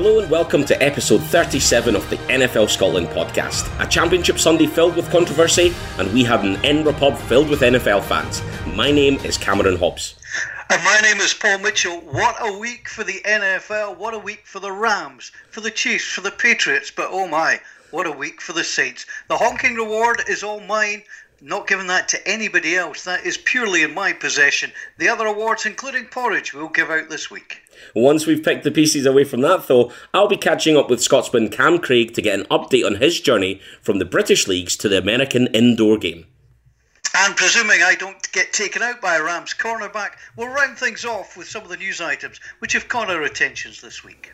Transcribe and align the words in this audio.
Hello 0.00 0.20
and 0.20 0.30
welcome 0.30 0.64
to 0.64 0.80
episode 0.80 1.20
37 1.24 1.96
of 1.96 2.08
the 2.08 2.18
NFL 2.28 2.70
Scotland 2.70 3.08
podcast. 3.08 3.68
A 3.84 3.88
championship 3.88 4.38
Sunday 4.38 4.68
filled 4.68 4.94
with 4.94 5.10
controversy, 5.10 5.74
and 5.98 6.14
we 6.14 6.22
had 6.22 6.44
an 6.44 6.54
Edinburgh 6.64 6.92
pub 6.92 7.18
filled 7.18 7.48
with 7.48 7.62
NFL 7.62 8.04
fans. 8.04 8.40
My 8.76 8.92
name 8.92 9.16
is 9.24 9.36
Cameron 9.36 9.76
Hobbs. 9.76 10.14
And 10.70 10.80
my 10.84 11.00
name 11.02 11.16
is 11.16 11.34
Paul 11.34 11.58
Mitchell. 11.58 11.98
What 11.98 12.36
a 12.38 12.56
week 12.60 12.88
for 12.88 13.02
the 13.02 13.20
NFL. 13.24 13.98
What 13.98 14.14
a 14.14 14.20
week 14.20 14.46
for 14.46 14.60
the 14.60 14.70
Rams, 14.70 15.32
for 15.50 15.62
the 15.62 15.70
Chiefs, 15.72 16.04
for 16.04 16.20
the 16.20 16.30
Patriots. 16.30 16.92
But 16.92 17.08
oh 17.10 17.26
my, 17.26 17.60
what 17.90 18.06
a 18.06 18.12
week 18.12 18.40
for 18.40 18.52
the 18.52 18.62
Saints. 18.62 19.04
The 19.26 19.36
honking 19.36 19.74
reward 19.74 20.22
is 20.28 20.44
all 20.44 20.60
mine. 20.60 21.02
Not 21.40 21.66
giving 21.66 21.88
that 21.88 22.06
to 22.10 22.28
anybody 22.28 22.76
else. 22.76 23.02
That 23.02 23.26
is 23.26 23.36
purely 23.36 23.82
in 23.82 23.94
my 23.94 24.12
possession. 24.12 24.70
The 24.98 25.08
other 25.08 25.26
awards, 25.26 25.66
including 25.66 26.04
porridge, 26.04 26.54
we'll 26.54 26.68
give 26.68 26.88
out 26.88 27.10
this 27.10 27.32
week. 27.32 27.62
Once 27.94 28.26
we've 28.26 28.42
picked 28.42 28.64
the 28.64 28.70
pieces 28.70 29.06
away 29.06 29.24
from 29.24 29.40
that, 29.42 29.66
though, 29.66 29.92
I'll 30.12 30.28
be 30.28 30.36
catching 30.36 30.76
up 30.76 30.90
with 30.90 31.02
Scotsman 31.02 31.48
Cam 31.48 31.78
Craig 31.78 32.14
to 32.14 32.22
get 32.22 32.38
an 32.38 32.46
update 32.46 32.86
on 32.86 32.96
his 32.96 33.20
journey 33.20 33.60
from 33.82 33.98
the 33.98 34.04
British 34.04 34.46
leagues 34.46 34.76
to 34.78 34.88
the 34.88 34.98
American 34.98 35.46
indoor 35.48 35.98
game. 35.98 36.26
And 37.16 37.36
presuming 37.36 37.82
I 37.82 37.94
don't 37.94 38.30
get 38.32 38.52
taken 38.52 38.82
out 38.82 39.00
by 39.00 39.18
Rams 39.18 39.54
cornerback, 39.54 40.12
we'll 40.36 40.48
round 40.48 40.78
things 40.78 41.04
off 41.04 41.36
with 41.36 41.48
some 41.48 41.62
of 41.62 41.68
the 41.68 41.76
news 41.76 42.00
items 42.00 42.38
which 42.58 42.74
have 42.74 42.88
caught 42.88 43.10
our 43.10 43.22
attentions 43.22 43.80
this 43.80 44.04
week. 44.04 44.32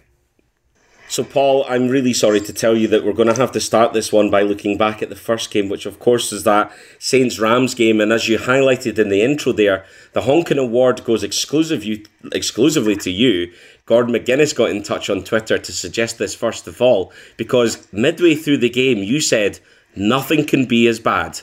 So, 1.06 1.22
Paul, 1.22 1.64
I'm 1.68 1.88
really 1.88 2.14
sorry 2.14 2.40
to 2.40 2.52
tell 2.52 2.76
you 2.76 2.88
that 2.88 3.04
we're 3.04 3.12
going 3.12 3.28
to 3.28 3.40
have 3.40 3.52
to 3.52 3.60
start 3.60 3.92
this 3.92 4.12
one 4.12 4.30
by 4.30 4.42
looking 4.42 4.78
back 4.78 5.02
at 5.02 5.10
the 5.10 5.16
first 5.16 5.50
game, 5.50 5.68
which, 5.68 5.86
of 5.86 5.98
course, 5.98 6.32
is 6.32 6.44
that 6.44 6.72
Saints 6.98 7.38
Rams 7.38 7.74
game. 7.74 8.00
And 8.00 8.10
as 8.10 8.28
you 8.28 8.38
highlighted 8.38 8.98
in 8.98 9.10
the 9.10 9.22
intro 9.22 9.52
there, 9.52 9.84
the 10.12 10.22
Honkin 10.22 10.58
Award 10.58 11.04
goes 11.04 11.22
exclusive 11.22 11.84
you, 11.84 12.04
exclusively 12.32 12.96
to 12.96 13.10
you. 13.10 13.52
Gordon 13.86 14.14
McGuinness 14.14 14.56
got 14.56 14.70
in 14.70 14.82
touch 14.82 15.10
on 15.10 15.22
Twitter 15.24 15.58
to 15.58 15.72
suggest 15.72 16.18
this 16.18 16.34
first 16.34 16.66
of 16.66 16.80
all, 16.80 17.12
because 17.36 17.86
midway 17.92 18.34
through 18.34 18.58
the 18.58 18.70
game, 18.70 18.98
you 18.98 19.20
said 19.20 19.60
nothing 19.94 20.46
can 20.46 20.64
be 20.64 20.86
as 20.88 20.98
bad 20.98 21.40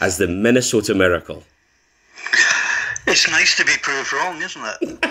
as 0.00 0.18
the 0.18 0.28
Minnesota 0.28 0.94
Miracle. 0.94 1.44
It's 3.06 3.28
nice 3.30 3.56
to 3.56 3.64
be 3.64 3.72
proved 3.80 4.12
wrong, 4.12 4.42
isn't 4.42 4.62
it? 4.82 5.04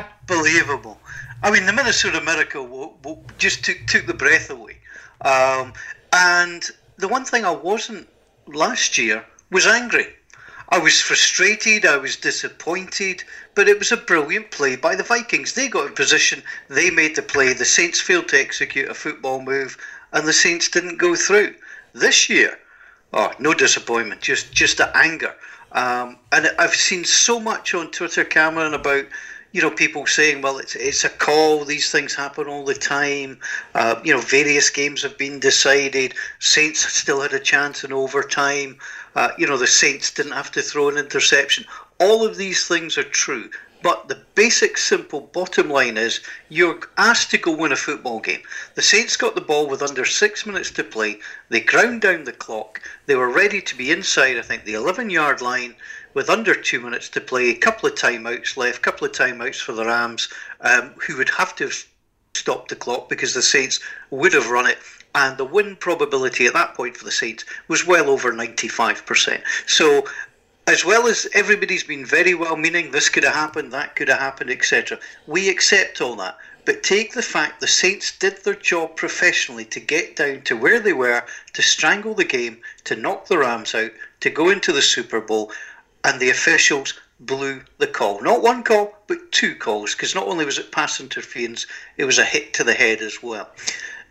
Unbelievable. 0.28 0.98
I 1.42 1.50
mean, 1.50 1.66
the 1.66 1.72
Minnesota 1.72 2.20
Miracle 2.20 2.96
just 3.38 3.64
took, 3.64 3.78
took 3.86 4.06
the 4.06 4.14
breath 4.14 4.50
away. 4.50 4.78
Um, 5.20 5.72
and 6.12 6.68
the 6.96 7.08
one 7.08 7.24
thing 7.24 7.44
I 7.44 7.50
wasn't 7.50 8.08
last 8.46 8.98
year 8.98 9.24
was 9.50 9.66
angry. 9.66 10.14
I 10.70 10.78
was 10.78 11.00
frustrated, 11.00 11.86
I 11.86 11.96
was 11.96 12.16
disappointed, 12.16 13.24
but 13.54 13.68
it 13.68 13.78
was 13.78 13.90
a 13.90 13.96
brilliant 13.96 14.50
play 14.50 14.76
by 14.76 14.96
the 14.96 15.02
Vikings. 15.02 15.54
They 15.54 15.68
got 15.68 15.86
in 15.86 15.94
position, 15.94 16.42
they 16.68 16.90
made 16.90 17.16
the 17.16 17.22
play, 17.22 17.54
the 17.54 17.64
Saints 17.64 18.00
failed 18.00 18.28
to 18.28 18.40
execute 18.40 18.90
a 18.90 18.94
football 18.94 19.40
move, 19.40 19.78
and 20.12 20.26
the 20.26 20.32
Saints 20.32 20.68
didn't 20.68 20.98
go 20.98 21.14
through. 21.14 21.54
This 21.94 22.28
year, 22.28 22.58
oh, 23.14 23.32
no 23.38 23.54
disappointment, 23.54 24.20
just 24.20 24.52
just 24.52 24.76
the 24.76 24.94
anger. 24.94 25.34
Um, 25.72 26.18
and 26.32 26.50
I've 26.58 26.74
seen 26.74 27.04
so 27.04 27.40
much 27.40 27.72
on 27.72 27.90
Twitter, 27.90 28.24
Cameron, 28.24 28.74
about 28.74 29.06
you 29.52 29.62
know, 29.62 29.70
people 29.70 30.06
saying, 30.06 30.42
well, 30.42 30.58
it's 30.58 30.74
it's 30.76 31.04
a 31.04 31.08
call. 31.08 31.64
These 31.64 31.90
things 31.90 32.14
happen 32.14 32.46
all 32.46 32.64
the 32.64 32.74
time. 32.74 33.38
Uh, 33.74 34.00
you 34.04 34.12
know, 34.12 34.20
various 34.20 34.68
games 34.68 35.02
have 35.02 35.16
been 35.16 35.40
decided. 35.40 36.14
Saints 36.38 36.80
still 36.92 37.22
had 37.22 37.32
a 37.32 37.40
chance 37.40 37.82
in 37.82 37.92
overtime. 37.92 38.78
Uh, 39.16 39.30
you 39.38 39.46
know, 39.46 39.56
the 39.56 39.66
Saints 39.66 40.10
didn't 40.10 40.32
have 40.32 40.52
to 40.52 40.62
throw 40.62 40.88
an 40.88 40.98
interception. 40.98 41.64
All 41.98 42.26
of 42.26 42.36
these 42.36 42.66
things 42.66 42.98
are 42.98 43.04
true. 43.04 43.50
But 43.80 44.08
the 44.08 44.20
basic, 44.34 44.76
simple 44.76 45.20
bottom 45.20 45.70
line 45.70 45.96
is 45.96 46.20
you're 46.48 46.80
asked 46.96 47.30
to 47.30 47.38
go 47.38 47.52
win 47.52 47.70
a 47.70 47.76
football 47.76 48.18
game. 48.18 48.42
The 48.74 48.82
Saints 48.82 49.16
got 49.16 49.36
the 49.36 49.40
ball 49.40 49.68
with 49.68 49.82
under 49.82 50.04
six 50.04 50.44
minutes 50.44 50.72
to 50.72 50.82
play. 50.84 51.20
They 51.48 51.60
ground 51.60 52.00
down 52.00 52.24
the 52.24 52.32
clock. 52.32 52.82
They 53.06 53.14
were 53.14 53.30
ready 53.30 53.62
to 53.62 53.76
be 53.76 53.92
inside, 53.92 54.36
I 54.36 54.42
think, 54.42 54.64
the 54.64 54.74
11 54.74 55.10
yard 55.10 55.40
line 55.40 55.76
with 56.14 56.30
under 56.30 56.54
two 56.54 56.80
minutes 56.80 57.08
to 57.10 57.20
play, 57.20 57.50
a 57.50 57.54
couple 57.54 57.88
of 57.88 57.94
timeouts 57.94 58.56
left, 58.56 58.78
a 58.78 58.80
couple 58.80 59.06
of 59.06 59.12
timeouts 59.12 59.60
for 59.60 59.72
the 59.72 59.84
Rams, 59.84 60.28
um, 60.60 60.94
who 61.06 61.16
would 61.16 61.30
have 61.30 61.54
to 61.56 61.64
have 61.64 61.84
stopped 62.34 62.68
the 62.68 62.76
clock 62.76 63.08
because 63.08 63.34
the 63.34 63.42
Saints 63.42 63.80
would 64.10 64.32
have 64.32 64.50
run 64.50 64.66
it. 64.66 64.78
And 65.14 65.36
the 65.36 65.44
win 65.44 65.76
probability 65.76 66.46
at 66.46 66.52
that 66.52 66.74
point 66.74 66.96
for 66.96 67.04
the 67.04 67.10
Saints 67.10 67.44
was 67.66 67.86
well 67.86 68.08
over 68.10 68.32
95%. 68.32 69.42
So, 69.66 70.06
as 70.66 70.84
well 70.84 71.06
as 71.08 71.26
everybody's 71.34 71.82
been 71.82 72.04
very 72.04 72.34
well 72.34 72.56
meaning, 72.56 72.90
this 72.90 73.08
could 73.08 73.24
have 73.24 73.34
happened, 73.34 73.72
that 73.72 73.96
could 73.96 74.08
have 74.08 74.18
happened, 74.18 74.50
etc., 74.50 74.98
we 75.26 75.48
accept 75.48 76.00
all 76.00 76.14
that. 76.16 76.36
But 76.68 76.82
take 76.82 77.14
the 77.14 77.22
fact 77.22 77.60
the 77.60 77.66
Saints 77.66 78.12
did 78.12 78.44
their 78.44 78.54
job 78.54 78.94
professionally 78.94 79.64
to 79.64 79.80
get 79.80 80.16
down 80.16 80.42
to 80.42 80.54
where 80.54 80.78
they 80.78 80.92
were, 80.92 81.24
to 81.54 81.62
strangle 81.62 82.12
the 82.12 82.26
game, 82.26 82.60
to 82.84 82.94
knock 82.94 83.26
the 83.26 83.38
Rams 83.38 83.74
out, 83.74 83.92
to 84.20 84.28
go 84.28 84.50
into 84.50 84.72
the 84.72 84.82
Super 84.82 85.22
Bowl 85.22 85.50
and 86.08 86.18
the 86.18 86.30
officials 86.30 86.94
blew 87.20 87.60
the 87.76 87.86
call. 87.86 88.22
Not 88.22 88.40
one 88.40 88.62
call, 88.62 88.96
but 89.08 89.30
two 89.30 89.54
calls, 89.54 89.94
because 89.94 90.14
not 90.14 90.26
only 90.26 90.46
was 90.46 90.58
it 90.58 90.72
pass 90.72 91.00
interference, 91.00 91.66
it 91.98 92.06
was 92.06 92.18
a 92.18 92.24
hit 92.24 92.54
to 92.54 92.64
the 92.64 92.72
head 92.72 93.02
as 93.02 93.22
well. 93.22 93.50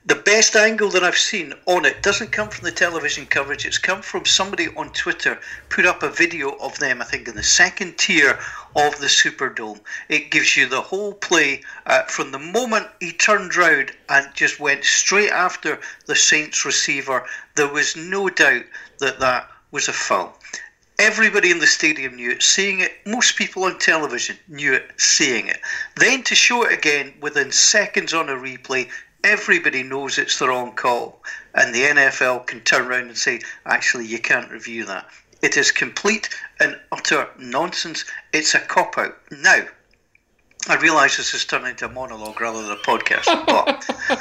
The 0.06 0.14
best 0.14 0.56
angle 0.56 0.92
that 0.92 1.04
I've 1.04 1.18
seen 1.18 1.56
on 1.66 1.86
it 1.86 2.04
doesn't 2.04 2.32
come 2.32 2.50
from 2.50 2.66
the 2.66 2.72
television 2.72 3.26
coverage, 3.26 3.66
it's 3.66 3.80
come 3.80 4.04
from 4.04 4.26
somebody 4.26 4.68
on 4.78 4.92
Twitter 4.92 5.40
put 5.70 5.88
up 5.88 6.04
a 6.04 6.12
video 6.12 6.52
of 6.58 6.78
them, 6.78 7.02
I 7.02 7.06
think, 7.06 7.28
in 7.28 7.36
the 7.36 7.42
second 7.42 7.98
tier 7.98 8.38
of 8.76 9.00
the 9.00 9.08
Superdome. 9.08 9.82
It 10.08 10.30
gives 10.30 10.56
you 10.56 10.68
the 10.68 10.82
whole 10.82 11.16
play 11.16 11.64
uh, 11.88 12.04
from 12.04 12.32
the 12.32 12.38
moment 12.38 12.90
he 13.00 13.12
turned 13.12 13.56
round 13.56 13.92
and 14.08 14.36
just 14.36 14.60
went 14.60 14.84
straight 14.84 15.32
after 15.32 15.80
the 16.06 16.16
Saints 16.16 16.64
receiver. 16.64 17.26
There 17.56 17.74
was 17.74 17.96
no 17.96 18.30
doubt 18.30 18.66
that 19.00 19.20
that 19.20 19.50
was 19.72 19.88
a 19.88 19.94
foul. 19.94 20.37
Everybody 21.00 21.52
in 21.52 21.60
the 21.60 21.68
stadium 21.68 22.16
knew 22.16 22.32
it, 22.32 22.42
seeing 22.42 22.80
it. 22.80 22.92
Most 23.06 23.36
people 23.36 23.66
on 23.66 23.78
television 23.78 24.36
knew 24.48 24.74
it, 24.74 24.90
seeing 24.98 25.48
it. 25.48 25.60
Then 25.96 26.24
to 26.24 26.34
show 26.34 26.64
it 26.64 26.74
again 26.74 27.14
within 27.22 27.52
seconds 27.52 28.16
on 28.16 28.30
a 28.30 28.34
replay, 28.34 28.90
everybody 29.24 29.84
knows 29.84 30.18
it's 30.18 30.40
the 30.40 30.48
wrong 30.48 30.74
call. 30.74 31.22
And 31.54 31.74
the 31.74 31.84
NFL 31.84 32.48
can 32.48 32.62
turn 32.62 32.88
around 32.88 33.10
and 33.10 33.18
say, 33.18 33.42
actually, 33.68 34.08
you 34.08 34.18
can't 34.18 34.50
review 34.50 34.86
that. 34.86 35.08
It 35.44 35.56
is 35.56 35.70
complete 35.70 36.30
and 36.60 36.80
utter 36.92 37.30
nonsense. 37.38 38.04
It's 38.34 38.56
a 38.56 38.60
cop 38.60 38.98
out. 38.98 39.16
Now, 39.30 39.68
I 40.68 40.76
realise 40.78 41.18
this 41.18 41.34
is 41.34 41.46
turning 41.46 41.72
into 41.72 41.86
a 41.86 41.90
monologue 41.90 42.42
rather 42.42 42.64
than 42.64 42.72
a 42.72 42.76
podcast, 42.78 43.46
but 43.46 43.88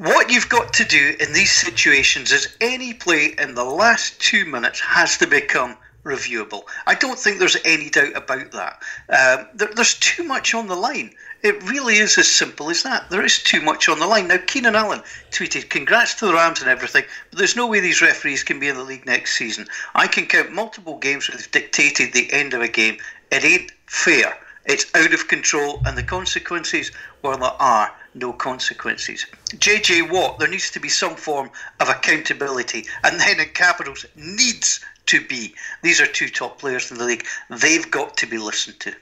what 0.00 0.30
you've 0.30 0.48
got 0.48 0.72
to 0.72 0.84
do 0.86 1.14
in 1.20 1.34
these 1.34 1.52
situations 1.52 2.32
is 2.32 2.56
any 2.62 2.94
play 2.94 3.34
in 3.38 3.54
the 3.54 3.64
last 3.64 4.18
two 4.18 4.46
minutes 4.46 4.80
has 4.80 5.18
to 5.18 5.26
become 5.26 5.76
reviewable. 6.04 6.62
I 6.86 6.94
don't 6.94 7.18
think 7.18 7.38
there's 7.38 7.58
any 7.66 7.90
doubt 7.90 8.16
about 8.16 8.50
that. 8.52 8.82
Um, 9.10 9.48
there, 9.52 9.68
there's 9.74 9.98
too 9.98 10.24
much 10.24 10.54
on 10.54 10.68
the 10.68 10.74
line. 10.74 11.12
It 11.42 11.62
really 11.64 11.96
is 11.96 12.16
as 12.16 12.28
simple 12.28 12.70
as 12.70 12.82
that. 12.84 13.10
There 13.10 13.22
is 13.22 13.42
too 13.42 13.60
much 13.60 13.90
on 13.90 13.98
the 13.98 14.06
line. 14.06 14.28
Now, 14.28 14.38
Keenan 14.46 14.74
Allen 14.74 15.02
tweeted, 15.32 15.68
Congrats 15.68 16.14
to 16.14 16.26
the 16.26 16.32
Rams 16.32 16.62
and 16.62 16.70
everything, 16.70 17.04
but 17.28 17.38
there's 17.38 17.56
no 17.56 17.66
way 17.66 17.80
these 17.80 18.00
referees 18.00 18.42
can 18.42 18.58
be 18.58 18.68
in 18.68 18.76
the 18.76 18.82
league 18.82 19.04
next 19.04 19.36
season. 19.36 19.68
I 19.94 20.06
can 20.06 20.24
count 20.24 20.50
multiple 20.50 20.96
games 20.96 21.28
where 21.28 21.36
they've 21.36 21.50
dictated 21.50 22.14
the 22.14 22.32
end 22.32 22.54
of 22.54 22.62
a 22.62 22.68
game. 22.68 22.96
It 23.30 23.44
ain't 23.44 23.72
fair. 23.84 24.38
It's 24.64 24.86
out 24.94 25.12
of 25.12 25.28
control, 25.28 25.82
and 25.84 25.98
the 25.98 26.02
consequences, 26.02 26.90
well, 27.20 27.36
there 27.36 27.50
are 27.58 27.94
no 28.14 28.32
consequences. 28.32 29.26
JJ 29.50 30.10
Watt, 30.10 30.38
there 30.38 30.48
needs 30.48 30.70
to 30.70 30.80
be 30.80 30.88
some 30.88 31.16
form 31.16 31.50
of 31.80 31.88
accountability, 31.88 32.86
and 33.04 33.20
then 33.20 33.40
in 33.40 33.48
capitals, 33.50 34.06
needs 34.16 34.80
to 35.06 35.24
be. 35.26 35.54
These 35.82 36.00
are 36.00 36.06
two 36.06 36.28
top 36.28 36.58
players 36.58 36.90
in 36.90 36.98
the 36.98 37.04
league. 37.04 37.26
They've 37.50 37.90
got 37.90 38.16
to 38.18 38.26
be 38.26 38.38
listened 38.38 38.80
to. 38.80 38.94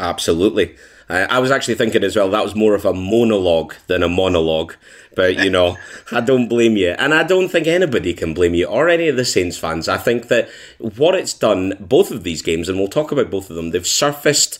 Absolutely. 0.00 0.76
I 1.08 1.38
was 1.38 1.50
actually 1.50 1.74
thinking 1.74 2.02
as 2.02 2.16
well 2.16 2.30
that 2.30 2.42
was 2.42 2.54
more 2.54 2.74
of 2.74 2.86
a 2.86 2.94
monologue 2.94 3.74
than 3.88 4.02
a 4.02 4.08
monologue. 4.08 4.74
But, 5.14 5.36
you 5.36 5.50
know, 5.50 5.76
I 6.10 6.20
don't 6.20 6.48
blame 6.48 6.76
you. 6.76 6.90
And 6.90 7.12
I 7.12 7.22
don't 7.24 7.48
think 7.48 7.66
anybody 7.66 8.14
can 8.14 8.32
blame 8.32 8.54
you 8.54 8.66
or 8.66 8.88
any 8.88 9.08
of 9.08 9.16
the 9.16 9.24
Saints 9.24 9.58
fans. 9.58 9.86
I 9.86 9.98
think 9.98 10.28
that 10.28 10.48
what 10.78 11.14
it's 11.14 11.34
done, 11.34 11.74
both 11.78 12.10
of 12.10 12.24
these 12.24 12.40
games, 12.40 12.68
and 12.68 12.78
we'll 12.78 12.88
talk 12.88 13.12
about 13.12 13.30
both 13.30 13.50
of 13.50 13.56
them, 13.56 13.70
they've 13.70 13.86
surfaced 13.86 14.58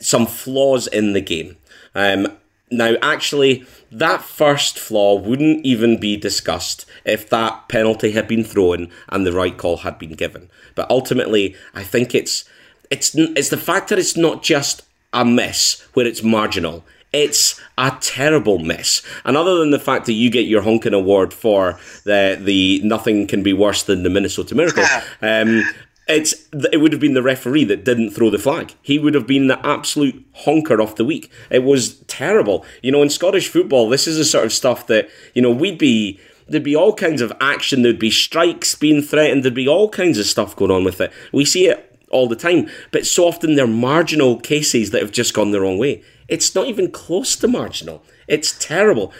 some 0.00 0.26
flaws 0.26 0.86
in 0.86 1.12
the 1.12 1.20
game. 1.20 1.56
Um, 1.94 2.28
now, 2.76 2.94
actually, 3.02 3.64
that 3.90 4.22
first 4.22 4.78
flaw 4.78 5.14
wouldn't 5.16 5.64
even 5.64 5.98
be 5.98 6.16
discussed 6.16 6.86
if 7.04 7.28
that 7.30 7.68
penalty 7.68 8.10
had 8.12 8.26
been 8.26 8.44
thrown 8.44 8.90
and 9.08 9.24
the 9.24 9.32
right 9.32 9.56
call 9.56 9.78
had 9.78 9.98
been 9.98 10.14
given. 10.14 10.50
But 10.74 10.90
ultimately, 10.90 11.54
I 11.74 11.84
think 11.84 12.14
it's 12.14 12.44
it's 12.90 13.14
it's 13.14 13.48
the 13.48 13.56
fact 13.56 13.88
that 13.88 13.98
it's 13.98 14.16
not 14.16 14.42
just 14.42 14.82
a 15.12 15.24
miss 15.24 15.82
where 15.94 16.06
it's 16.06 16.22
marginal. 16.22 16.84
It's 17.12 17.60
a 17.78 17.96
terrible 18.00 18.58
miss. 18.58 19.00
And 19.24 19.36
other 19.36 19.56
than 19.58 19.70
the 19.70 19.78
fact 19.78 20.06
that 20.06 20.14
you 20.14 20.30
get 20.30 20.46
your 20.46 20.62
honking 20.62 20.94
award 20.94 21.32
for 21.32 21.78
the 22.02 22.36
the 22.40 22.80
nothing 22.82 23.28
can 23.28 23.44
be 23.44 23.52
worse 23.52 23.84
than 23.84 24.02
the 24.02 24.10
Minnesota 24.10 24.56
Miracle, 24.56 24.84
um, 25.22 25.62
it's 26.06 26.34
it 26.70 26.80
would 26.80 26.92
have 26.92 27.00
been 27.00 27.14
the 27.14 27.22
referee 27.22 27.64
that 27.64 27.84
didn't 27.84 28.10
throw 28.10 28.30
the 28.30 28.38
flag. 28.38 28.74
He 28.82 28.98
would 28.98 29.14
have 29.14 29.26
been 29.26 29.46
the 29.46 29.64
absolute 29.66 30.24
honker 30.34 30.80
of 30.80 30.96
the 30.96 31.04
week. 31.04 31.30
It 31.50 31.64
was 31.64 32.00
terrible. 32.02 32.64
You 32.82 32.92
know, 32.92 33.02
in 33.02 33.10
Scottish 33.10 33.48
football, 33.48 33.88
this 33.88 34.06
is 34.06 34.18
the 34.18 34.24
sort 34.24 34.44
of 34.44 34.52
stuff 34.52 34.86
that 34.88 35.08
you 35.34 35.42
know 35.42 35.50
we'd 35.50 35.78
be. 35.78 36.20
There'd 36.46 36.62
be 36.62 36.76
all 36.76 36.94
kinds 36.94 37.22
of 37.22 37.32
action. 37.40 37.82
There'd 37.82 37.98
be 37.98 38.10
strikes 38.10 38.74
being 38.74 39.00
threatened. 39.00 39.44
There'd 39.44 39.54
be 39.54 39.68
all 39.68 39.88
kinds 39.88 40.18
of 40.18 40.26
stuff 40.26 40.54
going 40.54 40.70
on 40.70 40.84
with 40.84 41.00
it. 41.00 41.10
We 41.32 41.46
see 41.46 41.68
it 41.68 41.98
all 42.10 42.28
the 42.28 42.36
time, 42.36 42.68
but 42.92 43.06
so 43.06 43.26
often 43.26 43.54
they're 43.56 43.66
marginal 43.66 44.38
cases 44.38 44.90
that 44.90 45.00
have 45.00 45.10
just 45.10 45.32
gone 45.32 45.52
the 45.52 45.60
wrong 45.60 45.78
way. 45.78 46.02
It's 46.28 46.54
not 46.54 46.68
even 46.68 46.90
close 46.90 47.34
to 47.36 47.48
marginal. 47.48 48.02
It's 48.28 48.56
terrible 48.58 49.12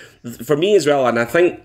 for 0.45 0.57
me 0.57 0.77
as 0.77 0.87
well, 0.87 1.07
and 1.07 1.19
I 1.19 1.25
think 1.25 1.61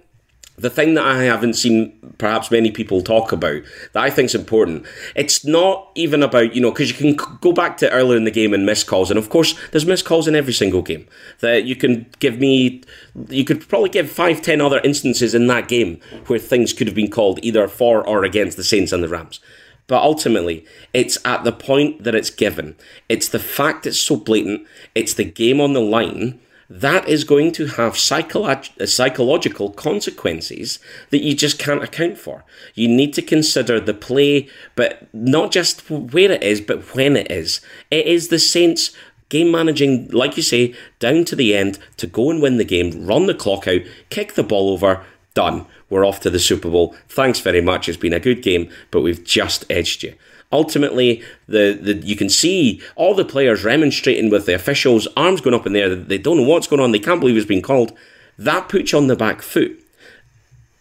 the 0.62 0.70
thing 0.70 0.94
that 0.96 1.06
I 1.06 1.24
haven't 1.24 1.54
seen 1.54 1.94
perhaps 2.18 2.52
many 2.52 2.70
people 2.70 3.02
talk 3.02 3.32
about 3.32 3.62
that 3.94 4.04
I 4.04 4.10
think 4.10 4.28
is 4.28 4.36
important, 4.36 4.86
it's 5.16 5.46
not 5.46 5.90
even 5.96 6.22
about, 6.22 6.54
you 6.54 6.62
know, 6.62 6.72
because 6.72 6.90
you 6.90 6.96
can 6.96 7.38
go 7.40 7.52
back 7.52 7.78
to 7.78 7.90
earlier 7.92 8.18
in 8.18 8.26
the 8.26 8.32
game 8.32 8.54
and 8.54 8.66
miss 8.66 8.84
calls. 8.84 9.10
And 9.10 9.18
of 9.18 9.30
course, 9.30 9.56
there's 9.72 9.86
missed 9.86 10.06
calls 10.06 10.28
in 10.28 10.36
every 10.36 10.54
single 10.54 10.82
game. 10.82 11.08
That 11.40 11.64
you 11.64 11.76
can 11.76 12.08
give 12.20 12.40
me, 12.40 12.84
you 13.30 13.46
could 13.46 13.68
probably 13.68 13.90
give 13.90 14.12
five, 14.12 14.42
ten 14.42 14.62
other 14.62 14.82
instances 14.84 15.34
in 15.34 15.48
that 15.48 15.68
game 15.68 16.00
where 16.28 16.40
things 16.40 16.74
could 16.74 16.88
have 16.88 16.96
been 16.96 17.12
called 17.12 17.40
either 17.42 17.68
for 17.68 18.06
or 18.06 18.24
against 18.24 18.58
the 18.58 18.64
Saints 18.64 18.92
and 18.92 19.04
the 19.04 19.10
Rams. 19.10 19.40
But 19.88 20.04
ultimately, 20.04 20.66
it's 20.94 21.18
at 21.26 21.44
the 21.44 21.52
point 21.52 22.04
that 22.04 22.14
it's 22.14 22.30
given. 22.30 22.76
It's 23.08 23.28
the 23.28 23.40
fact 23.40 23.88
it's 23.88 24.00
so 24.00 24.18
blatant, 24.18 24.68
it's 24.94 25.16
the 25.16 25.24
game 25.24 25.60
on 25.60 25.74
the 25.74 25.82
line 25.82 26.40
that 26.70 27.10
is 27.10 27.24
going 27.24 27.52
to 27.54 27.66
have 27.66 27.94
psycholo- 27.94 28.70
uh, 28.80 28.86
psychological 28.86 29.72
consequences 29.72 30.80
that 31.10 31.24
you 31.24 31.36
just 31.36 31.58
can't 31.58 31.84
account 31.84 32.18
for. 32.18 32.44
You 32.76 32.88
need 32.88 33.14
to 33.16 33.22
consider 33.22 33.80
the 33.80 33.94
play, 33.94 34.48
but 34.76 35.08
not 35.14 35.52
just 35.52 35.90
where 35.90 36.32
it 36.32 36.44
is, 36.44 36.62
but 36.62 36.94
when 36.94 37.16
it 37.16 37.32
is. 37.32 37.62
It 37.90 38.06
is 38.06 38.28
the 38.28 38.40
Saints 38.40 38.92
game 39.30 39.52
managing, 39.52 40.10
like 40.10 40.38
you 40.38 40.44
say, 40.44 40.76
down 41.00 41.26
to 41.26 41.36
the 41.36 41.56
end 41.56 41.80
to 41.98 42.08
go 42.08 42.30
and 42.30 42.42
win 42.42 42.58
the 42.58 42.64
game, 42.64 43.06
run 43.06 43.26
the 43.26 43.34
clock 43.34 43.68
out, 43.68 43.82
kick 44.10 44.34
the 44.34 44.44
ball 44.44 44.70
over, 44.70 45.04
done. 45.34 45.66
We're 45.90 46.06
off 46.06 46.20
to 46.22 46.30
the 46.30 46.40
Super 46.40 46.70
Bowl. 46.70 46.96
Thanks 47.08 47.40
very 47.40 47.62
much. 47.62 47.90
It's 47.90 47.98
been 47.98 48.14
a 48.14 48.20
good 48.20 48.44
game, 48.44 48.70
but 48.92 49.02
we've 49.02 49.24
just 49.24 49.66
edged 49.72 50.04
you 50.04 50.14
ultimately 50.52 51.22
the, 51.48 51.78
the 51.82 51.96
you 51.96 52.16
can 52.16 52.30
see 52.30 52.82
all 52.96 53.14
the 53.14 53.26
players 53.26 53.64
remonstrating 53.64 54.30
with 54.30 54.46
the 54.46 54.56
officials, 54.56 55.08
arms 55.16 55.42
going 55.42 55.56
up 55.56 55.66
in 55.66 55.74
the 55.74 55.82
air. 55.82 55.96
They 55.96 56.18
don't 56.18 56.38
know 56.38 56.48
what's 56.48 56.68
going 56.68 56.82
on. 56.82 56.92
They 56.92 57.00
can't 57.00 57.20
believe 57.20 57.38
it's 57.38 57.46
been 57.46 57.62
called. 57.62 57.94
That 58.38 58.70
puts 58.70 58.92
you 58.92 58.98
on 58.98 59.08
the 59.08 59.16
back 59.16 59.42
foot. 59.42 59.80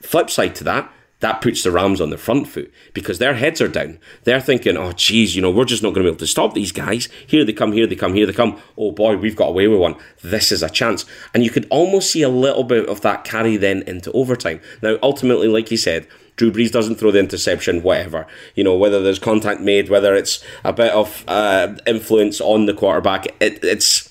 Flip 0.00 0.30
side 0.30 0.54
to 0.56 0.64
that, 0.64 0.90
that 1.20 1.40
puts 1.42 1.64
the 1.64 1.72
Rams 1.72 2.00
on 2.00 2.10
the 2.10 2.16
front 2.16 2.46
foot 2.46 2.72
because 2.94 3.18
their 3.18 3.34
heads 3.34 3.60
are 3.60 3.68
down. 3.68 3.98
They're 4.22 4.40
thinking, 4.40 4.76
oh, 4.76 4.92
geez, 4.92 5.34
you 5.34 5.42
know, 5.42 5.50
we're 5.50 5.64
just 5.64 5.82
not 5.82 5.90
going 5.90 6.04
to 6.04 6.10
be 6.10 6.14
able 6.14 6.18
to 6.18 6.26
stop 6.26 6.54
these 6.54 6.70
guys. 6.70 7.08
Here 7.26 7.44
they 7.44 7.52
come, 7.52 7.72
here 7.72 7.86
they 7.86 7.96
come, 7.96 8.14
here 8.14 8.24
they 8.24 8.32
come. 8.32 8.60
Oh 8.76 8.92
boy, 8.92 9.16
we've 9.16 9.34
got 9.34 9.48
away 9.48 9.66
with 9.66 9.80
one. 9.80 9.96
This 10.22 10.52
is 10.52 10.62
a 10.62 10.70
chance. 10.70 11.04
And 11.34 11.42
you 11.42 11.50
could 11.50 11.66
almost 11.70 12.12
see 12.12 12.22
a 12.22 12.28
little 12.28 12.62
bit 12.62 12.88
of 12.88 13.00
that 13.00 13.24
carry 13.24 13.56
then 13.56 13.82
into 13.82 14.12
overtime. 14.12 14.60
Now, 14.80 14.96
ultimately, 15.02 15.48
like 15.48 15.72
you 15.72 15.76
said, 15.76 16.06
Drew 16.38 16.50
Brees 16.50 16.70
doesn't 16.70 16.94
throw 16.94 17.10
the 17.10 17.18
interception, 17.18 17.82
whatever. 17.82 18.26
You 18.54 18.64
know, 18.64 18.76
whether 18.76 19.02
there's 19.02 19.18
contact 19.18 19.60
made, 19.60 19.90
whether 19.90 20.14
it's 20.14 20.42
a 20.64 20.72
bit 20.72 20.92
of 20.92 21.24
uh, 21.28 21.74
influence 21.86 22.40
on 22.40 22.64
the 22.64 22.72
quarterback, 22.72 23.26
it, 23.40 23.62
it's. 23.62 24.07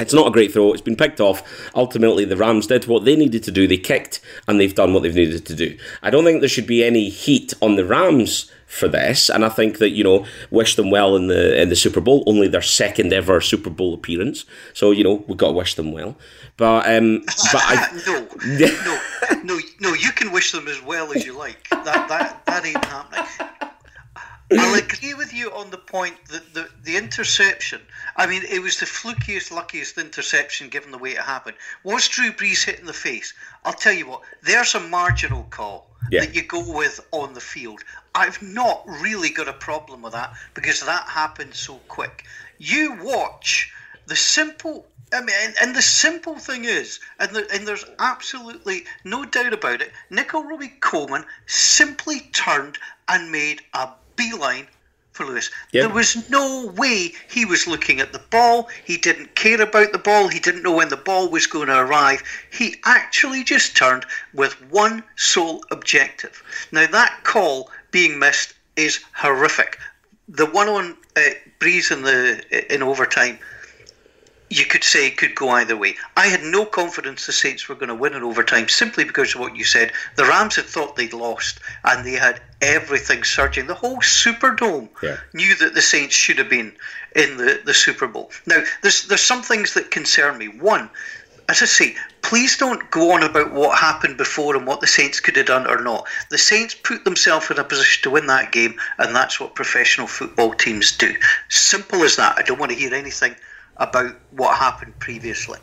It's 0.00 0.14
not 0.14 0.26
a 0.26 0.30
great 0.30 0.52
throw. 0.52 0.72
It's 0.72 0.82
been 0.82 0.96
picked 0.96 1.20
off. 1.20 1.42
Ultimately, 1.74 2.24
the 2.24 2.36
Rams 2.36 2.66
did 2.66 2.86
what 2.86 3.04
they 3.04 3.16
needed 3.16 3.42
to 3.44 3.50
do. 3.50 3.66
They 3.66 3.76
kicked, 3.76 4.20
and 4.48 4.58
they've 4.58 4.74
done 4.74 4.94
what 4.94 5.02
they've 5.02 5.14
needed 5.14 5.46
to 5.46 5.54
do. 5.54 5.78
I 6.02 6.10
don't 6.10 6.24
think 6.24 6.40
there 6.40 6.48
should 6.48 6.66
be 6.66 6.84
any 6.84 7.08
heat 7.08 7.52
on 7.60 7.76
the 7.76 7.84
Rams 7.84 8.50
for 8.66 8.86
this, 8.86 9.28
and 9.28 9.44
I 9.44 9.48
think 9.48 9.78
that 9.78 9.90
you 9.90 10.04
know, 10.04 10.24
wish 10.50 10.76
them 10.76 10.90
well 10.90 11.16
in 11.16 11.26
the 11.26 11.60
in 11.60 11.68
the 11.68 11.76
Super 11.76 12.00
Bowl. 12.00 12.22
Only 12.26 12.48
their 12.48 12.62
second 12.62 13.12
ever 13.12 13.40
Super 13.40 13.68
Bowl 13.68 13.94
appearance, 13.94 14.44
so 14.72 14.92
you 14.92 15.02
know 15.02 15.24
we've 15.26 15.36
got 15.36 15.48
to 15.48 15.54
wish 15.54 15.74
them 15.74 15.92
well. 15.92 16.16
But 16.56 16.88
um, 16.88 17.22
but 17.26 17.62
I, 17.64 18.02
no, 18.06 18.28
no, 19.34 19.42
no, 19.42 19.60
no. 19.80 19.94
You 19.94 20.12
can 20.12 20.30
wish 20.30 20.52
them 20.52 20.68
as 20.68 20.80
well 20.82 21.12
as 21.12 21.26
you 21.26 21.36
like. 21.36 21.68
That 21.70 22.08
that 22.08 22.46
that 22.46 22.64
ain't 22.64 22.84
happening. 22.84 23.49
I'll 24.58 24.74
agree 24.74 25.14
with 25.14 25.32
you 25.32 25.52
on 25.52 25.70
the 25.70 25.78
point 25.78 26.16
that 26.26 26.54
the, 26.54 26.68
the 26.82 26.96
interception, 26.96 27.80
I 28.16 28.26
mean, 28.26 28.42
it 28.48 28.60
was 28.60 28.80
the 28.80 28.86
flukiest, 28.86 29.50
luckiest 29.50 29.96
interception 29.96 30.68
given 30.68 30.90
the 30.90 30.98
way 30.98 31.12
it 31.12 31.18
happened. 31.18 31.56
Was 31.84 32.08
Drew 32.08 32.32
Brees 32.32 32.64
hit 32.64 32.80
in 32.80 32.86
the 32.86 32.92
face? 32.92 33.32
I'll 33.64 33.72
tell 33.72 33.92
you 33.92 34.08
what, 34.08 34.22
there's 34.42 34.74
a 34.74 34.80
marginal 34.80 35.44
call 35.50 35.90
yeah. 36.10 36.20
that 36.20 36.34
you 36.34 36.42
go 36.42 36.60
with 36.72 37.00
on 37.12 37.34
the 37.34 37.40
field. 37.40 37.80
I've 38.14 38.42
not 38.42 38.84
really 38.86 39.30
got 39.30 39.46
a 39.46 39.52
problem 39.52 40.02
with 40.02 40.14
that 40.14 40.34
because 40.54 40.80
that 40.80 41.08
happened 41.08 41.54
so 41.54 41.76
quick. 41.86 42.24
You 42.58 42.98
watch 43.02 43.72
the 44.06 44.16
simple 44.16 44.86
I 45.12 45.20
mean, 45.20 45.34
and, 45.40 45.54
and, 45.60 45.74
the 45.74 45.82
simple 45.82 46.38
thing 46.38 46.64
is, 46.64 47.00
and, 47.18 47.34
the, 47.34 47.44
and 47.52 47.66
there's 47.66 47.84
absolutely 47.98 48.84
no 49.02 49.24
doubt 49.24 49.52
about 49.52 49.80
it, 49.80 49.90
Nickell 50.08 50.44
Robey-Coleman 50.44 51.24
simply 51.46 52.20
turned 52.32 52.78
and 53.08 53.32
made 53.32 53.62
a 53.74 53.88
beeline 54.20 54.66
for 55.12 55.24
Lewis. 55.24 55.50
Yep. 55.72 55.82
There 55.82 55.94
was 55.94 56.28
no 56.30 56.72
way 56.76 57.12
he 57.28 57.44
was 57.44 57.66
looking 57.66 58.00
at 58.00 58.12
the 58.12 58.22
ball. 58.30 58.68
He 58.84 58.96
didn't 58.96 59.34
care 59.34 59.60
about 59.60 59.92
the 59.92 59.98
ball. 59.98 60.28
He 60.28 60.38
didn't 60.38 60.62
know 60.62 60.76
when 60.76 60.90
the 60.90 60.96
ball 60.96 61.30
was 61.30 61.46
going 61.46 61.68
to 61.68 61.78
arrive. 61.78 62.22
He 62.52 62.76
actually 62.84 63.42
just 63.44 63.76
turned 63.76 64.04
with 64.34 64.52
one 64.70 65.02
sole 65.16 65.64
objective. 65.70 66.42
Now, 66.70 66.86
that 66.86 67.20
call 67.24 67.70
being 67.90 68.18
missed 68.18 68.54
is 68.76 69.00
horrific. 69.14 69.78
The 70.28 70.46
one 70.46 70.68
on 70.68 70.96
uh, 71.16 71.20
Brees 71.58 71.90
in 71.90 72.02
the 72.02 72.72
in 72.72 72.82
overtime 72.82 73.38
you 74.50 74.66
could 74.66 74.82
say 74.82 75.06
it 75.06 75.16
could 75.16 75.36
go 75.36 75.48
either 75.50 75.76
way. 75.76 75.94
I 76.16 76.26
had 76.26 76.42
no 76.42 76.66
confidence 76.66 77.24
the 77.24 77.32
Saints 77.32 77.68
were 77.68 77.76
going 77.76 77.88
to 77.88 77.94
win 77.94 78.14
in 78.14 78.24
overtime 78.24 78.68
simply 78.68 79.04
because 79.04 79.34
of 79.34 79.40
what 79.40 79.56
you 79.56 79.64
said. 79.64 79.92
The 80.16 80.24
Rams 80.24 80.56
had 80.56 80.64
thought 80.64 80.96
they'd 80.96 81.12
lost 81.12 81.60
and 81.84 82.04
they 82.04 82.14
had 82.14 82.40
everything 82.60 83.22
surging. 83.22 83.68
The 83.68 83.74
whole 83.74 83.98
Superdome 83.98 84.88
yeah. 85.02 85.18
knew 85.32 85.54
that 85.56 85.74
the 85.74 85.80
Saints 85.80 86.16
should 86.16 86.38
have 86.38 86.50
been 86.50 86.72
in 87.14 87.36
the, 87.36 87.60
the 87.64 87.72
Super 87.72 88.08
Bowl. 88.08 88.32
Now, 88.46 88.62
there's 88.82 89.04
there's 89.04 89.22
some 89.22 89.42
things 89.42 89.74
that 89.74 89.92
concern 89.92 90.36
me. 90.36 90.48
One, 90.48 90.90
as 91.48 91.62
I 91.62 91.66
say, 91.66 91.96
please 92.22 92.56
don't 92.56 92.90
go 92.90 93.12
on 93.12 93.22
about 93.22 93.52
what 93.52 93.78
happened 93.78 94.16
before 94.16 94.56
and 94.56 94.66
what 94.66 94.80
the 94.80 94.86
Saints 94.88 95.20
could 95.20 95.36
have 95.36 95.46
done 95.46 95.68
or 95.68 95.80
not. 95.80 96.08
The 96.30 96.38
Saints 96.38 96.74
put 96.74 97.04
themselves 97.04 97.50
in 97.52 97.58
a 97.58 97.64
position 97.64 98.02
to 98.02 98.10
win 98.10 98.26
that 98.26 98.50
game, 98.50 98.78
and 98.98 99.14
that's 99.14 99.38
what 99.38 99.54
professional 99.54 100.08
football 100.08 100.54
teams 100.54 100.96
do. 100.96 101.14
Simple 101.48 102.02
as 102.02 102.16
that. 102.16 102.36
I 102.36 102.42
don't 102.42 102.58
want 102.58 102.72
to 102.72 102.78
hear 102.78 102.94
anything 102.94 103.36
about 103.80 104.14
what 104.30 104.56
happened 104.56 104.96
previously. 104.98 105.58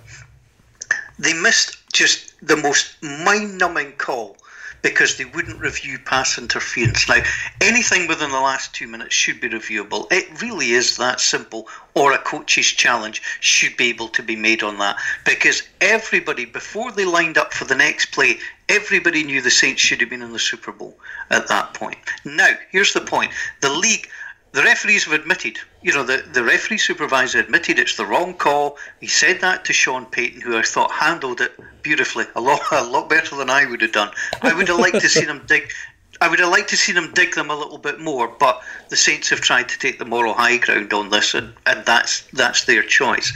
They 1.19 1.33
missed 1.33 1.77
just 1.93 2.33
the 2.45 2.57
most 2.57 3.01
mind 3.01 3.57
numbing 3.57 3.93
call 3.93 4.38
because 4.81 5.17
they 5.17 5.25
wouldn't 5.25 5.59
review 5.59 5.97
pass 6.05 6.38
interference. 6.38 7.09
Now, 7.09 7.21
anything 7.62 8.07
within 8.07 8.29
the 8.29 8.39
last 8.39 8.74
two 8.74 8.88
minutes 8.88 9.15
should 9.15 9.41
be 9.41 9.50
reviewable. 9.50 10.12
It 10.12 10.41
really 10.41 10.71
is 10.71 10.97
that 10.97 11.19
simple, 11.19 11.67
or 11.95 12.13
a 12.13 12.19
coach's 12.19 12.67
challenge 12.67 13.21
should 13.39 13.75
be 13.75 13.89
able 13.89 14.07
to 14.09 14.24
be 14.24 14.36
made 14.36 14.62
on 14.62 14.77
that 14.77 14.97
because 15.25 15.63
everybody, 15.81 16.45
before 16.45 16.91
they 16.91 17.05
lined 17.05 17.38
up 17.38 17.53
for 17.53 17.65
the 17.65 17.75
next 17.75 18.12
play, 18.12 18.38
everybody 18.69 19.24
knew 19.24 19.41
the 19.41 19.51
Saints 19.51 19.81
should 19.81 20.00
have 20.00 20.09
been 20.09 20.21
in 20.21 20.33
the 20.33 20.39
Super 20.39 20.71
Bowl 20.71 20.97
at 21.31 21.47
that 21.47 21.74
point. 21.74 21.97
Now, 22.24 22.51
here's 22.71 22.93
the 22.93 23.01
point 23.01 23.31
the 23.62 23.74
league 23.74 24.07
the 24.53 24.63
referees 24.63 25.03
have 25.03 25.13
admitted, 25.13 25.59
you 25.88 25.94
know, 25.94 26.03
the, 26.03 26.22
the 26.34 26.44
referee 26.44 26.79
supervisor 26.79 27.39
admitted 27.39 27.79
it's 27.79 27.96
the 27.96 28.06
wrong 28.06 28.34
call. 28.34 28.77
He 29.00 29.08
said 29.08 29.39
that 29.39 29.63
to 29.63 29.72
Sean 29.72 30.06
Payton, 30.06 30.41
who 30.41 30.58
I 30.58 30.62
thought 30.62 30.91
handled 30.91 31.39
it 31.39 31.53
beautifully, 31.82 32.25
a 32.36 32.41
lot, 32.41 32.60
a 32.74 32.84
lot 32.84 33.08
better 33.08 33.38
than 33.38 33.50
I 33.50 33.65
would 33.65 33.79
have 33.79 33.94
done. 33.94 34.12
I 34.41 34.53
would 34.53 34.67
have 34.67 34.79
liked 34.79 35.00
to 35.00 35.08
see 35.08 35.24
them 35.24 35.44
dig. 35.48 35.72
I 36.20 36.27
would 36.27 36.39
have 36.39 36.50
liked 36.50 36.67
to 36.72 36.75
see 36.75 36.91
them 36.91 37.13
dig 37.13 37.36
them 37.36 37.50
a 37.50 37.56
little 37.56 37.77
bit 37.77 38.01
more, 38.01 38.27
but 38.27 38.62
the 38.89 38.98
Saints 38.98 39.29
have 39.29 39.39
tried 39.39 39.70
to 39.70 39.79
take 39.79 39.98
the 39.98 40.03
moral 40.03 40.34
high 40.34 40.58
ground 40.58 40.91
on 40.91 41.10
this, 41.10 41.34
and, 41.34 41.53
and 41.65 41.86
that's 41.86 42.27
that's 42.34 42.65
their 42.65 42.84
choice. 42.84 43.32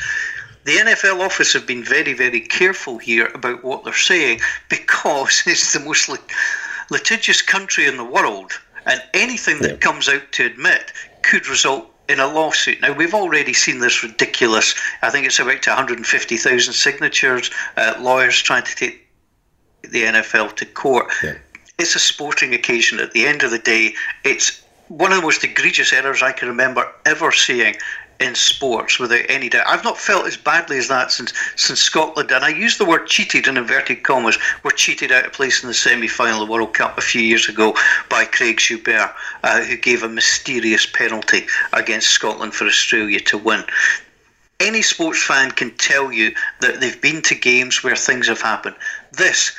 The 0.66 0.76
NFL 0.76 1.22
office 1.22 1.54
have 1.54 1.66
been 1.66 1.86
very, 1.86 2.12
very 2.12 2.42
careful 2.42 2.98
here 2.98 3.28
about 3.28 3.64
what 3.64 3.86
they're 3.86 3.94
saying 3.94 4.42
because 4.68 5.42
it's 5.48 5.72
the 5.72 5.80
most 5.80 6.12
litigious 6.90 7.42
country 7.42 7.86
in 7.88 7.96
the 7.96 8.04
world 8.04 8.52
and 8.86 9.02
anything 9.14 9.60
that 9.60 9.80
comes 9.80 10.10
out 10.10 10.34
to 10.34 10.46
admit 10.46 10.92
could 11.22 11.48
result 11.48 11.88
in 12.12 12.20
a 12.20 12.28
lawsuit. 12.28 12.82
Now, 12.82 12.92
we've 12.92 13.14
already 13.14 13.54
seen 13.54 13.80
this 13.80 14.04
ridiculous, 14.04 14.76
I 15.02 15.10
think 15.10 15.26
it's 15.26 15.40
about 15.40 15.66
150,000 15.66 16.74
signatures, 16.74 17.50
uh, 17.78 17.96
lawyers 18.00 18.42
trying 18.42 18.64
to 18.64 18.76
take 18.76 19.08
the 19.82 20.04
NFL 20.04 20.56
to 20.58 20.66
court. 20.66 21.12
Yeah. 21.24 21.36
It's 21.80 21.96
a 21.96 22.00
sporting 22.00 22.54
occasion. 22.54 23.00
At 23.00 23.14
the 23.14 23.26
end 23.26 23.44
of 23.44 23.52
the 23.52 23.60
day, 23.60 23.96
it's 24.24 24.62
one 24.90 25.12
of 25.12 25.18
the 25.18 25.24
most 25.24 25.44
egregious 25.44 25.94
errors 25.94 26.22
I 26.22 26.34
can 26.34 26.50
remember 26.50 26.86
ever 27.06 27.32
seeing 27.32 27.76
in 28.22 28.36
sports 28.36 29.00
without 29.00 29.26
any 29.28 29.50
doubt. 29.50 29.68
I've 29.68 29.84
not 29.84 29.98
felt 29.98 30.28
as 30.28 30.38
badly 30.38 30.78
as 30.78 30.88
that 30.88 31.12
since 31.12 31.34
since 31.56 31.82
Scotland, 31.82 32.32
and 32.32 32.46
I 32.46 32.50
use 32.50 32.78
the 32.78 32.86
word 32.86 33.08
cheated 33.08 33.48
in 33.48 33.58
inverted 33.58 34.04
commas, 34.04 34.38
were 34.64 34.72
cheated 34.72 35.12
out 35.12 35.26
of 35.26 35.34
place 35.34 35.64
in 35.64 35.68
the 35.68 35.74
semi 35.74 36.08
final 36.08 36.42
of 36.42 36.48
the 36.48 36.52
World 36.52 36.74
Cup 36.74 36.98
a 36.98 37.02
few 37.02 37.22
years 37.22 37.50
ago 37.50 37.76
by 38.10 38.26
Craig 38.26 38.58
Joubert, 38.58 39.14
uh, 39.44 39.62
who 39.64 39.76
gave 39.78 40.04
a 40.04 40.10
mysterious 40.10 40.86
penalty 40.86 41.48
against 41.74 42.12
Scotland 42.12 42.54
for 42.54 42.66
Australia 42.66 43.20
to 43.22 43.38
win. 43.38 43.64
Any 44.60 44.84
sports 44.84 45.24
fan 45.24 45.52
can 45.52 45.72
tell 45.78 46.12
you 46.12 46.36
that 46.60 46.80
they've 46.80 47.02
been 47.02 47.24
to 47.24 47.36
games 47.36 47.84
where 47.84 47.96
things 47.96 48.28
have 48.28 48.42
happened. 48.42 48.76
This, 49.12 49.52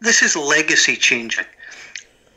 this 0.00 0.22
is 0.22 0.34
legacy 0.34 0.96
changing. 0.96 1.44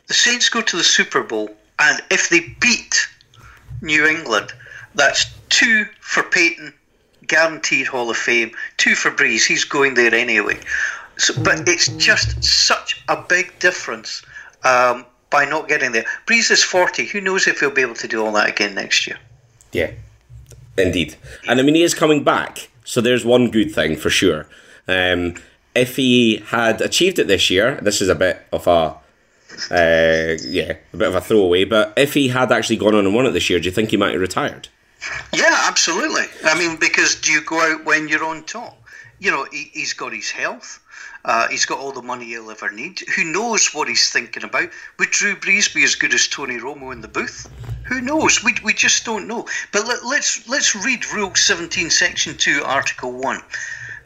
The 0.06 0.14
Saints 0.14 0.50
go 0.50 0.60
to 0.60 0.76
the 0.76 0.84
Super 0.84 1.22
Bowl, 1.22 1.50
and 1.78 2.02
if 2.10 2.28
they 2.28 2.54
beat 2.60 3.08
New 3.80 4.04
England, 4.06 4.52
that's 4.94 5.24
two 5.54 5.86
for 6.00 6.22
Payton, 6.22 6.74
guaranteed 7.26 7.86
Hall 7.86 8.10
of 8.10 8.16
Fame. 8.16 8.50
Two 8.76 8.94
for 8.94 9.10
Brees, 9.10 9.46
he's 9.46 9.64
going 9.64 9.94
there 9.94 10.14
anyway. 10.14 10.58
So, 11.16 11.32
but 11.42 11.68
it's 11.68 11.88
just 11.96 12.42
such 12.42 13.02
a 13.08 13.22
big 13.22 13.56
difference 13.60 14.22
um, 14.64 15.06
by 15.30 15.44
not 15.44 15.68
getting 15.68 15.92
there. 15.92 16.04
Brees 16.26 16.50
is 16.50 16.62
40. 16.62 17.06
Who 17.06 17.20
knows 17.20 17.46
if 17.46 17.60
he'll 17.60 17.70
be 17.70 17.82
able 17.82 17.94
to 17.94 18.08
do 18.08 18.24
all 18.24 18.32
that 18.32 18.48
again 18.48 18.74
next 18.74 19.06
year? 19.06 19.16
Yeah, 19.72 19.92
indeed. 20.76 21.14
And 21.48 21.60
I 21.60 21.62
mean, 21.62 21.76
he 21.76 21.82
is 21.82 21.94
coming 21.94 22.24
back. 22.24 22.68
So 22.84 23.00
there's 23.00 23.24
one 23.24 23.50
good 23.50 23.72
thing 23.72 23.96
for 23.96 24.10
sure. 24.10 24.46
Um, 24.88 25.36
if 25.74 25.96
he 25.96 26.38
had 26.48 26.80
achieved 26.80 27.18
it 27.18 27.28
this 27.28 27.48
year, 27.48 27.78
this 27.80 28.02
is 28.02 28.08
a 28.08 28.14
bit 28.14 28.46
of 28.52 28.66
a 28.66 28.96
uh, 29.70 30.36
yeah, 30.42 30.74
a 30.92 30.96
bit 30.96 31.08
of 31.08 31.14
a 31.14 31.20
throwaway. 31.20 31.64
But 31.64 31.94
if 31.96 32.14
he 32.14 32.28
had 32.28 32.50
actually 32.50 32.76
gone 32.76 32.94
on 32.94 33.06
and 33.06 33.14
won 33.14 33.26
it 33.26 33.30
this 33.30 33.48
year, 33.48 33.60
do 33.60 33.66
you 33.66 33.70
think 33.70 33.90
he 33.90 33.96
might 33.96 34.12
have 34.12 34.20
retired? 34.20 34.68
Yeah, 35.32 35.56
absolutely. 35.66 36.26
I 36.44 36.58
mean, 36.58 36.76
because 36.76 37.16
do 37.16 37.32
you 37.32 37.42
go 37.42 37.60
out 37.60 37.84
when 37.84 38.08
you're 38.08 38.24
on 38.24 38.44
top? 38.44 38.76
You 39.18 39.30
know, 39.30 39.46
he, 39.50 39.70
has 39.80 39.92
got 39.92 40.12
his 40.12 40.30
health. 40.30 40.80
Uh, 41.24 41.48
he's 41.48 41.64
got 41.64 41.78
all 41.78 41.92
the 41.92 42.02
money 42.02 42.26
he'll 42.26 42.50
ever 42.50 42.70
need. 42.70 43.00
Who 43.16 43.24
knows 43.24 43.72
what 43.72 43.88
he's 43.88 44.10
thinking 44.10 44.44
about? 44.44 44.68
Would 44.98 45.10
Drew 45.10 45.34
Brees 45.34 45.72
be 45.74 45.82
as 45.82 45.94
good 45.94 46.12
as 46.12 46.28
Tony 46.28 46.58
Romo 46.58 46.92
in 46.92 47.00
the 47.00 47.08
booth? 47.08 47.48
Who 47.86 48.00
knows? 48.00 48.44
We, 48.44 48.54
we 48.62 48.74
just 48.74 49.04
don't 49.04 49.26
know. 49.26 49.46
But 49.72 49.86
let, 49.86 50.04
let's 50.04 50.46
let's 50.48 50.74
read 50.74 51.10
Rule 51.12 51.34
17, 51.34 51.90
Section 51.90 52.36
2, 52.36 52.62
Article 52.64 53.12
1. 53.12 53.40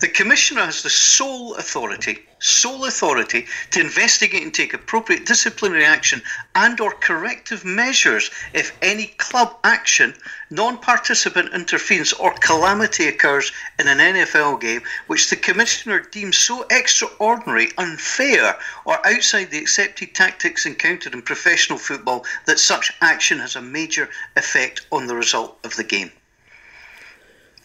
The 0.00 0.08
Commissioner 0.08 0.64
has 0.64 0.82
the 0.82 0.90
sole 0.90 1.54
authority 1.54 2.28
sole 2.40 2.84
authority 2.84 3.46
to 3.72 3.80
investigate 3.80 4.42
and 4.42 4.54
take 4.54 4.72
appropriate 4.72 5.26
disciplinary 5.26 5.84
action 5.84 6.22
and 6.54 6.80
or 6.80 6.92
corrective 6.92 7.64
measures 7.64 8.30
if 8.52 8.76
any 8.80 9.06
club 9.06 9.56
action 9.64 10.14
non-participant 10.50 11.52
interference 11.52 12.12
or 12.12 12.32
calamity 12.34 13.08
occurs 13.08 13.50
in 13.78 13.88
an 13.88 13.98
NFL 13.98 14.60
game 14.60 14.82
which 15.08 15.30
the 15.30 15.36
commissioner 15.36 15.98
deems 15.98 16.38
so 16.38 16.64
extraordinary 16.70 17.70
unfair 17.76 18.56
or 18.84 19.04
outside 19.06 19.50
the 19.50 19.58
accepted 19.58 20.14
tactics 20.14 20.64
encountered 20.64 21.14
in 21.14 21.22
professional 21.22 21.78
football 21.78 22.24
that 22.46 22.58
such 22.60 22.92
action 23.00 23.40
has 23.40 23.56
a 23.56 23.62
major 23.62 24.08
effect 24.36 24.86
on 24.92 25.06
the 25.06 25.16
result 25.16 25.58
of 25.64 25.74
the 25.76 25.84
game. 25.84 26.12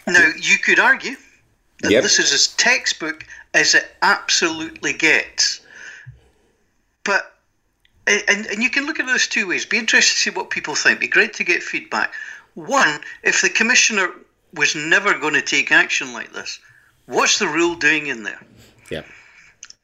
Now 0.07 0.31
you 0.35 0.57
could 0.57 0.79
argue 0.79 1.15
yep. 1.91 2.03
this 2.03 2.19
is 2.19 2.31
as 2.31 2.47
textbook 2.55 3.25
as 3.53 3.75
it 3.75 3.95
absolutely 4.01 4.93
gets. 4.93 5.61
But 7.03 7.33
and, 8.07 8.45
and 8.47 8.63
you 8.63 8.69
can 8.69 8.85
look 8.85 8.99
at 8.99 9.05
this 9.05 9.27
two 9.27 9.47
ways. 9.47 9.65
Be 9.65 9.77
interested 9.77 10.13
to 10.13 10.19
see 10.19 10.29
what 10.29 10.49
people 10.49 10.75
think. 10.75 10.99
Be 10.99 11.07
great 11.07 11.33
to 11.35 11.43
get 11.43 11.63
feedback. 11.63 12.13
One, 12.55 12.99
if 13.23 13.41
the 13.41 13.49
commissioner 13.49 14.11
was 14.53 14.75
never 14.75 15.17
going 15.17 15.33
to 15.33 15.41
take 15.41 15.71
action 15.71 16.13
like 16.13 16.33
this, 16.33 16.59
what's 17.05 17.39
the 17.39 17.47
rule 17.47 17.75
doing 17.75 18.07
in 18.07 18.23
there? 18.23 18.41
Yeah. 18.89 19.03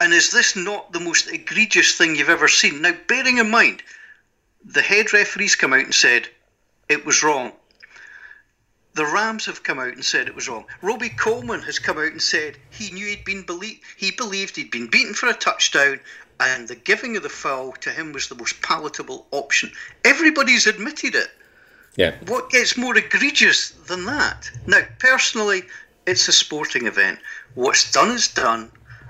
And 0.02 0.14
is 0.14 0.32
this 0.32 0.56
not 0.56 0.94
the 0.94 1.00
most 1.00 1.30
egregious 1.30 1.98
thing 1.98 2.16
you've 2.16 2.30
ever 2.30 2.48
seen? 2.48 2.82
Now, 2.82 2.94
bearing 3.08 3.38
in 3.38 3.50
mind, 3.50 3.84
the 4.64 4.82
head 4.82 5.14
referees 5.14 5.56
come 5.56 5.74
out 5.74 5.86
and 5.86 5.96
said 5.96 6.28
it 6.88 7.06
was 7.06 7.24
wrong. 7.24 7.52
The 9.00 9.06
Rams 9.06 9.46
have 9.46 9.64
come 9.64 9.80
out 9.80 9.94
and 9.94 10.04
said 10.04 10.28
it 10.28 10.36
was 10.36 10.50
wrong. 10.50 10.66
Robey-Coleman 10.82 11.62
has 11.62 11.80
come 11.80 11.98
out 11.98 12.12
and 12.12 12.22
said 12.22 12.58
he 12.70 12.92
knew 12.92 13.06
he'd 13.06 13.24
been 13.24 13.44
belie- 13.44 13.80
he 13.96 14.12
believed 14.12 14.58
he'd 14.58 14.72
been 14.72 14.88
beaten 14.88 15.14
for 15.14 15.30
a 15.30 15.34
touchdown 15.34 16.02
and 16.42 16.68
the 16.68 16.76
giving 16.76 17.16
of 17.16 17.24
the 17.24 17.30
foul 17.30 17.72
to 17.80 17.92
him 17.92 18.12
was 18.12 18.28
the 18.28 18.36
most 18.36 18.62
palatable 18.62 19.26
option. 19.32 19.72
Everybody's 20.04 20.68
admitted 20.68 21.16
it. 21.16 21.32
Yeah. 21.96 22.16
What 22.26 22.50
gets 22.50 22.76
more 22.76 22.98
egregious 22.98 23.70
than 23.70 24.04
that? 24.04 24.52
Now, 24.68 24.82
personally, 24.98 25.64
it's 26.06 26.28
a 26.28 26.34
sporting 26.34 26.86
event. 26.86 27.20
What's 27.54 27.90
done 27.94 28.12
is 28.12 28.28
done. 28.28 28.70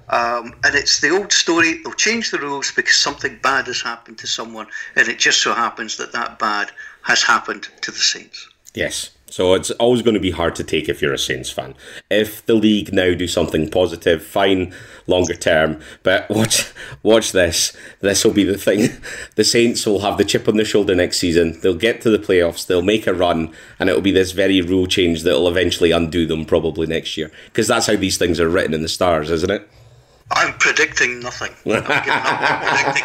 Um, 0.10 0.54
and 0.64 0.76
it's 0.76 1.02
the 1.02 1.10
old 1.10 1.34
story 1.34 1.82
they'll 1.82 1.94
change 1.94 2.30
the 2.30 2.38
rules 2.38 2.72
because 2.72 2.96
something 2.96 3.40
bad 3.42 3.66
has 3.66 3.82
happened 3.82 4.20
to 4.20 4.28
someone, 4.28 4.68
and 4.96 5.08
it 5.08 5.18
just 5.18 5.42
so 5.42 5.56
happens 5.56 5.98
that 5.98 6.12
that 6.12 6.38
bad 6.38 6.70
has 7.02 7.24
happened 7.24 7.70
to 7.82 7.90
the 7.90 7.98
Saints. 7.98 8.48
Yes. 8.76 9.10
So 9.30 9.54
it's 9.54 9.72
always 9.72 10.02
going 10.02 10.16
to 10.16 10.20
be 10.20 10.32
hard 10.32 10.56
to 10.56 10.64
take 10.64 10.90
if 10.90 11.02
you're 11.02 11.14
a 11.14 11.18
Saints 11.18 11.50
fan. 11.50 11.76
If 12.10 12.46
the 12.46 12.56
league 12.56 12.94
now 12.94 13.14
do 13.14 13.28
something 13.28 13.70
positive, 13.70 14.24
fine, 14.24 14.74
longer 15.08 15.36
term. 15.36 15.80
But 16.04 16.30
watch, 16.30 16.72
watch 17.04 17.32
this. 17.32 17.76
This 18.00 18.26
will 18.26 18.34
be 18.34 18.44
the 18.44 18.58
thing. 18.58 18.90
The 19.36 19.44
Saints 19.44 19.86
will 19.86 20.00
have 20.00 20.18
the 20.18 20.26
chip 20.26 20.48
on 20.50 20.58
their 20.58 20.66
shoulder 20.66 20.94
next 20.94 21.18
season. 21.20 21.60
They'll 21.62 21.74
get 21.74 22.02
to 22.02 22.10
the 22.10 22.20
playoffs. 22.20 22.68
They'll 22.68 22.82
make 22.82 23.08
a 23.08 23.14
run, 23.14 23.54
and 23.80 23.90
it 23.90 23.94
will 23.94 24.02
be 24.02 24.12
this 24.12 24.32
very 24.32 24.60
rule 24.62 24.86
change 24.86 25.24
that 25.24 25.34
will 25.34 25.48
eventually 25.48 25.92
undo 25.92 26.26
them 26.26 26.46
probably 26.46 26.88
next 26.88 27.16
year. 27.16 27.32
Because 27.46 27.68
that's 27.68 27.88
how 27.88 27.96
these 27.96 28.18
things 28.18 28.40
are 28.40 28.50
written 28.50 28.74
in 28.74 28.82
the 28.82 28.90
stars, 28.90 29.32
isn't 29.32 29.50
it? 29.50 29.70
I'm 30.32 30.54
predicting 30.60 31.20
nothing. 31.20 31.52
I'm 31.66 31.84
predicting. 31.84 33.04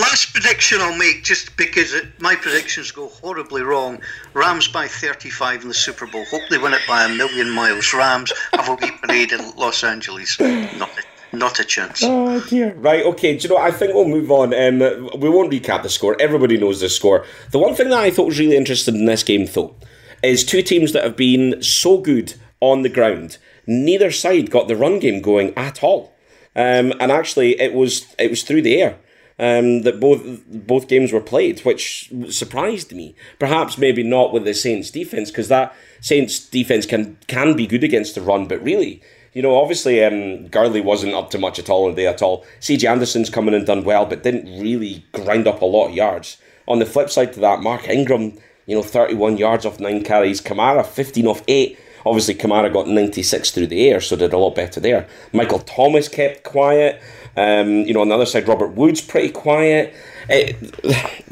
last 0.00 0.32
prediction 0.32 0.78
I'll 0.80 0.96
make, 0.96 1.22
just 1.22 1.56
because 1.56 1.92
it, 1.92 2.06
my 2.20 2.34
predictions 2.34 2.90
go 2.90 3.08
horribly 3.08 3.62
wrong. 3.62 4.00
Rams 4.32 4.68
by 4.68 4.88
35 4.88 5.62
in 5.62 5.68
the 5.68 5.74
Super 5.74 6.06
Bowl. 6.06 6.24
Hope 6.26 6.42
they 6.48 6.58
win 6.58 6.72
it 6.72 6.80
by 6.88 7.04
a 7.04 7.08
million 7.08 7.50
miles. 7.50 7.92
Rams 7.92 8.32
have 8.52 8.68
a 8.68 8.74
wee 8.74 8.92
parade 9.02 9.32
in 9.32 9.50
Los 9.56 9.84
Angeles. 9.84 10.40
Not, 10.40 10.90
not 11.32 11.60
a 11.60 11.64
chance. 11.64 12.00
Oh 12.02 12.40
dear. 12.48 12.72
Right. 12.74 13.04
Okay. 13.04 13.36
Do 13.36 13.48
you 13.48 13.54
know? 13.54 13.60
I 13.60 13.70
think 13.70 13.94
we'll 13.94 14.08
move 14.08 14.30
on. 14.30 14.54
Um, 14.54 14.78
we 15.20 15.28
won't 15.28 15.52
recap 15.52 15.82
the 15.82 15.90
score. 15.90 16.16
Everybody 16.18 16.56
knows 16.56 16.80
the 16.80 16.88
score. 16.88 17.26
The 17.50 17.58
one 17.58 17.74
thing 17.74 17.90
that 17.90 17.98
I 17.98 18.10
thought 18.10 18.26
was 18.26 18.38
really 18.38 18.56
interesting 18.56 18.96
in 18.96 19.04
this 19.04 19.22
game, 19.22 19.46
though, 19.46 19.74
is 20.22 20.44
two 20.44 20.62
teams 20.62 20.92
that 20.92 21.04
have 21.04 21.16
been 21.16 21.62
so 21.62 21.98
good 21.98 22.34
on 22.60 22.82
the 22.82 22.88
ground 22.88 23.36
neither 23.66 24.10
side 24.10 24.50
got 24.50 24.68
the 24.68 24.76
run 24.76 24.98
game 24.98 25.20
going 25.20 25.52
at 25.56 25.82
all. 25.82 26.14
Um, 26.54 26.92
and 27.00 27.12
actually, 27.12 27.60
it 27.60 27.74
was 27.74 28.14
it 28.18 28.30
was 28.30 28.42
through 28.42 28.62
the 28.62 28.80
air 28.80 28.98
um, 29.38 29.82
that 29.82 30.00
both 30.00 30.22
both 30.46 30.88
games 30.88 31.12
were 31.12 31.20
played, 31.20 31.60
which 31.60 32.10
surprised 32.30 32.92
me. 32.92 33.14
Perhaps 33.38 33.78
maybe 33.78 34.02
not 34.02 34.32
with 34.32 34.44
the 34.44 34.54
Saints 34.54 34.90
defense, 34.90 35.30
because 35.30 35.48
that 35.48 35.74
Saints 36.00 36.48
defense 36.48 36.86
can 36.86 37.18
can 37.26 37.54
be 37.54 37.66
good 37.66 37.84
against 37.84 38.14
the 38.14 38.22
run, 38.22 38.46
but 38.46 38.62
really. 38.62 39.02
You 39.34 39.42
know, 39.42 39.60
obviously, 39.60 40.02
um, 40.02 40.48
Gurley 40.48 40.80
wasn't 40.80 41.12
up 41.12 41.28
to 41.30 41.38
much 41.38 41.58
at 41.58 41.68
all 41.68 41.90
today 41.90 42.06
at 42.06 42.22
all. 42.22 42.46
CJ 42.60 42.88
Anderson's 42.88 43.28
coming 43.28 43.52
and 43.52 43.66
done 43.66 43.84
well, 43.84 44.06
but 44.06 44.22
didn't 44.22 44.62
really 44.62 45.04
grind 45.12 45.46
up 45.46 45.60
a 45.60 45.66
lot 45.66 45.88
of 45.88 45.94
yards. 45.94 46.38
On 46.66 46.78
the 46.78 46.86
flip 46.86 47.10
side 47.10 47.34
to 47.34 47.40
that, 47.40 47.60
Mark 47.60 47.86
Ingram, 47.86 48.38
you 48.64 48.74
know, 48.74 48.82
31 48.82 49.36
yards 49.36 49.66
off 49.66 49.78
nine 49.78 50.02
carries. 50.02 50.40
Kamara, 50.40 50.86
15 50.86 51.26
off 51.26 51.42
eight. 51.48 51.78
Obviously, 52.06 52.34
Kamara 52.34 52.72
got 52.72 52.86
96 52.86 53.50
through 53.50 53.66
the 53.66 53.88
air, 53.88 54.00
so 54.00 54.14
did 54.14 54.32
a 54.32 54.38
lot 54.38 54.54
better 54.54 54.78
there. 54.78 55.08
Michael 55.32 55.58
Thomas 55.58 56.08
kept 56.08 56.44
quiet. 56.44 57.02
Um, 57.36 57.80
you 57.84 57.92
know, 57.92 58.00
on 58.00 58.08
the 58.08 58.14
other 58.14 58.26
side, 58.26 58.46
Robert 58.46 58.68
Woods 58.68 59.00
pretty 59.00 59.30
quiet. 59.30 59.92
It, 60.28 60.56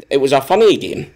it 0.11 0.17
was 0.19 0.33
a 0.33 0.41
funny 0.41 0.77
game. 0.77 1.15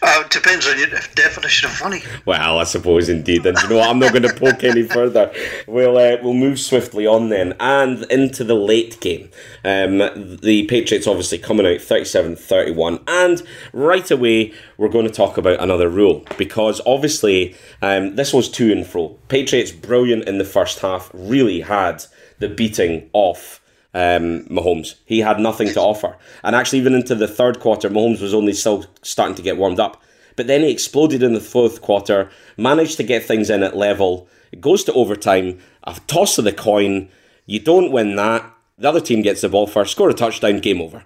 Uh, 0.00 0.28
depends 0.28 0.66
on 0.66 0.78
your 0.78 0.88
definition 0.88 1.68
of 1.68 1.74
funny. 1.74 2.02
Well, 2.24 2.58
I 2.58 2.64
suppose 2.64 3.08
indeed. 3.08 3.44
And 3.46 3.58
you 3.62 3.68
know 3.68 3.76
what? 3.78 3.88
I'm 3.88 3.98
not 3.98 4.12
going 4.12 4.22
to 4.22 4.34
poke 4.34 4.62
any 4.62 4.82
further. 4.82 5.32
We'll 5.66 5.98
uh, 5.98 6.18
we'll 6.22 6.34
move 6.34 6.60
swiftly 6.60 7.06
on 7.06 7.28
then 7.28 7.54
and 7.58 8.04
into 8.04 8.44
the 8.44 8.54
late 8.54 9.00
game. 9.00 9.30
Um, 9.64 9.98
the 10.40 10.66
Patriots 10.68 11.06
obviously 11.06 11.38
coming 11.38 11.66
out 11.66 11.78
37-31 11.78 13.02
and 13.08 13.42
right 13.72 14.10
away 14.10 14.52
we're 14.76 14.88
going 14.88 15.06
to 15.06 15.12
talk 15.12 15.36
about 15.36 15.60
another 15.60 15.88
rule 15.88 16.24
because 16.36 16.80
obviously 16.86 17.56
um, 17.82 18.16
this 18.16 18.32
was 18.32 18.48
to 18.50 18.72
and 18.72 18.86
fro. 18.86 19.08
Patriots 19.28 19.72
brilliant 19.72 20.28
in 20.28 20.38
the 20.38 20.44
first 20.44 20.80
half, 20.80 21.10
really 21.12 21.60
had 21.60 22.04
the 22.38 22.48
beating 22.48 23.10
off 23.12 23.60
um, 23.98 24.44
Mahomes. 24.44 24.94
He 25.04 25.18
had 25.18 25.40
nothing 25.40 25.68
to 25.72 25.80
offer. 25.80 26.16
And 26.44 26.54
actually, 26.54 26.78
even 26.78 26.94
into 26.94 27.16
the 27.16 27.26
third 27.26 27.58
quarter, 27.58 27.90
Mahomes 27.90 28.20
was 28.20 28.32
only 28.32 28.52
still 28.52 28.84
starting 29.02 29.34
to 29.34 29.42
get 29.42 29.56
warmed 29.56 29.80
up. 29.80 30.00
But 30.36 30.46
then 30.46 30.60
he 30.60 30.70
exploded 30.70 31.20
in 31.20 31.34
the 31.34 31.40
fourth 31.40 31.82
quarter, 31.82 32.30
managed 32.56 32.96
to 32.98 33.02
get 33.02 33.24
things 33.24 33.50
in 33.50 33.64
at 33.64 33.76
level. 33.76 34.28
It 34.52 34.60
goes 34.60 34.84
to 34.84 34.92
overtime, 34.92 35.58
a 35.82 35.98
toss 36.06 36.38
of 36.38 36.44
the 36.44 36.52
coin. 36.52 37.08
You 37.46 37.58
don't 37.58 37.90
win 37.90 38.14
that. 38.14 38.48
The 38.78 38.88
other 38.88 39.00
team 39.00 39.22
gets 39.22 39.40
the 39.40 39.48
ball 39.48 39.66
first, 39.66 39.90
score 39.90 40.10
a 40.10 40.14
touchdown, 40.14 40.60
game 40.60 40.80
over. 40.80 41.04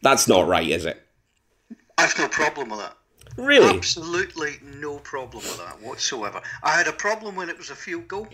That's 0.00 0.28
not 0.28 0.46
right, 0.46 0.68
is 0.68 0.84
it? 0.84 1.02
I've 1.98 2.16
no 2.16 2.28
problem 2.28 2.68
with 2.68 2.78
that. 2.78 2.96
Really? 3.36 3.76
Absolutely 3.76 4.58
no 4.62 4.98
problem 5.00 5.42
with 5.42 5.58
that 5.58 5.82
whatsoever. 5.82 6.40
I 6.62 6.70
had 6.70 6.86
a 6.86 6.92
problem 6.92 7.34
when 7.34 7.48
it 7.48 7.58
was 7.58 7.70
a 7.70 7.74
field 7.74 8.06
goal, 8.06 8.28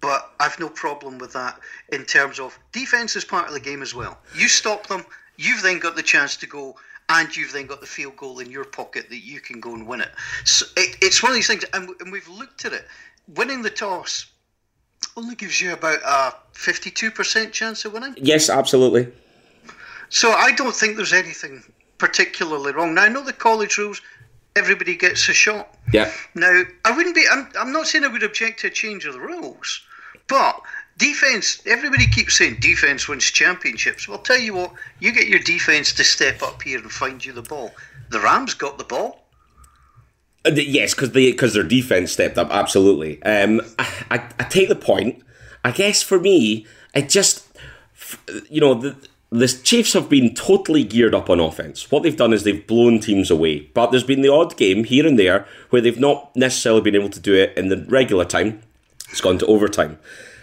but 0.00 0.32
I've 0.38 0.58
no 0.60 0.68
problem 0.68 1.18
with 1.18 1.32
that 1.32 1.58
in 1.92 2.04
terms 2.04 2.38
of 2.38 2.58
defense 2.72 3.16
is 3.16 3.24
part 3.24 3.48
of 3.48 3.54
the 3.54 3.60
game 3.60 3.82
as 3.82 3.94
well. 3.94 4.18
You 4.36 4.48
stop 4.48 4.86
them, 4.86 5.04
you've 5.36 5.62
then 5.62 5.78
got 5.78 5.96
the 5.96 6.02
chance 6.02 6.36
to 6.36 6.46
go, 6.46 6.76
and 7.08 7.34
you've 7.34 7.52
then 7.52 7.66
got 7.66 7.80
the 7.80 7.86
field 7.86 8.16
goal 8.16 8.38
in 8.38 8.50
your 8.50 8.64
pocket 8.64 9.08
that 9.08 9.24
you 9.24 9.40
can 9.40 9.60
go 9.60 9.74
and 9.74 9.86
win 9.86 10.00
it. 10.00 10.10
So 10.44 10.66
it, 10.76 10.96
it's 11.00 11.22
one 11.22 11.32
of 11.32 11.36
these 11.36 11.46
things, 11.46 11.64
and, 11.72 11.90
and 12.00 12.12
we've 12.12 12.28
looked 12.28 12.64
at 12.64 12.72
it. 12.72 12.86
Winning 13.34 13.62
the 13.62 13.70
toss 13.70 14.26
only 15.16 15.34
gives 15.34 15.60
you 15.60 15.72
about 15.72 16.00
a 16.04 16.34
52% 16.54 17.52
chance 17.52 17.84
of 17.84 17.92
winning. 17.92 18.14
Yes, 18.18 18.50
absolutely. 18.50 19.08
So 20.10 20.30
I 20.30 20.52
don't 20.52 20.74
think 20.74 20.96
there's 20.96 21.12
anything 21.12 21.62
particularly 21.98 22.72
wrong. 22.72 22.94
Now 22.94 23.02
I 23.04 23.08
know 23.08 23.24
the 23.24 23.32
college 23.32 23.76
rules, 23.78 24.00
everybody 24.56 24.96
gets 24.96 25.28
a 25.28 25.34
shot. 25.34 25.76
Yeah. 25.92 26.12
Now 26.34 26.62
I 26.84 26.96
wouldn't 26.96 27.14
be. 27.14 27.24
I'm, 27.30 27.48
I'm 27.58 27.72
not 27.72 27.86
saying 27.86 28.04
I 28.04 28.08
would 28.08 28.22
object 28.22 28.60
to 28.60 28.68
a 28.68 28.70
change 28.70 29.04
of 29.04 29.14
the 29.14 29.20
rules, 29.20 29.82
but 30.28 30.60
defense. 30.98 31.62
Everybody 31.66 32.06
keeps 32.06 32.36
saying 32.36 32.58
defense 32.60 33.08
wins 33.08 33.24
championships. 33.24 34.06
Well, 34.06 34.18
I'll 34.18 34.24
tell 34.24 34.38
you 34.38 34.54
what. 34.54 34.72
You 35.00 35.12
get 35.12 35.28
your 35.28 35.38
defense 35.40 35.92
to 35.94 36.04
step 36.04 36.42
up 36.42 36.62
here 36.62 36.78
and 36.78 36.90
find 36.90 37.24
you 37.24 37.32
the 37.32 37.42
ball. 37.42 37.72
The 38.10 38.20
Rams 38.20 38.54
got 38.54 38.78
the 38.78 38.84
ball. 38.84 39.24
Uh, 40.44 40.50
yes, 40.50 40.94
because 40.94 41.12
they 41.12 41.30
because 41.30 41.54
their 41.54 41.62
defense 41.62 42.12
stepped 42.12 42.38
up. 42.38 42.48
Absolutely. 42.50 43.22
Um, 43.22 43.60
I, 43.78 44.04
I, 44.10 44.14
I 44.38 44.44
take 44.44 44.68
the 44.68 44.76
point. 44.76 45.22
I 45.64 45.72
guess 45.72 46.02
for 46.02 46.20
me, 46.20 46.66
it 46.94 47.08
just 47.08 47.46
you 48.48 48.60
know 48.60 48.74
the 48.74 48.96
the 49.30 49.48
Chiefs 49.48 49.92
have 49.92 50.08
been 50.08 50.34
totally 50.34 50.84
geared 50.84 51.14
up 51.14 51.28
on 51.28 51.38
offense. 51.38 51.90
What 51.90 52.02
they've 52.02 52.16
done 52.16 52.32
is 52.32 52.44
they've 52.44 52.66
blown 52.66 52.98
teams 52.98 53.30
away. 53.30 53.60
But 53.74 53.90
there's 53.90 54.04
been 54.04 54.22
the 54.22 54.32
odd 54.32 54.56
game 54.56 54.84
here 54.84 55.06
and 55.06 55.18
there 55.18 55.46
where 55.68 55.82
they've 55.82 56.00
not 56.00 56.34
necessarily 56.34 56.80
been 56.80 56.94
able 56.94 57.10
to 57.10 57.20
do 57.20 57.34
it 57.34 57.56
in 57.56 57.68
the 57.68 57.84
regular 57.88 58.24
time. 58.24 58.62
It's 59.10 59.20
gone 59.20 59.38
to 59.38 59.46
overtime. 59.46 59.98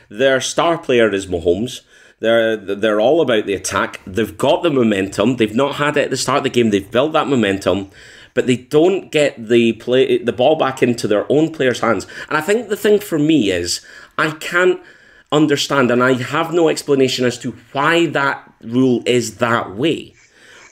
Their 0.10 0.42
star 0.42 0.78
player 0.78 1.14
is 1.14 1.28
Mahomes. 1.28 1.82
They're 2.20 2.56
they're 2.56 3.02
all 3.02 3.22
about 3.22 3.46
the 3.46 3.54
attack. 3.54 4.00
They've 4.06 4.38
got 4.38 4.64
the 4.64 4.70
momentum. 4.70 5.36
They've 5.36 5.56
not 5.56 5.76
had 5.76 5.98
it 5.98 6.06
at 6.06 6.10
the 6.10 6.18
start 6.18 6.40
of 6.40 6.44
the 6.44 6.50
game. 6.50 6.70
They've 6.70 6.90
built 6.90 7.14
that 7.14 7.28
momentum, 7.28 7.92
but 8.34 8.48
they 8.48 8.58
don't 8.58 9.12
get 9.12 9.48
the 9.50 9.74
play 9.74 10.18
the 10.18 10.34
ball 10.34 10.56
back 10.56 10.82
into 10.82 11.08
their 11.08 11.30
own 11.32 11.52
players' 11.52 11.82
hands. 11.82 12.08
And 12.30 12.38
I 12.38 12.42
think 12.42 12.70
the 12.70 12.78
thing 12.78 13.00
for 13.00 13.20
me 13.20 13.52
is 13.52 13.86
I 14.18 14.32
can't 14.32 14.82
understand, 15.32 15.92
and 15.92 16.02
I 16.02 16.14
have 16.14 16.54
no 16.54 16.70
explanation 16.70 17.26
as 17.26 17.38
to 17.40 17.52
why 17.74 18.06
that 18.08 18.50
rule 18.62 19.04
is 19.06 19.38
that 19.38 19.76
way. 19.76 20.14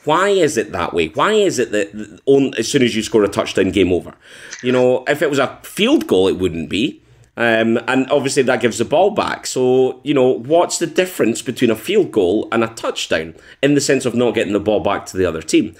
Why 0.05 0.29
is 0.29 0.57
it 0.57 0.71
that 0.71 0.93
way? 0.93 1.07
Why 1.09 1.33
is 1.33 1.59
it 1.59 1.71
that 1.71 2.21
on, 2.25 2.53
as 2.57 2.69
soon 2.69 2.83
as 2.83 2.95
you 2.95 3.03
score 3.03 3.23
a 3.23 3.29
touchdown, 3.29 3.71
game 3.71 3.91
over? 3.93 4.13
You 4.62 4.71
know, 4.71 5.03
if 5.07 5.21
it 5.21 5.29
was 5.29 5.39
a 5.39 5.59
field 5.63 6.07
goal, 6.07 6.27
it 6.27 6.38
wouldn't 6.38 6.69
be. 6.69 7.02
Um, 7.35 7.79
and 7.87 8.09
obviously 8.11 8.43
that 8.43 8.61
gives 8.61 8.77
the 8.77 8.85
ball 8.85 9.09
back. 9.11 9.47
So, 9.47 9.99
you 10.03 10.13
know, 10.13 10.29
what's 10.29 10.77
the 10.77 10.85
difference 10.85 11.41
between 11.41 11.71
a 11.71 11.75
field 11.75 12.11
goal 12.11 12.47
and 12.51 12.63
a 12.63 12.67
touchdown 12.67 13.33
in 13.61 13.73
the 13.73 13.81
sense 13.81 14.05
of 14.05 14.13
not 14.13 14.35
getting 14.35 14.53
the 14.53 14.59
ball 14.59 14.81
back 14.81 15.07
to 15.07 15.17
the 15.17 15.25
other 15.25 15.41
team? 15.41 15.75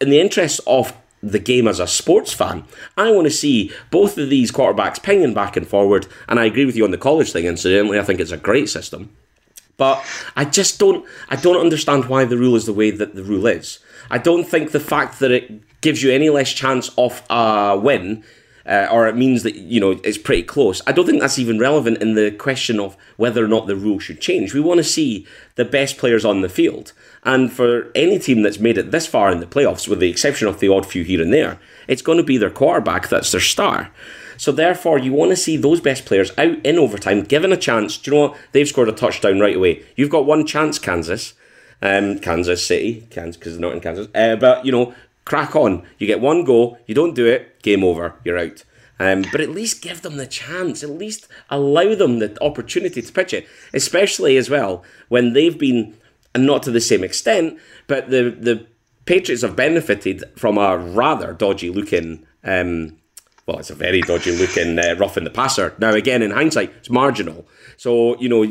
In 0.00 0.10
the 0.10 0.20
interest 0.20 0.60
of 0.66 0.92
the 1.22 1.38
game 1.38 1.68
as 1.68 1.80
a 1.80 1.86
sports 1.86 2.32
fan. 2.32 2.64
I 2.96 3.10
want 3.10 3.26
to 3.26 3.30
see 3.30 3.72
both 3.90 4.16
of 4.18 4.30
these 4.30 4.50
quarterbacks 4.50 5.02
pinging 5.02 5.34
back 5.34 5.56
and 5.56 5.66
forward, 5.66 6.06
and 6.28 6.40
I 6.40 6.46
agree 6.46 6.64
with 6.64 6.76
you 6.76 6.84
on 6.84 6.90
the 6.90 6.98
college 6.98 7.32
thing. 7.32 7.44
Incidentally, 7.44 7.98
I 7.98 8.02
think 8.02 8.20
it's 8.20 8.30
a 8.30 8.36
great 8.36 8.68
system, 8.68 9.14
but 9.76 10.04
I 10.36 10.44
just 10.44 10.78
don't. 10.78 11.04
I 11.28 11.36
don't 11.36 11.60
understand 11.60 12.06
why 12.06 12.24
the 12.24 12.38
rule 12.38 12.56
is 12.56 12.66
the 12.66 12.72
way 12.72 12.90
that 12.90 13.14
the 13.14 13.22
rule 13.22 13.46
is. 13.46 13.80
I 14.10 14.18
don't 14.18 14.44
think 14.44 14.72
the 14.72 14.80
fact 14.80 15.20
that 15.20 15.30
it 15.30 15.80
gives 15.80 16.02
you 16.02 16.10
any 16.10 16.30
less 16.30 16.52
chance 16.52 16.90
of 16.96 17.22
a 17.30 17.78
win. 17.78 18.24
Uh, 18.66 18.86
or 18.90 19.08
it 19.08 19.16
means 19.16 19.42
that 19.42 19.54
you 19.56 19.80
know 19.80 19.92
it's 20.04 20.18
pretty 20.18 20.42
close. 20.42 20.82
I 20.86 20.92
don't 20.92 21.06
think 21.06 21.20
that's 21.20 21.38
even 21.38 21.58
relevant 21.58 22.02
in 22.02 22.14
the 22.14 22.30
question 22.30 22.78
of 22.78 22.96
whether 23.16 23.44
or 23.44 23.48
not 23.48 23.66
the 23.66 23.76
rule 23.76 23.98
should 23.98 24.20
change. 24.20 24.52
We 24.52 24.60
want 24.60 24.78
to 24.78 24.84
see 24.84 25.26
the 25.54 25.64
best 25.64 25.98
players 25.98 26.24
on 26.24 26.42
the 26.42 26.48
field, 26.48 26.92
and 27.24 27.52
for 27.52 27.90
any 27.94 28.18
team 28.18 28.42
that's 28.42 28.60
made 28.60 28.78
it 28.78 28.90
this 28.90 29.06
far 29.06 29.32
in 29.32 29.40
the 29.40 29.46
playoffs, 29.46 29.88
with 29.88 30.00
the 30.00 30.10
exception 30.10 30.46
of 30.46 30.60
the 30.60 30.68
odd 30.68 30.86
few 30.86 31.04
here 31.04 31.22
and 31.22 31.32
there, 31.32 31.58
it's 31.88 32.02
going 32.02 32.18
to 32.18 32.24
be 32.24 32.36
their 32.36 32.50
quarterback 32.50 33.08
that's 33.08 33.32
their 33.32 33.40
star. 33.40 33.90
So 34.36 34.52
therefore, 34.52 34.98
you 34.98 35.12
want 35.12 35.32
to 35.32 35.36
see 35.36 35.58
those 35.58 35.82
best 35.82 36.06
players 36.06 36.32
out 36.38 36.64
in 36.64 36.78
overtime, 36.78 37.24
given 37.24 37.52
a 37.52 37.58
chance. 37.58 37.98
Do 37.98 38.10
you 38.10 38.16
know 38.16 38.28
what? 38.28 38.38
They've 38.52 38.66
scored 38.66 38.88
a 38.88 38.92
touchdown 38.92 39.38
right 39.38 39.56
away. 39.56 39.84
You've 39.96 40.08
got 40.08 40.24
one 40.24 40.46
chance, 40.46 40.78
Kansas, 40.78 41.34
um, 41.82 42.18
Kansas 42.20 42.66
City, 42.66 43.06
Kansas 43.10 43.36
because 43.36 43.52
they're 43.52 43.60
not 43.60 43.74
in 43.74 43.80
Kansas. 43.80 44.08
Uh, 44.14 44.36
but 44.36 44.64
you 44.64 44.72
know, 44.72 44.94
crack 45.30 45.54
on. 45.54 45.84
You 45.98 46.08
get 46.08 46.20
one 46.20 46.42
go. 46.42 46.76
You 46.86 46.94
don't 46.96 47.14
do 47.14 47.24
it. 47.24 47.62
Game 47.62 47.84
over. 47.84 48.16
You're 48.24 48.36
out. 48.36 48.64
Um, 48.98 49.24
but 49.30 49.40
at 49.40 49.50
least 49.50 49.80
give 49.80 50.02
them 50.02 50.16
the 50.16 50.26
chance. 50.26 50.82
At 50.82 50.90
least 50.90 51.28
allow 51.48 51.94
them 51.94 52.18
the 52.18 52.36
opportunity 52.42 53.00
to 53.00 53.12
pitch 53.12 53.32
it, 53.32 53.46
especially 53.72 54.36
as 54.36 54.50
well 54.50 54.82
when 55.08 55.32
they've 55.32 55.56
been 55.56 55.96
and 56.34 56.46
not 56.46 56.64
to 56.64 56.72
the 56.72 56.80
same 56.80 57.04
extent, 57.04 57.60
but 57.86 58.10
the 58.10 58.30
the 58.30 58.66
Patriots 59.06 59.42
have 59.42 59.54
benefited 59.56 60.24
from 60.36 60.58
a 60.58 60.76
rather 60.76 61.32
dodgy 61.32 61.70
looking. 61.70 62.26
Um, 62.42 62.98
well, 63.50 63.58
it's 63.58 63.70
a 63.70 63.74
very 63.74 64.00
dodgy 64.00 64.30
looking 64.30 64.78
uh, 64.78 64.94
rough 64.96 65.16
in 65.16 65.24
the 65.24 65.30
passer. 65.30 65.74
Now, 65.80 65.92
again, 65.92 66.22
in 66.22 66.30
hindsight, 66.30 66.72
it's 66.76 66.88
marginal. 66.88 67.48
So, 67.76 68.16
you 68.20 68.28
know, 68.28 68.46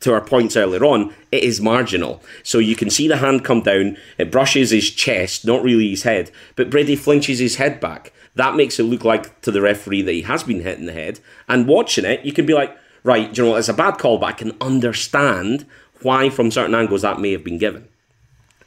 to 0.00 0.12
our 0.12 0.20
points 0.20 0.56
earlier 0.56 0.84
on, 0.84 1.14
it 1.30 1.44
is 1.44 1.60
marginal. 1.60 2.20
So 2.42 2.58
you 2.58 2.74
can 2.74 2.90
see 2.90 3.06
the 3.06 3.18
hand 3.18 3.44
come 3.44 3.60
down, 3.60 3.96
it 4.18 4.32
brushes 4.32 4.70
his 4.70 4.90
chest, 4.90 5.44
not 5.46 5.62
really 5.62 5.90
his 5.90 6.02
head, 6.02 6.32
but 6.56 6.68
Brady 6.68 6.96
flinches 6.96 7.38
his 7.38 7.56
head 7.56 7.78
back. 7.78 8.12
That 8.34 8.56
makes 8.56 8.80
it 8.80 8.84
look 8.84 9.04
like 9.04 9.40
to 9.42 9.52
the 9.52 9.60
referee 9.60 10.02
that 10.02 10.12
he 10.12 10.22
has 10.22 10.42
been 10.42 10.62
hit 10.62 10.80
in 10.80 10.86
the 10.86 10.92
head. 10.92 11.20
And 11.48 11.68
watching 11.68 12.04
it, 12.04 12.24
you 12.24 12.32
can 12.32 12.44
be 12.44 12.54
like, 12.54 12.76
right, 13.04 13.36
you 13.36 13.44
know, 13.44 13.54
it's 13.54 13.68
a 13.68 13.74
bad 13.74 13.98
call, 13.98 14.18
but 14.18 14.26
I 14.26 14.32
can 14.32 14.56
understand 14.60 15.64
why, 16.02 16.28
from 16.28 16.50
certain 16.50 16.74
angles, 16.74 17.02
that 17.02 17.20
may 17.20 17.30
have 17.30 17.44
been 17.44 17.58
given. 17.58 17.86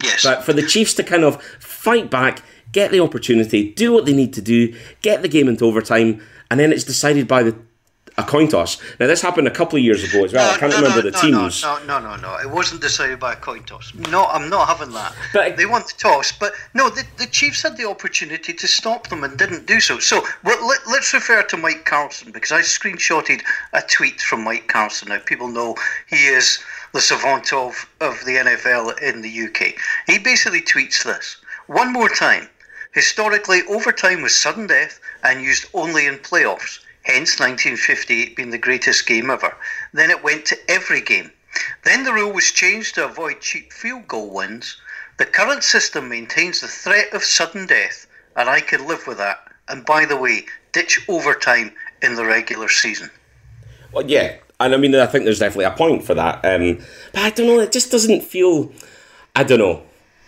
Yes. 0.02 0.24
But 0.24 0.46
for 0.46 0.54
the 0.54 0.66
Chiefs 0.66 0.94
to 0.96 1.04
kind 1.04 1.26
of 1.26 1.44
fight 1.60 2.10
back, 2.10 2.42
get 2.74 2.92
the 2.92 3.00
opportunity, 3.00 3.72
do 3.72 3.94
what 3.94 4.06
they 4.06 4.14
need 4.14 4.34
to 4.34 4.42
do, 4.42 4.76
get 5.02 5.22
the 5.22 5.30
game 5.30 5.48
into 5.48 5.66
overtime, 5.66 6.22
and 6.52 6.60
then 6.60 6.74
it's 6.74 6.84
decided 6.84 7.28
by 7.28 7.44
the 7.44 7.56
a 8.18 8.24
coin 8.24 8.48
toss. 8.48 8.78
Now 9.00 9.08
this 9.08 9.22
happened 9.22 9.48
a 9.48 9.52
couple 9.52 9.78
of 9.78 9.84
years 9.84 10.04
ago 10.04 10.24
as 10.24 10.34
well. 10.34 10.48
No, 10.48 10.54
I 10.54 10.58
can't 10.60 10.72
no, 10.72 10.78
remember 10.78 11.04
no, 11.04 11.10
the 11.10 11.18
teams. 11.18 11.64
No, 11.64 11.80
no, 11.86 12.00
no, 12.00 12.16
no, 12.16 12.22
no. 12.22 12.38
It 12.38 12.50
wasn't 12.50 12.82
decided 12.82 13.20
by 13.20 13.34
a 13.34 13.36
coin 13.36 13.64
toss. 13.64 13.92
No, 13.96 14.26
I'm 14.26 14.50
not 14.50 14.68
having 14.68 14.94
that. 14.94 15.16
But- 15.34 15.58
they 15.58 15.66
want 15.66 15.88
the 15.88 15.96
toss, 15.98 16.32
but 16.32 16.54
no, 16.76 16.90
the, 16.90 17.04
the 17.18 17.26
Chiefs 17.26 17.64
had 17.64 17.76
the 17.76 17.90
opportunity 17.90 18.54
to 18.54 18.68
stop 18.68 19.08
them 19.08 19.24
and 19.24 19.36
didn't 19.38 19.66
do 19.66 19.80
so. 19.80 19.98
So 19.98 20.24
well, 20.44 20.68
let, 20.68 20.80
let's 20.88 21.12
refer 21.14 21.42
to 21.42 21.58
Mike 21.58 21.86
Carlson 21.86 22.32
because 22.32 22.52
I 22.52 22.62
screenshotted 22.62 23.42
a 23.74 23.82
tweet 23.82 24.22
from 24.22 24.44
Mike 24.44 24.68
Carlson. 24.68 25.10
Now 25.10 25.20
people 25.20 25.48
know 25.48 25.76
he 26.08 26.28
is 26.28 26.60
the 26.94 27.02
savant 27.02 27.52
of, 27.52 27.90
of 28.00 28.24
the 28.26 28.36
NFL 28.36 29.02
in 29.02 29.22
the 29.22 29.48
UK. 29.48 29.74
He 30.06 30.20
basically 30.20 30.62
tweets 30.62 31.04
this 31.04 31.38
one 31.68 31.92
more 31.92 32.10
time. 32.10 32.48
Historically, 32.94 33.64
overtime 33.68 34.22
was 34.22 34.36
sudden 34.36 34.68
death 34.68 35.00
and 35.24 35.42
used 35.42 35.66
only 35.74 36.06
in 36.06 36.18
playoffs, 36.20 36.80
hence 37.02 37.40
1958 37.40 38.36
being 38.36 38.52
the 38.52 38.58
greatest 38.58 39.06
game 39.08 39.30
ever. 39.30 39.56
Then 39.94 40.12
it 40.12 40.24
went 40.24 40.46
to 40.48 40.72
every 40.72 41.02
game. 41.02 41.32
Then 41.84 42.04
the 42.04 42.14
rule 42.14 42.32
was 42.32 42.52
changed 42.52 42.96
to 42.96 43.06
avoid 43.06 43.42
cheap 43.42 43.74
field 43.74 44.08
goal 44.08 44.30
wins. 44.32 44.78
The 45.18 45.26
current 45.26 45.64
system 45.64 46.10
maintains 46.10 46.62
the 46.62 46.68
threat 46.68 47.14
of 47.14 47.24
sudden 47.24 47.66
death, 47.66 48.08
and 48.36 48.50
I 48.50 48.62
can 48.62 48.88
live 48.88 49.06
with 49.08 49.18
that. 49.18 49.40
And 49.68 49.86
by 49.86 50.06
the 50.06 50.18
way, 50.18 50.46
ditch 50.72 51.06
overtime 51.08 51.74
in 52.02 52.16
the 52.16 52.26
regular 52.26 52.70
season. 52.70 53.10
Well, 53.92 54.06
yeah, 54.08 54.38
and 54.60 54.74
I 54.74 54.78
mean, 54.78 54.96
I 54.96 55.06
think 55.06 55.26
there's 55.26 55.40
definitely 55.40 55.66
a 55.66 55.72
point 55.72 56.04
for 56.04 56.14
that. 56.14 56.44
Um, 56.46 56.80
but 57.12 57.22
I 57.22 57.30
don't 57.32 57.48
know. 57.48 57.60
It 57.60 57.72
just 57.72 57.92
doesn't 57.92 58.22
feel. 58.22 58.72
I 59.36 59.44
don't 59.44 59.60
know. 59.60 59.84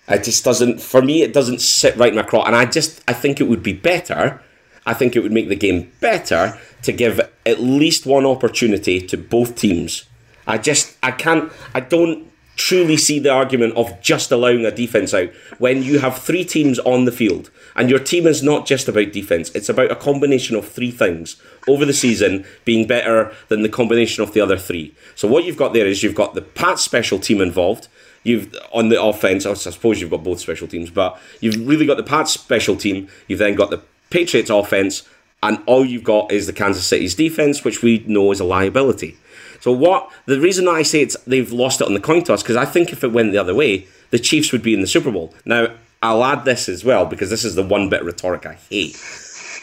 It 0.08 0.24
just 0.24 0.44
doesn't. 0.44 0.82
For 0.82 1.02
me, 1.02 1.24
it 1.24 1.34
doesn't 1.34 1.62
sit 1.62 1.96
right 1.98 2.10
in 2.10 2.16
my 2.16 2.24
craw. 2.24 2.44
And 2.44 2.56
I 2.56 2.66
just, 2.66 3.02
I 3.08 3.14
think 3.14 3.42
it 3.42 3.46
would 3.46 3.64
be 3.64 3.74
better. 3.74 4.42
I 4.86 4.94
think 4.94 5.16
it 5.16 5.22
would 5.22 5.32
make 5.32 5.50
the 5.50 5.56
game 5.56 5.92
better 6.00 6.60
to 6.84 6.92
give 6.92 7.20
at 7.46 7.60
least 7.60 8.06
one 8.06 8.26
opportunity 8.26 9.02
to 9.02 9.18
both 9.18 9.56
teams. 9.56 10.06
I 10.46 10.60
just, 10.60 10.96
I 11.02 11.10
can't, 11.12 11.52
I 11.74 11.80
don't 11.80 12.32
truly 12.56 12.98
see 12.98 13.20
the 13.20 13.32
argument 13.32 13.76
of 13.76 14.00
just 14.02 14.32
allowing 14.32 14.66
a 14.66 14.72
defense 14.72 15.14
out 15.14 15.30
when 15.58 15.84
you 15.84 16.00
have 16.00 16.18
three 16.18 16.46
teams 16.46 16.80
on 16.80 17.06
the 17.06 17.12
field 17.12 17.52
and 17.76 17.90
your 17.90 18.00
team 18.00 18.26
is 18.26 18.42
not 18.42 18.66
just 18.66 18.88
about 18.88 19.12
defense 19.12 19.50
it's 19.50 19.68
about 19.68 19.92
a 19.92 19.96
combination 19.96 20.56
of 20.56 20.68
three 20.68 20.92
things 20.92 21.42
over 21.68 21.86
the 21.86 21.94
season 21.94 22.46
being 22.64 22.88
better 22.88 23.34
than 23.50 23.62
the 23.62 23.70
combination 23.70 24.24
of 24.24 24.34
the 24.34 24.40
other 24.40 24.58
three 24.58 24.96
so 25.16 25.28
what 25.28 25.44
you've 25.44 25.58
got 25.58 25.74
there 25.74 25.86
is 25.86 26.02
you've 26.02 26.16
got 26.16 26.34
the 26.34 26.42
pat 26.42 26.80
special 26.80 27.20
team 27.20 27.42
involved 27.42 27.90
you've 28.26 28.54
on 28.74 28.90
the 28.90 29.02
offense 29.02 29.46
I 29.46 29.54
suppose 29.54 30.02
you've 30.02 30.12
got 30.12 30.24
both 30.24 30.42
special 30.42 30.68
teams 30.68 30.90
but 30.90 31.18
you've 31.40 31.66
really 31.66 31.86
got 31.86 31.96
the 31.96 32.04
Pats 32.04 32.32
special 32.32 32.76
team 32.76 33.08
you've 33.28 33.40
then 33.40 33.56
got 33.56 33.70
the 33.70 33.82
Patriots 34.10 34.50
offense 34.50 35.08
and 35.42 35.60
all 35.66 35.86
you've 35.86 36.04
got 36.04 36.32
is 36.32 36.48
the 36.48 36.54
Kansas 36.54 36.86
City's 36.86 37.16
defense 37.16 37.64
which 37.64 37.82
we 37.82 38.04
know 38.08 38.32
is 38.32 38.42
a 38.42 38.44
liability 38.44 39.18
so 39.66 39.72
what 39.72 40.12
the 40.28 40.40
reason 40.40 40.68
I 40.68 40.84
say 40.84 41.02
it's 41.02 41.18
they've 41.22 41.52
lost 41.52 41.82
it 41.82 41.88
on 41.88 41.96
the 41.96 42.00
coin 42.00 42.24
toss 42.24 42.44
because 42.44 42.56
I 42.56 42.66
think 42.66 42.92
if 42.92 43.04
it 43.04 43.12
went 43.12 43.32
the 43.32 43.40
other 43.40 43.56
way, 43.56 43.88
the 44.12 44.20
Chiefs 44.20 44.52
would 44.52 44.62
be 44.62 44.76
in 44.76 44.82
the 44.82 44.86
Super 44.86 45.12
Bowl. 45.12 45.34
Now 45.44 45.70
I'll 46.04 46.24
add 46.24 46.46
this 46.46 46.70
as 46.70 46.86
well 46.86 47.08
because 47.08 47.32
this 47.32 47.44
is 47.44 47.56
the 47.56 47.64
one 47.64 47.90
bit 47.90 48.02
of 48.02 48.06
rhetoric 48.06 48.46
I 48.46 48.60
hate. 48.70 48.96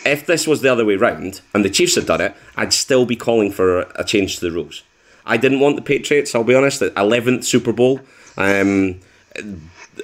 If 0.04 0.26
this 0.26 0.44
was 0.44 0.60
the 0.60 0.72
other 0.72 0.84
way 0.84 0.96
round 0.96 1.40
and 1.54 1.64
the 1.64 1.70
Chiefs 1.70 1.94
had 1.94 2.06
done 2.06 2.20
it, 2.20 2.34
I'd 2.56 2.72
still 2.72 3.06
be 3.06 3.14
calling 3.14 3.52
for 3.52 3.82
a 3.94 4.02
change 4.02 4.40
to 4.40 4.40
the 4.44 4.50
rules. 4.50 4.82
I 5.24 5.36
didn't 5.36 5.60
want 5.60 5.76
the 5.76 5.82
Patriots. 5.82 6.34
I'll 6.34 6.42
be 6.42 6.56
honest. 6.56 6.80
The 6.80 6.92
eleventh 6.98 7.44
Super 7.44 7.72
Bowl. 7.72 8.00
Um, 8.36 9.00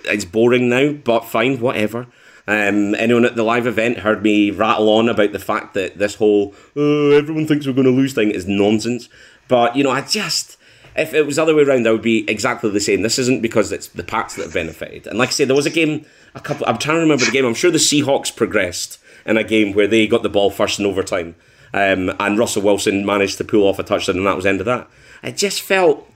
it's 0.05 0.25
boring 0.25 0.69
now, 0.69 0.93
but 0.93 1.25
fine, 1.25 1.61
whatever. 1.61 2.07
Um, 2.47 2.95
anyone 2.95 3.27
at 3.27 3.37
the 3.37 3.43
live 3.43 3.67
event 3.67 3.99
heard 3.99 4.23
me 4.23 4.51
rattle 4.51 4.89
on 4.89 5.09
about 5.11 5.33
the 5.33 5.39
fact 5.39 5.75
that 5.75 5.99
this 5.99 6.15
whole 6.15 6.55
oh, 6.75 7.11
everyone 7.11 7.47
thinks 7.47 7.67
we're 7.67 7.75
going 7.75 7.85
to 7.85 7.91
lose 7.91 8.15
thing 8.15 8.31
is 8.31 8.47
nonsense. 8.47 9.09
But 9.49 9.77
you 9.77 9.85
know, 9.85 9.91
I 9.91 10.01
just 10.01 10.57
if 10.97 11.15
it 11.15 11.27
was 11.27 11.37
the 11.37 11.43
other 11.43 11.55
way 11.55 11.63
around, 11.63 11.87
I 11.87 11.93
would 11.93 12.03
be 12.03 12.29
exactly 12.29 12.71
the 12.71 12.81
same. 12.81 13.03
This 13.03 13.19
isn't 13.19 13.43
because 13.43 13.71
it's 13.71 13.89
the 13.89 14.03
Pats 14.03 14.35
that 14.37 14.45
have 14.45 14.55
benefited. 14.55 15.07
And 15.07 15.19
like 15.19 15.29
I 15.29 15.33
said, 15.33 15.49
there 15.49 15.57
was 15.57 15.67
a 15.67 15.71
game 15.71 16.07
a 16.35 16.41
couple. 16.41 16.67
I'm 16.67 16.79
trying 16.79 16.97
to 16.97 17.03
remember 17.03 17.25
the 17.25 17.31
game. 17.31 17.45
I'm 17.45 17.55
sure 17.55 17.71
the 17.71 17.79
Seahawks 17.79 18.35
progressed 18.35 18.99
in 19.25 19.37
a 19.37 19.45
game 19.45 19.75
where 19.75 19.87
they 19.87 20.07
got 20.07 20.23
the 20.23 20.29
ball 20.29 20.51
first 20.51 20.79
in 20.79 20.87
overtime, 20.87 21.37
um, 21.75 22.13
and 22.19 22.39
Russell 22.39 22.63
Wilson 22.63 23.05
managed 23.05 23.39
to 23.39 23.45
pull 23.45 23.69
off 23.69 23.79
a 23.79 23.83
touchdown, 23.83 24.17
and 24.17 24.27
that 24.27 24.37
was 24.37 24.45
the 24.45 24.51
end 24.51 24.61
of 24.61 24.67
that. 24.67 24.89
It 25.23 25.37
just 25.37 25.61
felt 25.61 26.11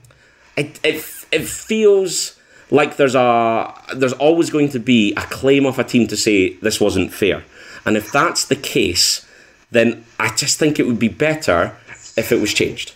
it 0.57 0.79
it, 0.83 1.05
it 1.33 1.47
feels 1.47 2.37
like 2.69 2.97
there's 2.97 3.15
a 3.15 3.73
there's 3.95 4.13
always 4.13 4.49
going 4.49 4.69
to 4.69 4.79
be 4.79 5.13
a 5.13 5.21
claim 5.21 5.65
of 5.65 5.79
a 5.79 5.83
team 5.83 6.07
to 6.07 6.17
say 6.17 6.53
this 6.55 6.79
wasn't 6.79 7.13
fair. 7.13 7.43
And 7.85 7.97
if 7.97 8.11
that's 8.11 8.45
the 8.45 8.55
case, 8.55 9.25
then 9.71 10.05
I 10.19 10.33
just 10.35 10.57
think 10.57 10.79
it 10.79 10.87
would 10.87 10.99
be 10.99 11.09
better 11.09 11.75
if 12.15 12.31
it 12.31 12.39
was 12.39 12.53
changed. 12.53 12.93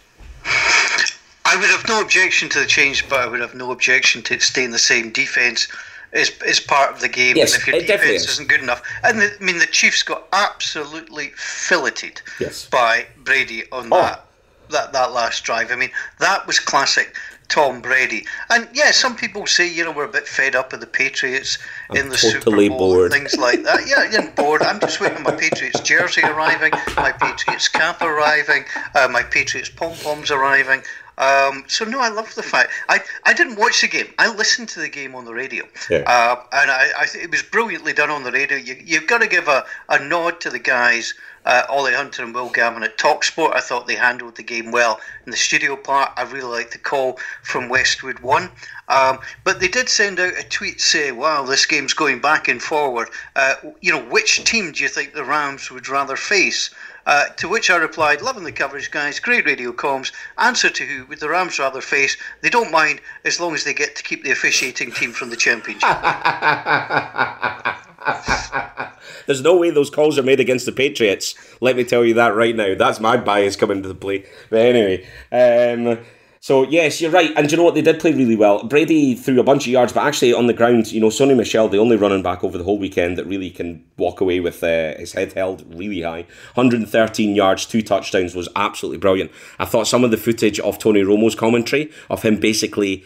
I 1.45 1.55
would 1.55 1.69
have 1.69 1.87
no 1.87 2.01
objection 2.01 2.49
to 2.49 2.59
the 2.59 2.65
change, 2.65 3.07
but 3.09 3.19
I 3.19 3.27
would 3.27 3.39
have 3.39 3.55
no 3.55 3.71
objection 3.71 4.21
to 4.23 4.35
it 4.35 4.41
staying 4.41 4.71
the 4.71 4.79
same. 4.79 5.11
Defense 5.11 5.67
is 6.13 6.31
is 6.45 6.59
part 6.59 6.93
of 6.93 7.01
the 7.01 7.09
game, 7.09 7.35
yes, 7.35 7.53
and 7.53 7.61
if 7.61 7.67
your 7.67 7.79
defense 7.81 8.27
is. 8.27 8.39
not 8.39 8.47
good 8.47 8.61
enough, 8.61 8.81
and 9.03 9.19
the, 9.19 9.31
I 9.39 9.43
mean 9.43 9.59
the 9.59 9.65
Chiefs 9.65 10.03
got 10.03 10.27
absolutely 10.33 11.31
filleted 11.35 12.21
yes. 12.39 12.67
by 12.67 13.05
Brady 13.23 13.63
on 13.71 13.87
oh. 13.91 14.01
that 14.01 14.25
that 14.69 14.93
that 14.93 15.11
last 15.11 15.43
drive. 15.43 15.71
I 15.71 15.75
mean 15.75 15.91
that 16.19 16.47
was 16.47 16.59
classic. 16.59 17.15
Tom 17.49 17.81
Brady. 17.81 18.25
And 18.49 18.67
yeah, 18.73 18.91
some 18.91 19.15
people 19.15 19.45
say, 19.47 19.67
you 19.69 19.85
know, 19.85 19.91
we're 19.91 20.05
a 20.05 20.11
bit 20.11 20.27
fed 20.27 20.55
up 20.55 20.71
with 20.71 20.81
the 20.81 20.87
Patriots 20.87 21.57
I'm 21.89 21.97
in 21.97 22.09
the 22.09 22.17
totally 22.17 22.67
Super 22.67 22.77
Bowl 22.77 23.03
and 23.03 23.11
things 23.13 23.37
like 23.37 23.63
that. 23.63 23.87
Yeah, 23.87 24.19
I'm 24.19 24.31
bored. 24.35 24.61
I'm 24.61 24.79
just 24.79 24.99
waiting 24.99 25.17
for 25.17 25.23
my 25.23 25.35
Patriots 25.35 25.79
jersey 25.81 26.21
arriving, 26.23 26.73
my 26.95 27.11
Patriots 27.11 27.67
cap 27.67 28.01
arriving, 28.01 28.65
uh, 28.95 29.07
my 29.09 29.23
Patriots 29.23 29.69
pom 29.69 29.95
poms 30.03 30.31
arriving. 30.31 30.81
Um, 31.17 31.63
so 31.67 31.83
no, 31.83 31.99
I 31.99 32.09
love 32.09 32.35
the 32.35 32.43
fact 32.43 32.69
I, 32.89 32.99
I 33.25 33.33
didn't 33.33 33.57
watch 33.57 33.81
the 33.81 33.87
game. 33.87 34.13
I 34.19 34.31
listened 34.31 34.69
to 34.69 34.79
the 34.79 34.89
game 34.89 35.15
on 35.15 35.25
the 35.25 35.33
radio, 35.33 35.65
yeah. 35.89 36.03
uh, 36.05 36.35
and 36.53 36.69
I, 36.69 36.89
I 36.95 37.07
it 37.15 37.31
was 37.31 37.41
brilliantly 37.41 37.93
done 37.93 38.11
on 38.11 38.23
the 38.23 38.31
radio. 38.31 38.55
You, 38.55 38.77
you've 38.85 39.07
got 39.07 39.21
to 39.21 39.27
give 39.27 39.47
a, 39.47 39.65
a 39.89 40.03
nod 40.03 40.39
to 40.41 40.51
the 40.51 40.59
guys 40.59 41.15
uh, 41.47 41.65
Ollie 41.69 41.93
Hunter 41.93 42.23
and 42.23 42.33
Will 42.33 42.49
Gavin 42.49 42.83
at 42.83 42.97
Talksport. 42.97 43.55
I 43.55 43.61
thought 43.61 43.87
they 43.87 43.95
handled 43.95 44.35
the 44.35 44.43
game 44.43 44.69
well. 44.69 44.99
In 45.25 45.31
the 45.31 45.37
studio 45.37 45.77
part, 45.77 46.11
I 46.17 46.23
really 46.23 46.57
liked 46.57 46.73
the 46.73 46.77
call 46.77 47.17
from 47.41 47.69
Westwood 47.69 48.19
One. 48.19 48.51
Um, 48.89 49.19
but 49.45 49.61
they 49.61 49.69
did 49.69 49.87
send 49.87 50.19
out 50.19 50.37
a 50.37 50.43
tweet 50.43 50.81
saying, 50.81 51.15
wow, 51.15 51.43
this 51.43 51.65
game's 51.65 51.93
going 51.93 52.19
back 52.19 52.49
and 52.49 52.61
forward. 52.61 53.09
Uh, 53.35 53.55
you 53.79 53.93
know, 53.93 54.03
which 54.03 54.43
team 54.43 54.73
do 54.73 54.83
you 54.83 54.89
think 54.89 55.13
the 55.13 55.23
Rams 55.23 55.71
would 55.71 55.87
rather 55.87 56.17
face? 56.17 56.69
Uh, 57.05 57.27
to 57.37 57.47
which 57.47 57.69
I 57.69 57.77
replied, 57.77 58.21
loving 58.21 58.43
the 58.43 58.51
coverage, 58.51 58.91
guys, 58.91 59.21
great 59.21 59.45
radio 59.45 59.71
comms. 59.71 60.11
Answer 60.37 60.69
to 60.69 60.85
who 60.85 61.05
would 61.05 61.21
the 61.21 61.29
Rams 61.29 61.59
rather 61.59 61.79
face? 61.79 62.17
They 62.41 62.49
don't 62.49 62.71
mind 62.71 62.99
as 63.23 63.39
long 63.39 63.53
as 63.53 63.63
they 63.63 63.73
get 63.73 63.95
to 63.95 64.03
keep 64.03 64.25
the 64.25 64.31
officiating 64.31 64.91
team 64.91 65.13
from 65.13 65.29
the 65.29 65.37
championship. 65.37 65.87
There's 69.25 69.41
no 69.41 69.57
way 69.57 69.69
those 69.69 69.89
calls 69.89 70.17
are 70.17 70.23
made 70.23 70.39
against 70.39 70.65
the 70.65 70.71
Patriots. 70.71 71.35
Let 71.61 71.75
me 71.75 71.83
tell 71.83 72.05
you 72.05 72.13
that 72.15 72.35
right 72.35 72.55
now. 72.55 72.75
That's 72.75 72.99
my 72.99 73.17
bias 73.17 73.55
coming 73.55 73.81
to 73.83 73.87
the 73.87 73.95
play. 73.95 74.25
But 74.49 74.59
anyway, 74.59 75.05
um, 75.31 75.99
so 76.39 76.63
yes, 76.63 77.01
you're 77.01 77.11
right. 77.11 77.31
And 77.35 77.51
you 77.51 77.57
know 77.57 77.63
what? 77.63 77.75
They 77.75 77.81
did 77.81 77.99
play 77.99 78.13
really 78.13 78.35
well. 78.35 78.63
Brady 78.63 79.15
threw 79.15 79.39
a 79.39 79.43
bunch 79.43 79.63
of 79.63 79.73
yards, 79.73 79.91
but 79.91 80.05
actually 80.05 80.33
on 80.33 80.47
the 80.47 80.53
ground, 80.53 80.91
you 80.91 81.01
know, 81.01 81.09
Sony 81.09 81.35
Michel, 81.35 81.67
the 81.67 81.77
only 81.77 81.97
running 81.97 82.23
back 82.23 82.43
over 82.43 82.57
the 82.57 82.63
whole 82.63 82.79
weekend 82.79 83.17
that 83.17 83.25
really 83.25 83.49
can 83.49 83.83
walk 83.97 84.21
away 84.21 84.39
with 84.39 84.63
uh, 84.63 84.95
his 84.97 85.11
head 85.13 85.33
held 85.33 85.65
really 85.75 86.01
high. 86.01 86.25
113 86.53 87.35
yards, 87.35 87.65
two 87.65 87.81
touchdowns 87.81 88.35
was 88.35 88.47
absolutely 88.55 88.97
brilliant. 88.97 89.31
I 89.59 89.65
thought 89.65 89.87
some 89.87 90.05
of 90.05 90.11
the 90.11 90.17
footage 90.17 90.59
of 90.61 90.79
Tony 90.79 91.01
Romo's 91.01 91.35
commentary 91.35 91.91
of 92.09 92.23
him 92.23 92.39
basically 92.39 93.03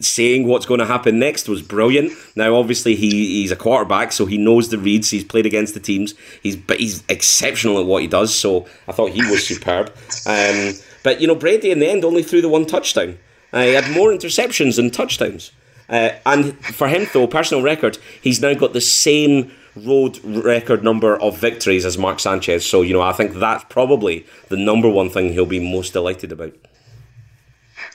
saying 0.00 0.46
what's 0.46 0.66
going 0.66 0.80
to 0.80 0.86
happen 0.86 1.18
next 1.18 1.48
was 1.48 1.62
brilliant. 1.62 2.12
Now, 2.36 2.54
obviously, 2.56 2.94
he, 2.94 3.40
he's 3.40 3.50
a 3.50 3.56
quarterback, 3.56 4.12
so 4.12 4.26
he 4.26 4.38
knows 4.38 4.68
the 4.68 4.78
reads. 4.78 5.10
He's 5.10 5.24
played 5.24 5.46
against 5.46 5.74
the 5.74 5.80
teams. 5.80 6.14
He's 6.42 6.56
but 6.56 6.80
he's 6.80 7.02
exceptional 7.08 7.78
at 7.78 7.86
what 7.86 8.02
he 8.02 8.08
does. 8.08 8.34
So 8.34 8.66
I 8.88 8.92
thought 8.92 9.10
he 9.10 9.22
was 9.30 9.46
superb. 9.48 9.92
Um, 10.26 10.74
but 11.02 11.20
you 11.20 11.26
know, 11.26 11.34
Brady 11.34 11.70
in 11.70 11.80
the 11.80 11.90
end 11.90 12.04
only 12.04 12.22
threw 12.22 12.40
the 12.40 12.48
one 12.48 12.66
touchdown. 12.66 13.18
Uh, 13.52 13.62
he 13.62 13.72
had 13.74 13.90
more 13.90 14.10
interceptions 14.10 14.76
than 14.76 14.90
touchdowns. 14.90 15.52
Uh, 15.88 16.10
and 16.24 16.56
for 16.64 16.88
him, 16.88 17.06
though, 17.12 17.26
personal 17.26 17.62
record, 17.62 17.98
he's 18.20 18.40
now 18.40 18.54
got 18.54 18.72
the 18.72 18.80
same 18.80 19.52
road 19.76 20.18
record 20.24 20.84
number 20.84 21.16
of 21.20 21.38
victories 21.38 21.84
as 21.84 21.98
Mark 21.98 22.20
Sanchez. 22.20 22.64
So 22.64 22.82
you 22.82 22.92
know, 22.92 23.02
I 23.02 23.12
think 23.12 23.34
that's 23.34 23.64
probably 23.68 24.26
the 24.48 24.56
number 24.56 24.88
one 24.88 25.10
thing 25.10 25.32
he'll 25.32 25.46
be 25.46 25.60
most 25.60 25.92
delighted 25.92 26.32
about. 26.32 26.54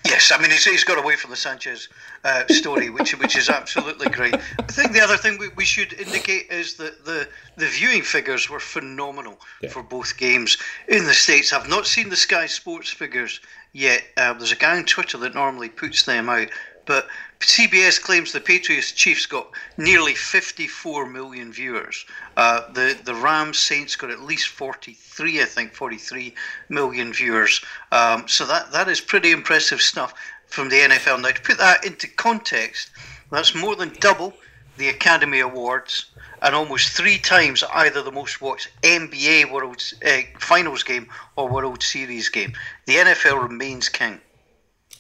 Yes, 0.06 0.32
I 0.34 0.42
mean 0.42 0.52
he's, 0.52 0.64
he's 0.64 0.84
got 0.84 0.98
away 0.98 1.16
from 1.16 1.32
the 1.32 1.36
Sanchez 1.36 1.90
uh, 2.24 2.46
story, 2.48 2.90
which 2.90 3.18
which 3.20 3.36
is 3.36 3.50
absolutely 3.50 4.10
great. 4.10 4.36
I 4.36 4.72
think 4.72 4.94
the 4.94 5.02
other 5.02 5.18
thing 5.18 5.38
we, 5.38 5.50
we 5.50 5.66
should 5.66 5.94
indicate 5.94 6.50
is 6.50 6.76
that 6.76 7.04
the 7.04 7.28
the 7.58 7.68
viewing 7.68 8.04
figures 8.04 8.50
were 8.50 8.60
phenomenal 8.60 9.40
yeah. 9.62 9.70
for 9.70 9.84
both 9.84 10.18
games 10.18 10.58
in 10.88 11.06
the 11.06 11.14
states. 11.14 11.52
I've 11.52 11.70
not 11.70 11.88
seen 11.88 12.10
the 12.10 12.16
Sky 12.16 12.46
Sports 12.46 12.90
figures 12.90 13.42
yet. 13.74 14.04
Uh, 14.16 14.34
there's 14.34 14.52
a 14.52 14.56
guy 14.58 14.78
on 14.78 14.86
Twitter 14.86 15.18
that 15.18 15.34
normally 15.36 15.70
puts 15.70 16.04
them 16.04 16.30
out, 16.30 16.48
but 16.88 17.08
CBS 17.40 18.02
claims 18.02 18.32
the 18.32 18.40
Patriots 18.40 18.92
Chiefs 18.92 19.28
got 19.28 19.52
nearly 19.78 20.16
54 20.16 21.06
million 21.06 21.52
viewers. 21.52 22.06
Uh, 22.36 22.72
the 22.72 22.98
the 23.04 23.14
Rams 23.14 23.60
Saints 23.60 23.96
got 23.96 24.10
at 24.10 24.22
least 24.22 24.48
43, 24.48 25.42
I 25.42 25.46
think, 25.46 25.74
43 25.74 26.34
million 26.70 27.14
viewers. 27.14 27.62
Um, 27.92 28.28
so 28.28 28.46
that 28.48 28.72
that 28.72 28.88
is 28.88 29.02
pretty 29.02 29.32
impressive 29.32 29.82
stuff 29.82 30.14
from 30.48 30.70
the 30.70 30.78
NFL. 30.78 31.22
Now 31.22 31.30
to 31.30 31.42
put 31.42 31.60
that 31.60 31.86
into 31.86 32.08
context, 32.08 32.90
that's 33.32 33.54
more 33.54 33.76
than 33.76 33.94
double 34.00 34.34
the 34.78 34.90
Academy 34.90 35.42
Awards 35.42 36.06
and 36.42 36.56
almost 36.56 36.90
three 36.90 37.18
times 37.18 37.64
either 37.74 38.02
the 38.02 38.12
most 38.12 38.42
watched 38.42 38.70
NBA 38.82 39.52
World 39.52 39.82
uh, 40.06 40.22
Finals 40.40 40.84
game 40.84 41.08
or 41.36 41.48
World 41.50 41.84
Series 41.84 42.30
game. 42.30 42.54
The 42.86 42.96
NFL 42.96 43.44
remains 43.50 43.90
king. 43.90 44.22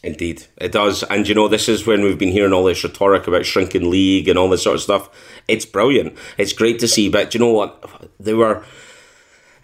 Indeed, 0.07 0.45
it 0.55 0.71
does. 0.71 1.03
And 1.03 1.27
you 1.27 1.35
know, 1.35 1.49
this 1.49 1.67
is 1.67 1.85
when 1.85 2.01
we've 2.01 2.17
been 2.17 2.31
hearing 2.31 2.53
all 2.53 2.63
this 2.63 2.81
rhetoric 2.81 3.27
about 3.27 3.45
shrinking 3.45 3.91
league 3.91 4.29
and 4.29 4.39
all 4.39 4.47
this 4.47 4.63
sort 4.63 4.75
of 4.75 4.81
stuff. 4.81 5.09
It's 5.49 5.65
brilliant. 5.65 6.17
It's 6.37 6.53
great 6.53 6.79
to 6.79 6.87
see. 6.87 7.09
But 7.09 7.33
you 7.33 7.41
know 7.41 7.51
what? 7.51 8.09
They 8.17 8.33
were. 8.33 8.63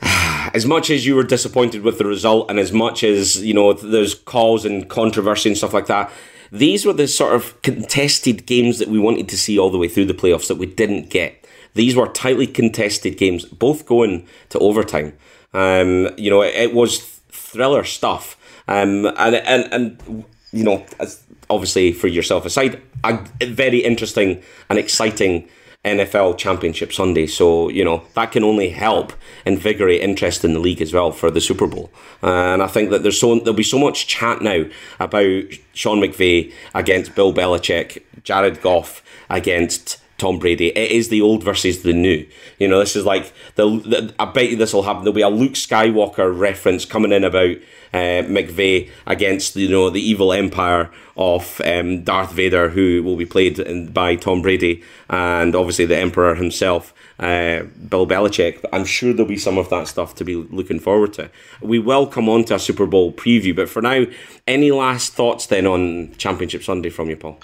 As 0.53 0.65
much 0.65 0.89
as 0.89 1.05
you 1.05 1.15
were 1.15 1.23
disappointed 1.23 1.83
with 1.83 1.97
the 1.97 2.05
result, 2.05 2.49
and 2.49 2.59
as 2.59 2.73
much 2.73 3.01
as, 3.01 3.41
you 3.41 3.53
know, 3.53 3.71
there's 3.71 4.13
calls 4.13 4.65
and 4.65 4.87
controversy 4.89 5.49
and 5.49 5.57
stuff 5.57 5.73
like 5.73 5.87
that, 5.87 6.11
these 6.51 6.85
were 6.85 6.93
the 6.93 7.07
sort 7.07 7.33
of 7.33 7.59
contested 7.61 8.45
games 8.45 8.77
that 8.77 8.89
we 8.89 8.99
wanted 8.99 9.29
to 9.29 9.37
see 9.37 9.57
all 9.57 9.71
the 9.71 9.77
way 9.77 9.87
through 9.87 10.05
the 10.05 10.13
playoffs 10.13 10.49
that 10.49 10.57
we 10.57 10.65
didn't 10.65 11.09
get. 11.09 11.47
These 11.73 11.95
were 11.95 12.07
tightly 12.07 12.45
contested 12.45 13.17
games, 13.17 13.45
both 13.45 13.85
going 13.85 14.27
to 14.49 14.59
overtime. 14.59 15.13
Um, 15.53 16.09
you 16.17 16.29
know, 16.29 16.41
it, 16.41 16.53
it 16.55 16.73
was 16.73 16.99
thriller 17.29 17.85
stuff. 17.85 18.37
Um, 18.67 19.05
and, 19.17 19.35
and, 19.35 19.73
and, 19.73 20.25
you 20.53 20.63
know, 20.63 20.85
obviously 21.49 21.91
for 21.91 22.07
yourself 22.07 22.45
aside, 22.45 22.81
a 23.03 23.19
very 23.45 23.79
interesting 23.79 24.41
and 24.69 24.79
exciting 24.79 25.49
NFL 25.83 26.37
Championship 26.37 26.93
Sunday. 26.93 27.27
So, 27.27 27.69
you 27.69 27.83
know, 27.83 28.03
that 28.13 28.31
can 28.31 28.43
only 28.43 28.69
help 28.69 29.11
invigorate 29.45 30.01
interest 30.01 30.45
in 30.45 30.53
the 30.53 30.59
league 30.59 30.81
as 30.81 30.93
well 30.93 31.11
for 31.11 31.29
the 31.29 31.41
Super 31.41 31.67
Bowl. 31.67 31.91
And 32.21 32.63
I 32.63 32.67
think 32.67 32.89
that 32.91 33.03
there's 33.03 33.19
so 33.19 33.35
there'll 33.39 33.53
be 33.53 33.63
so 33.63 33.79
much 33.79 34.07
chat 34.07 34.41
now 34.41 34.63
about 34.99 35.43
Sean 35.73 35.99
McVay 35.99 36.53
against 36.73 37.15
Bill 37.15 37.33
Belichick, 37.33 38.01
Jared 38.23 38.61
Goff 38.61 39.03
against 39.29 39.99
Tom 40.23 40.39
Brady. 40.39 40.69
It 40.69 40.91
is 40.91 41.09
the 41.09 41.21
old 41.21 41.43
versus 41.43 41.83
the 41.83 41.91
new. 41.91 42.25
You 42.57 42.69
know, 42.69 42.79
this 42.79 42.95
is 42.95 43.03
like 43.03 43.33
the, 43.55 43.69
the 43.79 44.15
I 44.17 44.23
bet 44.23 44.49
you 44.49 44.55
this 44.55 44.73
will 44.73 44.83
happen. 44.83 45.03
There'll 45.03 45.13
be 45.13 45.21
a 45.21 45.27
Luke 45.27 45.51
Skywalker 45.51 46.39
reference 46.39 46.85
coming 46.85 47.11
in 47.11 47.25
about 47.25 47.57
uh, 47.93 48.23
McVay 48.23 48.89
against 49.05 49.57
you 49.57 49.67
know 49.67 49.89
the 49.89 49.99
evil 49.99 50.31
empire 50.31 50.89
of 51.17 51.59
um, 51.65 52.03
Darth 52.03 52.31
Vader, 52.31 52.69
who 52.69 53.03
will 53.03 53.17
be 53.17 53.25
played 53.25 53.59
in, 53.59 53.91
by 53.91 54.15
Tom 54.15 54.41
Brady, 54.41 54.81
and 55.09 55.55
obviously 55.55 55.85
the 55.85 55.97
Emperor 55.97 56.35
himself, 56.35 56.93
uh, 57.19 57.63
Bill 57.89 58.07
Belichick. 58.07 58.63
I'm 58.71 58.85
sure 58.85 59.11
there'll 59.11 59.27
be 59.27 59.35
some 59.35 59.57
of 59.57 59.69
that 59.71 59.89
stuff 59.89 60.15
to 60.15 60.23
be 60.23 60.35
looking 60.35 60.79
forward 60.79 61.11
to. 61.15 61.29
We 61.61 61.79
will 61.79 62.07
come 62.07 62.29
on 62.29 62.45
to 62.45 62.55
a 62.55 62.59
Super 62.59 62.85
Bowl 62.85 63.11
preview, 63.11 63.53
but 63.53 63.67
for 63.67 63.81
now, 63.81 64.05
any 64.47 64.71
last 64.71 65.11
thoughts 65.11 65.47
then 65.47 65.67
on 65.67 66.15
Championship 66.15 66.63
Sunday 66.63 66.91
from 66.91 67.09
you, 67.09 67.17
Paul? 67.17 67.39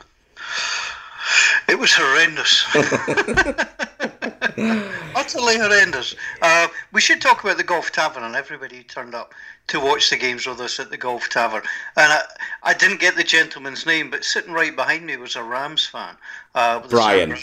It 1.68 1.78
was 1.78 1.94
horrendous. 1.94 2.66
Utterly 5.16 5.58
horrendous. 5.58 6.16
Uh, 6.42 6.68
we 6.92 7.02
should 7.02 7.22
talk 7.22 7.44
about 7.44 7.58
the 7.58 7.64
Golf 7.64 7.92
Tavern 7.92 8.24
and 8.24 8.36
everybody 8.36 8.78
who 8.78 8.84
turned 8.84 9.14
up 9.14 9.34
to 9.68 9.80
watch 9.80 10.10
the 10.10 10.18
games 10.18 10.48
with 10.48 10.60
us 10.60 10.80
at 10.80 10.90
the 10.90 10.98
Golf 10.98 11.30
Tavern. 11.30 11.62
And 11.96 12.12
I, 12.12 12.22
I 12.64 12.74
didn't 12.74 13.00
get 13.00 13.16
the 13.16 13.24
gentleman's 13.24 13.86
name, 13.86 14.10
but 14.10 14.24
sitting 14.24 14.54
right 14.54 14.76
behind 14.76 15.06
me 15.06 15.18
was 15.18 15.36
a 15.36 15.44
Rams 15.44 15.86
fan. 15.86 16.16
Uh, 16.56 16.80
Brian. 16.88 17.36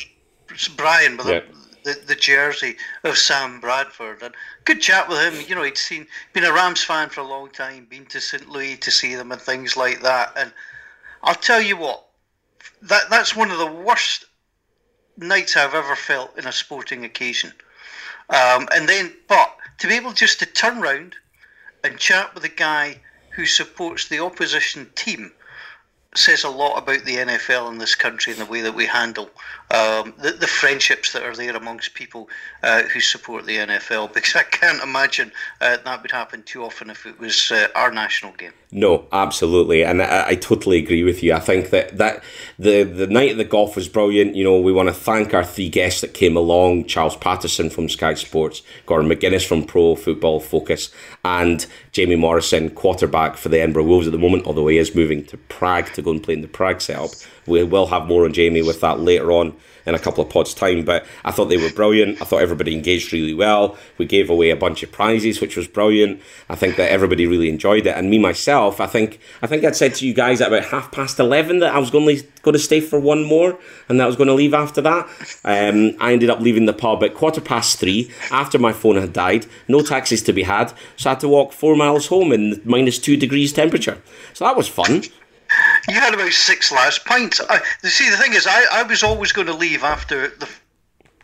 Brian, 0.77 1.16
with 1.16 1.29
yeah. 1.29 1.40
the, 1.85 2.01
the 2.07 2.16
jersey 2.16 2.77
of 3.05 3.16
Sam 3.16 3.61
Bradford. 3.61 4.22
And 4.22 4.35
good 4.64 4.81
chat 4.81 5.09
with 5.09 5.20
him. 5.20 5.44
You 5.49 5.55
know, 5.55 5.62
he'd 5.62 5.79
seen 5.79 6.07
been 6.33 6.44
a 6.44 6.53
Rams 6.53 6.83
fan 6.83 7.09
for 7.09 7.20
a 7.20 7.27
long 7.27 7.51
time, 7.51 7.87
been 7.88 8.07
to 8.07 8.20
St. 8.20 8.49
Louis 8.49 8.77
to 8.79 8.90
see 8.90 9.14
them 9.14 9.33
and 9.33 9.40
things 9.40 9.77
like 9.77 10.03
that. 10.03 10.33
And 10.37 10.53
I'll 11.22 11.35
tell 11.35 11.61
you 11.61 11.77
what, 11.77 12.06
that 12.88 13.11
that's 13.11 13.37
one 13.37 13.51
of 13.51 13.59
the 13.59 13.66
worst 13.66 14.27
nights 15.16 15.57
I've 15.57 15.75
ever 15.75 15.96
felt 15.96 16.38
in 16.38 16.46
a 16.46 16.53
sporting 16.53 17.05
occasion. 17.05 17.53
Um, 18.29 18.68
and 18.75 18.88
then, 18.88 19.12
but 19.29 19.57
to 19.79 19.88
be 19.88 19.94
able 19.94 20.12
just 20.12 20.38
to 20.40 20.46
turn 20.46 20.81
round 20.81 21.14
and 21.85 21.99
chat 21.99 22.35
with 22.35 22.44
a 22.44 22.49
guy 22.49 23.01
who 23.31 23.46
supports 23.46 24.09
the 24.09 24.20
opposition 24.20 24.90
team 24.94 25.33
says 26.14 26.44
a 26.44 26.49
lot 26.49 26.79
about 26.79 27.05
the 27.05 27.16
NFL 27.16 27.70
in 27.70 27.79
this 27.79 27.94
country 27.94 28.33
and 28.33 28.40
the 28.40 28.46
way 28.46 28.62
that 28.62 28.75
we 28.75 28.87
handle 28.87 29.31
um, 29.70 30.14
the, 30.18 30.37
the, 30.38 30.46
friendships 30.46 31.12
that 31.12 31.22
are 31.22 31.35
there 31.35 31.55
amongst 31.55 31.94
people 31.94 32.29
uh, 32.62 32.83
who 32.85 33.01
support 33.01 33.44
the 33.44 33.57
NFL. 33.57 34.12
Because 34.14 34.35
I 34.35 34.44
can't 34.44 34.83
imagine 34.83 35.31
uh, 35.61 35.77
that 35.85 36.03
would 36.03 36.11
happen 36.11 36.42
too 36.42 36.64
often 36.64 36.90
if 36.90 37.05
it 37.05 37.18
was 37.18 37.51
uh, 37.51 37.68
our 37.75 37.90
national 37.90 38.33
game. 38.33 38.53
No, 38.72 39.07
absolutely, 39.12 39.85
and 39.85 40.02
I, 40.02 40.31
I, 40.31 40.35
totally 40.35 40.79
agree 40.79 41.05
with 41.05 41.22
you. 41.22 41.33
I 41.33 41.38
think 41.38 41.70
that, 41.70 41.96
that 41.98 42.24
the 42.59 42.83
the 42.83 43.07
night 43.07 43.31
of 43.31 43.37
the 43.37 43.44
golf 43.44 43.76
was 43.76 43.88
brilliant. 43.88 44.35
You 44.35 44.42
know, 44.42 44.61
we 44.61 44.72
want 44.72 44.88
to 44.88 44.94
thank 44.94 45.33
our 45.33 45.44
three 45.44 45.68
guests 45.68 46.00
that 46.00 46.14
came 46.14 46.37
along: 46.37 46.87
Charles 46.87 47.16
Patterson 47.16 47.70
from 47.70 47.88
Sky 47.88 48.14
Sports, 48.14 48.62
Gordon 48.85 49.09
McGuinness 49.09 49.46
from 49.46 49.64
Pro 49.64 49.94
Football 49.94 50.40
Focus, 50.40 50.90
and 51.24 51.64
Jamie 51.92 52.16
Morrison, 52.16 52.70
quarterback 52.70 53.37
for 53.37 53.50
the 53.50 53.61
Edinburgh 53.61 53.85
Wolves 53.85 54.09
at 54.09 54.12
the 54.12 54.18
moment. 54.18 54.46
Although 54.46 54.66
he 54.66 54.79
is 54.79 54.96
moving 54.96 55.24
to 55.26 55.37
Prague 55.37 55.92
to 55.92 56.02
go 56.02 56.11
and 56.11 56.22
play 56.22 56.35
in 56.35 56.42
the 56.42 56.48
Prague 56.48 56.81
setup. 56.81 57.11
We 57.46 57.62
will 57.64 57.87
have 57.87 58.06
more 58.06 58.24
on 58.24 58.32
Jamie 58.32 58.62
with 58.62 58.80
that 58.80 59.00
later 59.00 59.30
on 59.32 59.54
in 59.87 59.94
a 59.94 59.98
couple 60.00 60.22
of 60.22 60.28
pods' 60.28 60.52
time. 60.52 60.85
But 60.85 61.06
I 61.24 61.30
thought 61.30 61.44
they 61.44 61.56
were 61.56 61.70
brilliant. 61.70 62.20
I 62.20 62.24
thought 62.24 62.42
everybody 62.42 62.74
engaged 62.74 63.12
really 63.12 63.35
well. 63.35 63.76
We 63.98 64.04
gave 64.04 64.28
away 64.28 64.50
a 64.50 64.56
bunch 64.56 64.82
of 64.82 64.90
prizes, 64.90 65.40
which 65.40 65.56
was 65.56 65.68
brilliant. 65.68 66.20
I 66.48 66.56
think 66.56 66.76
that 66.76 66.90
everybody 66.90 67.26
really 67.26 67.48
enjoyed 67.48 67.87
it. 67.87 67.96
And 67.96 68.11
me 68.11 68.18
myself, 68.18 68.80
I 68.80 68.87
think 68.87 69.20
I 69.42 69.46
think 69.46 69.64
I'd 69.64 69.76
said 69.76 69.94
to 69.96 70.06
you 70.06 70.12
guys 70.12 70.40
at 70.40 70.48
about 70.48 70.64
half 70.64 70.90
past 70.90 71.20
eleven 71.20 71.61
that 71.61 71.74
I 71.74 71.78
was 71.78 71.90
going 71.90 72.16
to 72.16 72.26
going 72.42 72.52
to 72.54 72.59
stay 72.59 72.80
for 72.80 72.98
one 73.00 73.24
more, 73.24 73.59
and 73.88 73.98
that 73.98 74.04
I 74.04 74.06
was 74.06 74.16
going 74.16 74.28
to 74.28 74.35
leave 74.35 74.54
after 74.54 74.80
that. 74.82 75.06
Um, 75.44 75.96
I 76.00 76.12
ended 76.12 76.30
up 76.30 76.40
leaving 76.40 76.66
the 76.66 76.72
pub 76.72 77.02
at 77.02 77.14
quarter 77.14 77.40
past 77.40 77.78
three 77.78 78.11
after 78.30 78.59
my 78.59 78.72
phone 78.72 78.96
had 78.96 79.12
died. 79.12 79.46
No 79.68 79.82
taxis 79.82 80.22
to 80.24 80.32
be 80.32 80.44
had, 80.44 80.72
so 80.96 81.11
I 81.11 81.12
had 81.14 81.20
to 81.20 81.28
walk 81.28 81.52
four 81.52 81.76
miles 81.76 82.06
home 82.06 82.32
in 82.32 82.61
minus 82.64 82.98
two 82.98 83.16
degrees 83.16 83.52
temperature. 83.52 84.00
So 84.32 84.44
that 84.44 84.56
was 84.56 84.68
fun. 84.68 85.02
You 85.88 85.95
had 85.95 86.14
about 86.14 86.33
six 86.33 86.73
last 86.73 87.05
pints. 87.05 87.40
I, 87.49 87.61
see, 87.83 88.11
the 88.11 88.16
thing 88.16 88.35
is, 88.35 88.47
I, 88.47 88.64
I 88.73 88.83
was 88.83 89.03
always 89.03 89.33
going 89.33 89.47
to 89.47 89.55
leave 89.55 89.85
after 89.85 90.29
the 90.29 90.49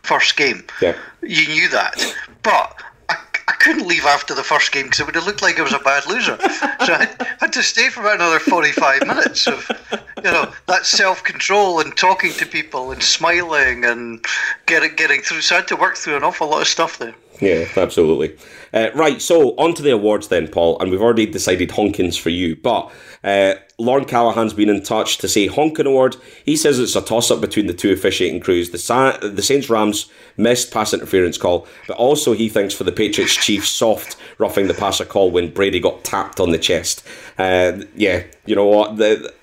first 0.03 0.35
game. 0.35 0.65
Yeah. 0.81 0.97
You 1.21 1.47
knew 1.47 1.69
that. 1.69 1.95
But 2.43 2.81
I, 3.09 3.15
I 3.47 3.53
couldn't 3.53 3.87
leave 3.87 4.05
after 4.05 4.35
the 4.35 4.43
first 4.43 4.71
game 4.71 4.85
because 4.85 4.99
it 4.99 5.05
would 5.05 5.15
have 5.15 5.25
looked 5.25 5.41
like 5.41 5.59
I 5.59 5.63
was 5.63 5.73
a 5.73 5.79
bad 5.79 6.05
loser. 6.07 6.37
so 6.85 6.93
I 6.93 7.07
had 7.39 7.53
to 7.53 7.63
stay 7.63 7.89
for 7.89 8.01
about 8.01 8.15
another 8.15 8.39
45 8.39 9.07
minutes 9.07 9.47
of, 9.47 9.69
you 10.17 10.23
know, 10.23 10.51
that 10.67 10.85
self 10.85 11.23
control 11.23 11.79
and 11.79 11.95
talking 11.95 12.31
to 12.33 12.45
people 12.45 12.91
and 12.91 13.01
smiling 13.01 13.85
and 13.85 14.25
getting, 14.65 14.95
getting 14.95 15.21
through. 15.21 15.41
So 15.41 15.55
I 15.55 15.59
had 15.59 15.67
to 15.69 15.75
work 15.75 15.97
through 15.97 16.17
an 16.17 16.23
awful 16.23 16.49
lot 16.49 16.61
of 16.61 16.67
stuff 16.67 16.99
there. 16.99 17.15
Yeah, 17.41 17.67
absolutely. 17.75 18.37
Uh, 18.73 18.89
right, 18.93 19.21
so 19.21 19.55
on 19.57 19.73
to 19.75 19.81
the 19.81 19.91
awards 19.91 20.29
then, 20.29 20.47
Paul, 20.47 20.79
and 20.79 20.89
we've 20.89 21.01
already 21.01 21.25
decided 21.25 21.69
Honkins 21.69 22.19
for 22.19 22.29
you, 22.29 22.55
but 22.55 22.91
uh, 23.23 23.55
Lorne 23.77 24.05
Callaghan's 24.05 24.53
been 24.53 24.69
in 24.69 24.83
touch 24.83 25.17
to 25.19 25.27
say 25.27 25.47
Honkin 25.47 25.85
Award. 25.85 26.17
He 26.45 26.55
says 26.55 26.79
it's 26.79 26.95
a 26.95 27.01
toss 27.01 27.31
up 27.31 27.41
between 27.41 27.67
the 27.67 27.73
two 27.73 27.91
officiating 27.91 28.41
crews. 28.41 28.71
The, 28.71 28.77
Sa- 28.77 29.17
the 29.17 29.41
Saints 29.41 29.69
Rams 29.69 30.11
missed 30.37 30.71
pass 30.71 30.93
interference 30.93 31.37
call, 31.37 31.67
but 31.87 31.97
also 31.97 32.33
he 32.33 32.49
thinks 32.49 32.73
for 32.73 32.83
the 32.83 32.91
Patriots 32.91 33.35
Chiefs 33.35 33.69
soft 33.69 34.17
roughing 34.37 34.67
the 34.67 34.73
passer 34.73 35.05
call 35.05 35.31
when 35.31 35.51
Brady 35.51 35.79
got 35.79 36.03
tapped 36.03 36.39
on 36.39 36.51
the 36.51 36.57
chest. 36.57 37.05
Uh, 37.37 37.79
yeah, 37.95 38.23
you 38.45 38.55
know 38.55 38.65
what? 38.65 38.97
The, 38.97 39.33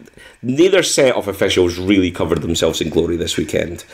neither 0.43 0.83
set 0.83 1.17
of 1.17 1.29
officials 1.29 1.79
really 1.79 2.11
covered 2.11 2.43
themselves 2.43 2.81
in 2.81 2.91
glory 2.91 3.17
this 3.17 3.37
weekend. 3.37 3.85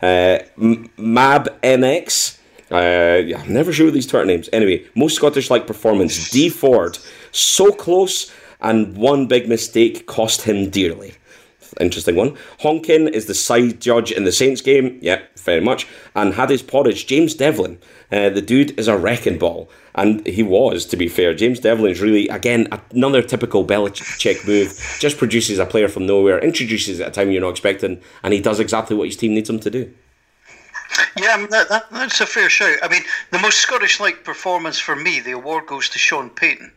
Uh, 0.00 0.38
Mab 0.56 1.60
MX. 1.62 2.38
Uh, 2.70 3.22
yeah, 3.24 3.40
I'm 3.40 3.52
never 3.52 3.72
sure 3.72 3.90
these 3.90 4.06
Twitter 4.06 4.24
names. 4.26 4.48
Anyway, 4.52 4.84
most 4.94 5.16
Scottish 5.16 5.50
like 5.50 5.66
performance. 5.66 6.30
Dee 6.30 6.48
Ford. 6.48 6.98
So 7.30 7.70
close 7.72 8.32
and 8.64 8.96
one 8.96 9.26
big 9.28 9.48
mistake 9.48 10.06
cost 10.06 10.42
him 10.42 10.70
dearly. 10.70 11.14
Interesting 11.80 12.16
one. 12.16 12.36
Honkin 12.60 13.10
is 13.10 13.26
the 13.26 13.34
side 13.34 13.80
judge 13.80 14.12
in 14.12 14.24
the 14.24 14.32
Saints 14.32 14.60
game. 14.60 14.98
Yep, 15.02 15.38
very 15.38 15.60
much. 15.60 15.86
And 16.14 16.34
had 16.34 16.50
his 16.50 16.62
porridge, 16.62 17.06
James 17.06 17.34
Develin. 17.34 17.78
Uh, 18.12 18.30
the 18.30 18.42
dude 18.42 18.78
is 18.78 18.88
a 18.88 18.96
wrecking 18.96 19.38
ball. 19.38 19.68
And 19.96 20.24
he 20.26 20.42
was, 20.42 20.86
to 20.86 20.96
be 20.96 21.08
fair. 21.08 21.34
James 21.34 21.60
Develin 21.60 21.90
is 21.90 22.00
really, 22.00 22.28
again, 22.28 22.68
another 22.92 23.22
typical 23.22 23.64
Belichick 23.66 24.46
move. 24.46 24.96
Just 25.00 25.18
produces 25.18 25.58
a 25.58 25.66
player 25.66 25.88
from 25.88 26.06
nowhere, 26.06 26.38
introduces 26.38 27.00
at 27.00 27.08
a 27.08 27.10
time 27.10 27.30
you're 27.30 27.40
not 27.40 27.50
expecting, 27.50 28.00
and 28.22 28.32
he 28.32 28.40
does 28.40 28.60
exactly 28.60 28.96
what 28.96 29.08
his 29.08 29.16
team 29.16 29.34
needs 29.34 29.50
him 29.50 29.60
to 29.60 29.70
do. 29.70 29.92
Yeah, 31.16 31.46
that, 31.50 31.68
that, 31.68 31.90
that's 31.90 32.20
a 32.20 32.26
fair 32.26 32.48
shout. 32.48 32.78
I 32.82 32.88
mean, 32.88 33.02
the 33.30 33.38
most 33.38 33.58
Scottish 33.58 33.98
like 34.00 34.24
performance 34.24 34.78
for 34.78 34.94
me, 34.94 35.20
the 35.20 35.32
award 35.32 35.66
goes 35.66 35.88
to 35.90 35.98
Sean 35.98 36.30
Payton. 36.30 36.72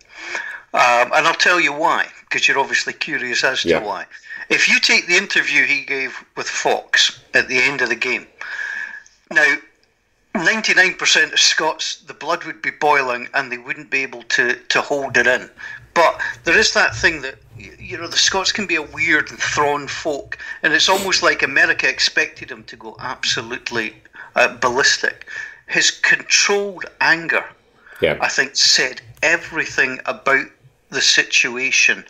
Um, 0.74 1.12
and 1.14 1.26
I'll 1.28 1.34
tell 1.34 1.60
you 1.60 1.74
why, 1.74 2.08
because 2.22 2.48
you're 2.48 2.60
obviously 2.60 2.94
curious 2.94 3.44
as 3.44 3.62
to 3.62 3.70
yeah. 3.70 3.84
why. 3.84 4.06
If 4.50 4.70
you 4.70 4.80
take 4.80 5.08
the 5.08 5.16
interview 5.16 5.66
he 5.66 5.84
gave 5.84 6.24
with 6.36 6.48
Fox 6.48 7.20
at 7.34 7.48
the 7.48 7.58
end 7.58 7.82
of 7.82 7.90
the 7.90 7.96
game, 7.96 8.28
now 9.32 9.56
99% 10.36 11.34
of 11.34 11.40
Scots, 11.40 11.98
the 12.02 12.14
blood 12.14 12.44
would 12.44 12.62
be 12.62 12.70
boiling 12.70 13.28
and 13.34 13.52
they 13.52 13.58
wouldn't 13.58 13.90
be 13.90 14.04
able 14.04 14.24
to, 14.24 14.56
to 14.56 14.82
hold 14.82 15.18
it 15.18 15.28
in. 15.28 15.50
But 15.94 16.22
there 16.44 16.58
is 16.58 16.74
that 16.74 16.96
thing 16.96 17.22
that, 17.24 17.36
you 17.58 17.98
know, 17.98 18.08
the 18.08 18.18
Scots 18.18 18.52
can 18.52 18.68
be 18.68 18.76
a 18.76 18.84
weird 18.84 19.32
and 19.32 19.40
thrawn 19.40 19.88
folk, 19.88 20.38
and 20.62 20.72
it's 20.74 20.90
almost 20.90 21.24
like 21.24 21.42
America 21.42 21.90
expected 21.90 22.52
him 22.52 22.64
to 22.66 22.76
go 22.76 22.96
absolutely 23.00 23.96
uh, 24.36 24.56
ballistic. 24.58 25.26
His 25.66 25.90
controlled 25.90 26.86
anger, 27.02 27.44
yeah. 28.00 28.20
I 28.22 28.28
think, 28.28 28.56
said 28.56 29.02
everything 29.24 30.00
about 30.06 30.46
the 30.90 31.02
situation. 31.02 32.06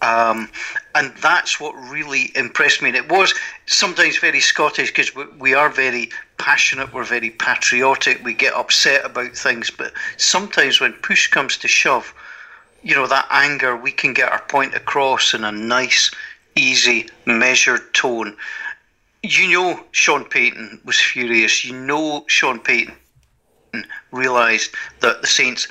Um, 0.00 0.48
and 0.94 1.12
that's 1.16 1.58
what 1.58 1.74
really 1.90 2.30
impressed 2.36 2.82
me. 2.82 2.90
And 2.90 2.96
it 2.96 3.10
was 3.10 3.34
sometimes 3.66 4.18
very 4.18 4.40
Scottish 4.40 4.90
because 4.90 5.14
we, 5.14 5.24
we 5.38 5.54
are 5.54 5.68
very 5.68 6.10
passionate, 6.38 6.92
we're 6.92 7.04
very 7.04 7.30
patriotic, 7.30 8.22
we 8.24 8.34
get 8.34 8.54
upset 8.54 9.04
about 9.04 9.36
things. 9.36 9.70
But 9.70 9.92
sometimes 10.16 10.80
when 10.80 10.92
push 10.92 11.28
comes 11.28 11.56
to 11.58 11.68
shove, 11.68 12.14
you 12.82 12.94
know, 12.94 13.08
that 13.08 13.26
anger, 13.30 13.76
we 13.76 13.90
can 13.90 14.12
get 14.14 14.30
our 14.30 14.42
point 14.42 14.74
across 14.74 15.34
in 15.34 15.42
a 15.42 15.50
nice, 15.50 16.12
easy, 16.54 17.08
measured 17.26 17.92
tone. 17.92 18.36
You 19.24 19.50
know, 19.50 19.84
Sean 19.90 20.24
Payton 20.24 20.80
was 20.84 21.00
furious. 21.00 21.64
You 21.64 21.74
know, 21.74 22.24
Sean 22.28 22.60
Payton 22.60 22.94
realised 24.12 24.70
that 25.00 25.20
the 25.22 25.26
Saints 25.26 25.66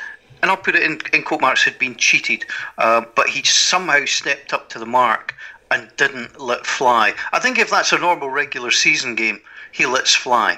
and 0.48 0.56
I'll 0.56 0.64
put 0.64 0.76
it 0.76 0.84
in, 0.84 1.02
in 1.12 1.24
quote 1.24 1.42
marks, 1.42 1.64
had 1.64 1.78
been 1.78 1.98
cheated, 1.98 2.46
uh, 2.78 3.04
but 3.16 3.28
he 3.28 3.44
somehow 3.44 4.06
stepped 4.06 4.54
up 4.54 4.70
to 4.70 4.80
the 4.80 4.86
mark 4.86 5.36
and 5.70 5.90
didn't 5.98 6.40
let 6.40 6.66
fly. 6.66 7.14
I 7.34 7.40
think 7.40 7.60
if 7.60 7.70
that's 7.70 7.92
a 7.92 8.00
normal 8.00 8.30
regular 8.30 8.72
season 8.72 9.16
game, 9.16 9.42
he 9.74 9.86
lets 9.86 10.16
fly. 10.16 10.58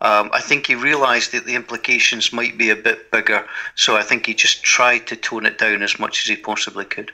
Um, 0.00 0.30
I 0.32 0.40
think 0.40 0.66
he 0.66 0.74
realised 0.74 1.30
that 1.32 1.46
the 1.46 1.54
implications 1.54 2.32
might 2.32 2.58
be 2.58 2.70
a 2.70 2.76
bit 2.76 3.12
bigger, 3.12 3.46
so 3.76 3.96
I 3.96 4.02
think 4.02 4.26
he 4.26 4.34
just 4.34 4.64
tried 4.64 5.06
to 5.06 5.14
tone 5.14 5.46
it 5.46 5.58
down 5.58 5.82
as 5.82 6.00
much 6.00 6.24
as 6.24 6.28
he 6.28 6.36
possibly 6.36 6.84
could. 6.84 7.12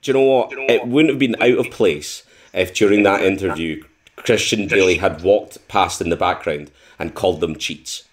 Do 0.00 0.10
you 0.10 0.12
know 0.14 0.24
what? 0.24 0.50
You 0.52 0.56
know 0.56 0.66
it 0.68 0.80
what? 0.80 0.88
wouldn't 0.88 1.10
have 1.10 1.18
been 1.18 1.36
out 1.42 1.58
of 1.58 1.70
place 1.70 2.22
if 2.54 2.72
during 2.72 3.02
that 3.02 3.20
interview 3.20 3.84
Christian 4.16 4.66
Dailly 4.66 4.96
had 4.96 5.22
walked 5.22 5.68
past 5.68 6.00
in 6.00 6.08
the 6.08 6.16
background 6.16 6.70
and 6.98 7.14
called 7.14 7.40
them 7.40 7.56
cheats. 7.56 8.05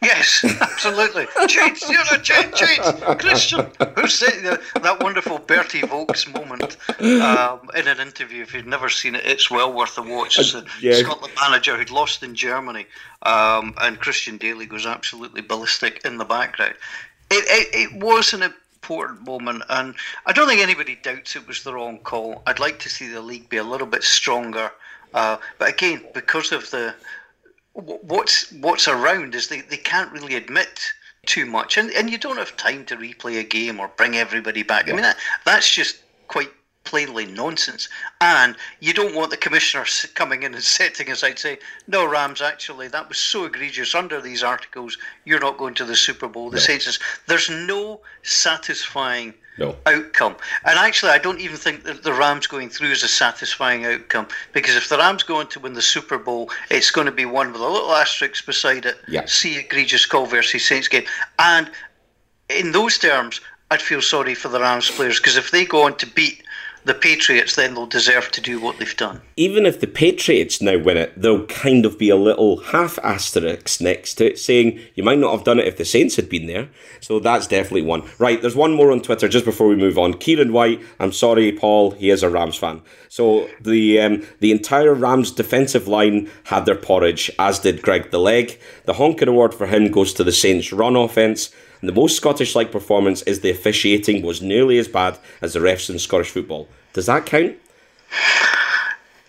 Yes, 0.00 0.44
absolutely. 0.60 1.26
cheats, 1.48 1.88
you're 1.90 2.00
a 2.12 2.18
cheat, 2.20 2.54
cheats. 2.54 2.92
Christian, 3.18 3.66
who 3.96 4.06
said 4.06 4.44
that, 4.44 4.60
that 4.82 5.02
wonderful 5.02 5.38
Berti 5.38 5.80
Vogts 5.80 6.32
moment 6.32 6.76
um, 7.00 7.68
in 7.74 7.88
an 7.88 7.98
interview? 7.98 8.42
If 8.42 8.54
you've 8.54 8.66
never 8.66 8.88
seen 8.88 9.16
it, 9.16 9.26
it's 9.26 9.50
well 9.50 9.72
worth 9.72 9.98
a 9.98 10.02
watch. 10.02 10.38
It's 10.38 10.54
a 10.54 10.64
yeah. 10.80 10.94
Scotland 10.94 11.34
manager 11.40 11.76
who'd 11.76 11.90
lost 11.90 12.22
in 12.22 12.34
Germany, 12.34 12.86
um, 13.22 13.74
and 13.80 13.98
Christian 13.98 14.38
Dailly 14.38 14.66
goes 14.66 14.86
absolutely 14.86 15.40
ballistic 15.40 16.04
in 16.04 16.18
the 16.18 16.24
background. 16.24 16.74
It, 17.30 17.44
it, 17.48 17.92
it 17.92 18.02
was 18.02 18.32
an 18.32 18.42
important 18.42 19.26
moment, 19.26 19.64
and 19.68 19.94
I 20.26 20.32
don't 20.32 20.48
think 20.48 20.60
anybody 20.60 20.96
doubts 21.02 21.34
it 21.34 21.46
was 21.48 21.64
the 21.64 21.74
wrong 21.74 21.98
call. 21.98 22.42
I'd 22.46 22.60
like 22.60 22.78
to 22.80 22.88
see 22.88 23.08
the 23.08 23.20
league 23.20 23.48
be 23.48 23.56
a 23.56 23.64
little 23.64 23.86
bit 23.86 24.04
stronger 24.04 24.70
Uh, 25.14 25.38
but 25.58 25.70
again, 25.70 26.02
because 26.14 26.52
of 26.52 26.70
the 26.70 26.94
what's 27.78 28.50
what's 28.52 28.88
around 28.88 29.34
is 29.34 29.48
they, 29.48 29.60
they 29.60 29.76
can't 29.76 30.12
really 30.12 30.34
admit 30.34 30.92
too 31.26 31.46
much, 31.46 31.76
and 31.76 31.90
and 31.92 32.10
you 32.10 32.18
don't 32.18 32.38
have 32.38 32.56
time 32.56 32.84
to 32.86 32.96
replay 32.96 33.38
a 33.38 33.44
game 33.44 33.78
or 33.78 33.88
bring 33.88 34.16
everybody 34.16 34.62
back. 34.62 34.86
Yeah. 34.86 34.92
I 34.92 34.96
mean 34.96 35.02
that 35.02 35.18
that's 35.44 35.70
just 35.70 36.02
quite 36.26 36.50
plainly 36.84 37.26
nonsense. 37.26 37.88
And 38.20 38.56
you 38.80 38.94
don't 38.94 39.14
want 39.14 39.30
the 39.30 39.36
commissioner 39.36 39.84
coming 40.14 40.42
in 40.42 40.54
and 40.54 40.62
setting 40.78 41.10
aside 41.10 41.38
saying, 41.38 41.58
"No, 41.86 42.04
Rams, 42.04 42.42
actually, 42.42 42.88
that 42.88 43.08
was 43.08 43.18
so 43.18 43.44
egregious 43.44 43.94
under 43.94 44.20
these 44.20 44.42
articles. 44.42 44.98
You're 45.24 45.40
not 45.40 45.58
going 45.58 45.74
to 45.74 45.84
the 45.84 45.96
Super 45.96 46.28
Bowl." 46.28 46.50
The 46.50 46.56
no. 46.56 46.62
Saints, 46.62 46.98
there's 47.26 47.50
no 47.50 48.00
satisfying 48.22 49.34
no. 49.58 49.76
outcome. 49.86 50.36
And 50.64 50.78
actually, 50.78 51.12
I 51.12 51.18
don't 51.18 51.40
even 51.40 51.56
think 51.56 51.84
that 51.84 52.02
the 52.02 52.12
Rams 52.12 52.46
going 52.46 52.70
through 52.70 52.90
is 52.90 53.02
a 53.02 53.08
satisfying 53.08 53.84
outcome 53.84 54.28
because 54.52 54.76
if 54.76 54.88
the 54.88 54.98
Rams 54.98 55.22
go 55.22 55.36
on 55.36 55.48
to 55.48 55.60
win 55.60 55.74
the 55.74 55.82
Super 55.82 56.18
Bowl, 56.18 56.50
it's 56.70 56.90
going 56.90 57.06
to 57.06 57.12
be 57.12 57.24
one 57.24 57.52
with 57.52 57.60
a 57.60 57.68
little 57.68 57.92
asterisk 57.92 58.46
beside 58.46 58.86
it. 58.86 58.96
Yeah. 59.08 59.26
See 59.26 59.58
egregious 59.58 60.06
call 60.06 60.26
versus 60.26 60.64
Saints 60.64 60.88
game. 60.88 61.04
And 61.38 61.70
in 62.48 62.72
those 62.72 62.98
terms, 62.98 63.40
I'd 63.70 63.82
feel 63.82 64.00
sorry 64.00 64.34
for 64.34 64.48
the 64.48 64.60
Rams 64.60 64.90
players 64.90 65.18
because 65.18 65.36
if 65.36 65.50
they 65.50 65.64
go 65.64 65.84
on 65.84 65.96
to 65.98 66.06
beat 66.06 66.42
the 66.88 66.94
Patriots, 66.94 67.56
then 67.56 67.74
they'll 67.74 67.86
deserve 67.86 68.30
to 68.32 68.40
do 68.40 68.60
what 68.60 68.78
they've 68.78 68.96
done. 68.96 69.20
Even 69.36 69.66
if 69.66 69.80
the 69.80 69.86
Patriots 69.86 70.60
now 70.60 70.78
win 70.78 70.96
it, 70.96 71.12
there'll 71.16 71.46
kind 71.46 71.84
of 71.84 71.98
be 71.98 72.08
a 72.08 72.16
little 72.16 72.58
half 72.58 72.98
asterisk 73.00 73.80
next 73.80 74.14
to 74.14 74.26
it 74.26 74.38
saying 74.38 74.80
you 74.94 75.02
might 75.02 75.18
not 75.18 75.32
have 75.32 75.44
done 75.44 75.58
it 75.58 75.66
if 75.66 75.76
the 75.76 75.84
Saints 75.84 76.16
had 76.16 76.28
been 76.28 76.46
there. 76.46 76.68
So 77.00 77.20
that's 77.20 77.46
definitely 77.46 77.82
one. 77.82 78.08
Right, 78.18 78.40
there's 78.40 78.56
one 78.56 78.72
more 78.72 78.90
on 78.90 79.02
Twitter 79.02 79.28
just 79.28 79.44
before 79.44 79.68
we 79.68 79.76
move 79.76 79.98
on. 79.98 80.14
Kieran 80.14 80.52
White, 80.52 80.80
I'm 80.98 81.12
sorry, 81.12 81.52
Paul, 81.52 81.92
he 81.92 82.10
is 82.10 82.22
a 82.22 82.30
Rams 82.30 82.56
fan. 82.56 82.82
So 83.08 83.48
the 83.60 84.00
um, 84.00 84.26
the 84.40 84.52
entire 84.52 84.94
Rams 84.94 85.30
defensive 85.30 85.88
line 85.88 86.30
had 86.44 86.66
their 86.66 86.74
porridge, 86.74 87.30
as 87.38 87.58
did 87.58 87.82
Greg 87.82 88.10
the 88.10 88.18
Leg. 88.18 88.58
The 88.84 88.94
honking 88.94 89.28
award 89.28 89.54
for 89.54 89.66
him 89.66 89.90
goes 89.90 90.12
to 90.14 90.24
the 90.24 90.32
Saints' 90.32 90.72
run 90.72 90.96
offense. 90.96 91.50
And 91.80 91.88
the 91.88 91.94
most 91.94 92.16
Scottish 92.16 92.56
like 92.56 92.72
performance 92.72 93.22
is 93.22 93.40
the 93.40 93.50
officiating 93.50 94.22
was 94.22 94.42
nearly 94.42 94.78
as 94.78 94.88
bad 94.88 95.18
as 95.40 95.52
the 95.52 95.60
refs 95.60 95.88
in 95.88 95.98
Scottish 95.98 96.30
football. 96.30 96.68
Does 96.92 97.06
that 97.06 97.26
count? 97.26 97.56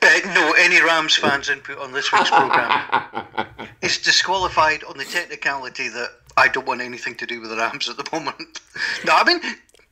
Uh, 0.02 0.20
no, 0.34 0.54
any 0.58 0.82
Rams 0.82 1.16
fans 1.16 1.50
input 1.50 1.78
on 1.78 1.92
this 1.92 2.12
week's 2.12 2.30
programme 2.30 3.26
is 3.82 3.98
disqualified 3.98 4.84
on 4.86 4.98
the 4.98 5.04
technicality 5.06 5.90
that 5.90 6.10
I 6.38 6.48
don't 6.48 6.66
want 6.66 6.82
anything 6.82 7.16
to 7.16 7.26
do 7.26 7.42
with 7.42 7.50
the 7.50 7.58
Rams 7.58 7.90
at 7.90 7.98
the 7.98 8.08
moment. 8.12 8.62
no, 9.06 9.14
I 9.14 9.24
mean, 9.26 9.42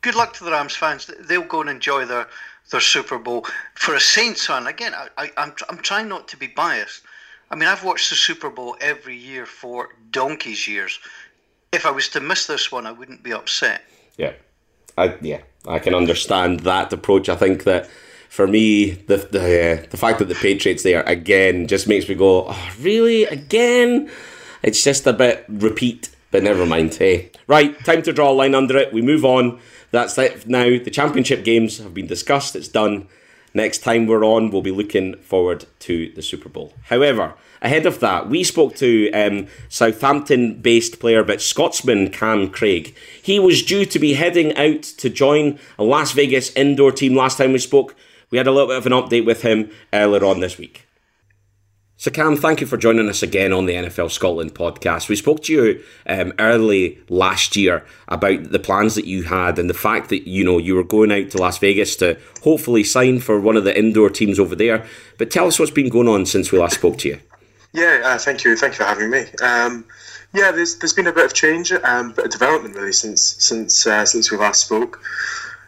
good 0.02 0.16
luck 0.16 0.34
to 0.36 0.44
the 0.44 0.52
Rams 0.52 0.76
fans. 0.76 1.12
They'll 1.28 1.44
go 1.44 1.62
and 1.62 1.70
enjoy 1.70 2.06
their, 2.06 2.28
their 2.72 2.82
Super 2.82 3.20
Bowl. 3.20 3.46
For 3.76 3.96
a 3.96 4.00
Saints 4.00 4.46
fan, 4.46 4.66
again, 4.68 4.94
I, 4.94 5.10
I, 5.18 5.32
I'm, 5.38 5.54
I'm 5.70 5.80
trying 5.80 6.08
not 6.08 6.28
to 6.30 6.38
be 6.38 6.48
biased. 6.48 7.04
I 7.52 7.56
mean, 7.56 7.68
I've 7.68 7.84
watched 7.84 8.10
the 8.10 8.16
Super 8.16 8.50
Bowl 8.50 8.78
every 8.80 9.16
year 9.16 9.46
for 9.46 9.90
donkey's 10.12 10.68
years 10.68 11.00
if 11.72 11.86
I 11.86 11.92
was 11.92 12.10
to 12.10 12.20
miss 12.20 12.48
this 12.48 12.72
one, 12.72 12.86
I 12.86 12.92
wouldn't 12.92 13.24
be 13.24 13.34
upset. 13.34 13.84
Yeah, 14.18 14.34
I 14.98 15.16
yeah, 15.22 15.42
I 15.68 15.80
can 15.80 15.94
understand 15.94 16.62
that 16.62 16.94
approach. 16.94 17.30
I 17.30 17.36
think 17.36 17.64
that 17.66 17.90
for 18.30 18.48
me, 18.48 18.92
the 18.92 19.18
the 19.18 19.84
uh, 19.84 19.88
the 19.90 19.98
fact 19.98 20.20
that 20.20 20.28
the 20.28 20.36
Patriots 20.36 20.84
there 20.84 21.04
again 21.04 21.68
just 21.68 21.88
makes 21.88 22.08
me 22.08 22.16
go, 22.16 22.48
oh, 22.50 22.72
really 22.80 23.26
again? 23.26 24.10
It's 24.64 24.84
just 24.84 25.06
a 25.08 25.14
bit 25.14 25.46
repeat, 25.48 26.10
but 26.32 26.44
never 26.44 26.66
mind. 26.66 26.96
Hey, 26.96 27.32
right, 27.48 27.78
time 27.86 28.02
to 28.04 28.14
draw 28.14 28.32
a 28.32 28.34
line 28.34 28.56
under 28.56 28.78
it. 28.78 28.94
We 28.94 29.02
move 29.02 29.24
on. 29.24 29.60
That's 29.92 30.18
it 30.18 30.48
now. 30.48 30.66
The 30.66 30.92
championship 30.92 31.44
games 31.44 31.78
have 31.78 31.94
been 31.94 32.08
discussed. 32.08 32.56
It's 32.56 32.68
done. 32.68 33.08
Next 33.54 33.80
time 33.80 34.06
we're 34.06 34.26
on, 34.26 34.52
we'll 34.52 34.62
be 34.62 34.72
looking 34.72 35.16
forward 35.18 35.66
to 35.80 36.12
the 36.12 36.22
Super 36.22 36.50
Bowl. 36.50 36.74
However, 36.86 37.34
ahead 37.62 37.86
of 37.86 38.00
that, 38.00 38.30
we 38.30 38.44
spoke 38.44 38.76
to 38.78 39.12
um, 39.12 39.48
Southampton 39.70 40.62
based 40.62 41.00
player 41.00 41.24
but 41.24 41.42
Scotsman 41.42 42.12
Cam 42.12 42.50
Craig. 42.50 42.96
He 43.22 43.40
was 43.40 43.64
due 43.64 43.86
to 43.86 44.00
be 44.00 44.14
heading 44.14 44.56
out 44.58 44.84
to 44.84 45.10
join 45.10 45.60
a 45.78 45.84
Las 45.84 46.12
Vegas 46.12 46.56
indoor 46.56 46.92
team 46.92 47.16
last 47.16 47.38
time 47.38 47.52
we 47.52 47.60
spoke. 47.60 47.96
We 48.30 48.38
had 48.38 48.48
a 48.48 48.52
little 48.52 48.68
bit 48.68 48.78
of 48.78 48.86
an 48.86 48.92
update 48.92 49.26
with 49.26 49.42
him 49.42 49.72
earlier 49.94 50.26
on 50.26 50.40
this 50.40 50.58
week. 50.58 50.88
So, 52.00 52.12
Cam, 52.12 52.38
thank 52.38 52.62
you 52.62 52.68
for 52.68 52.78
joining 52.78 53.10
us 53.10 53.24
again 53.24 53.52
on 53.52 53.66
the 53.66 53.74
NFL 53.74 54.12
Scotland 54.12 54.54
podcast. 54.54 55.10
We 55.10 55.16
spoke 55.16 55.42
to 55.44 55.54
you 55.54 55.84
um, 56.06 56.32
early 56.38 57.00
last 57.10 57.56
year 57.56 57.84
about 58.08 58.52
the 58.52 58.60
plans 58.60 58.94
that 58.94 59.08
you 59.08 59.24
had 59.24 59.58
and 59.58 59.68
the 59.68 59.74
fact 59.74 60.10
that 60.10 60.30
you 60.30 60.44
know 60.44 60.60
you 60.60 60.76
were 60.76 60.84
going 60.84 61.12
out 61.12 61.32
to 61.32 61.40
Las 61.40 61.58
Vegas 61.58 61.96
to 61.96 62.20
hopefully 62.44 62.84
sign 62.84 63.20
for 63.20 63.40
one 63.42 63.58
of 63.58 63.64
the 63.64 63.76
indoor 63.76 64.12
teams 64.12 64.38
over 64.38 64.56
there. 64.56 64.86
But 65.18 65.32
tell 65.32 65.48
us 65.48 65.58
what's 65.58 65.72
been 65.72 65.90
going 65.90 66.08
on 66.08 66.28
since 66.28 66.52
we 66.52 66.60
last 66.60 66.76
spoke 66.76 67.00
to 67.00 67.10
you. 67.10 67.20
Yeah, 67.74 68.02
uh, 68.04 68.18
thank 68.18 68.44
you, 68.44 68.56
thank 68.56 68.74
you 68.74 68.78
for 68.78 68.86
having 68.86 69.10
me. 69.10 69.26
Um, 69.44 69.86
yeah, 70.34 70.52
there's 70.52 70.78
there's 70.78 70.94
been 70.94 71.08
a 71.08 71.14
bit 71.14 71.26
of 71.26 71.34
change, 71.34 71.72
um, 71.72 72.12
bit 72.12 72.32
development 72.32 72.76
really 72.76 72.94
since 72.94 73.22
since 73.22 73.88
uh, 73.88 74.06
since 74.06 74.32
we 74.32 74.38
last 74.38 74.66
spoke. 74.66 75.00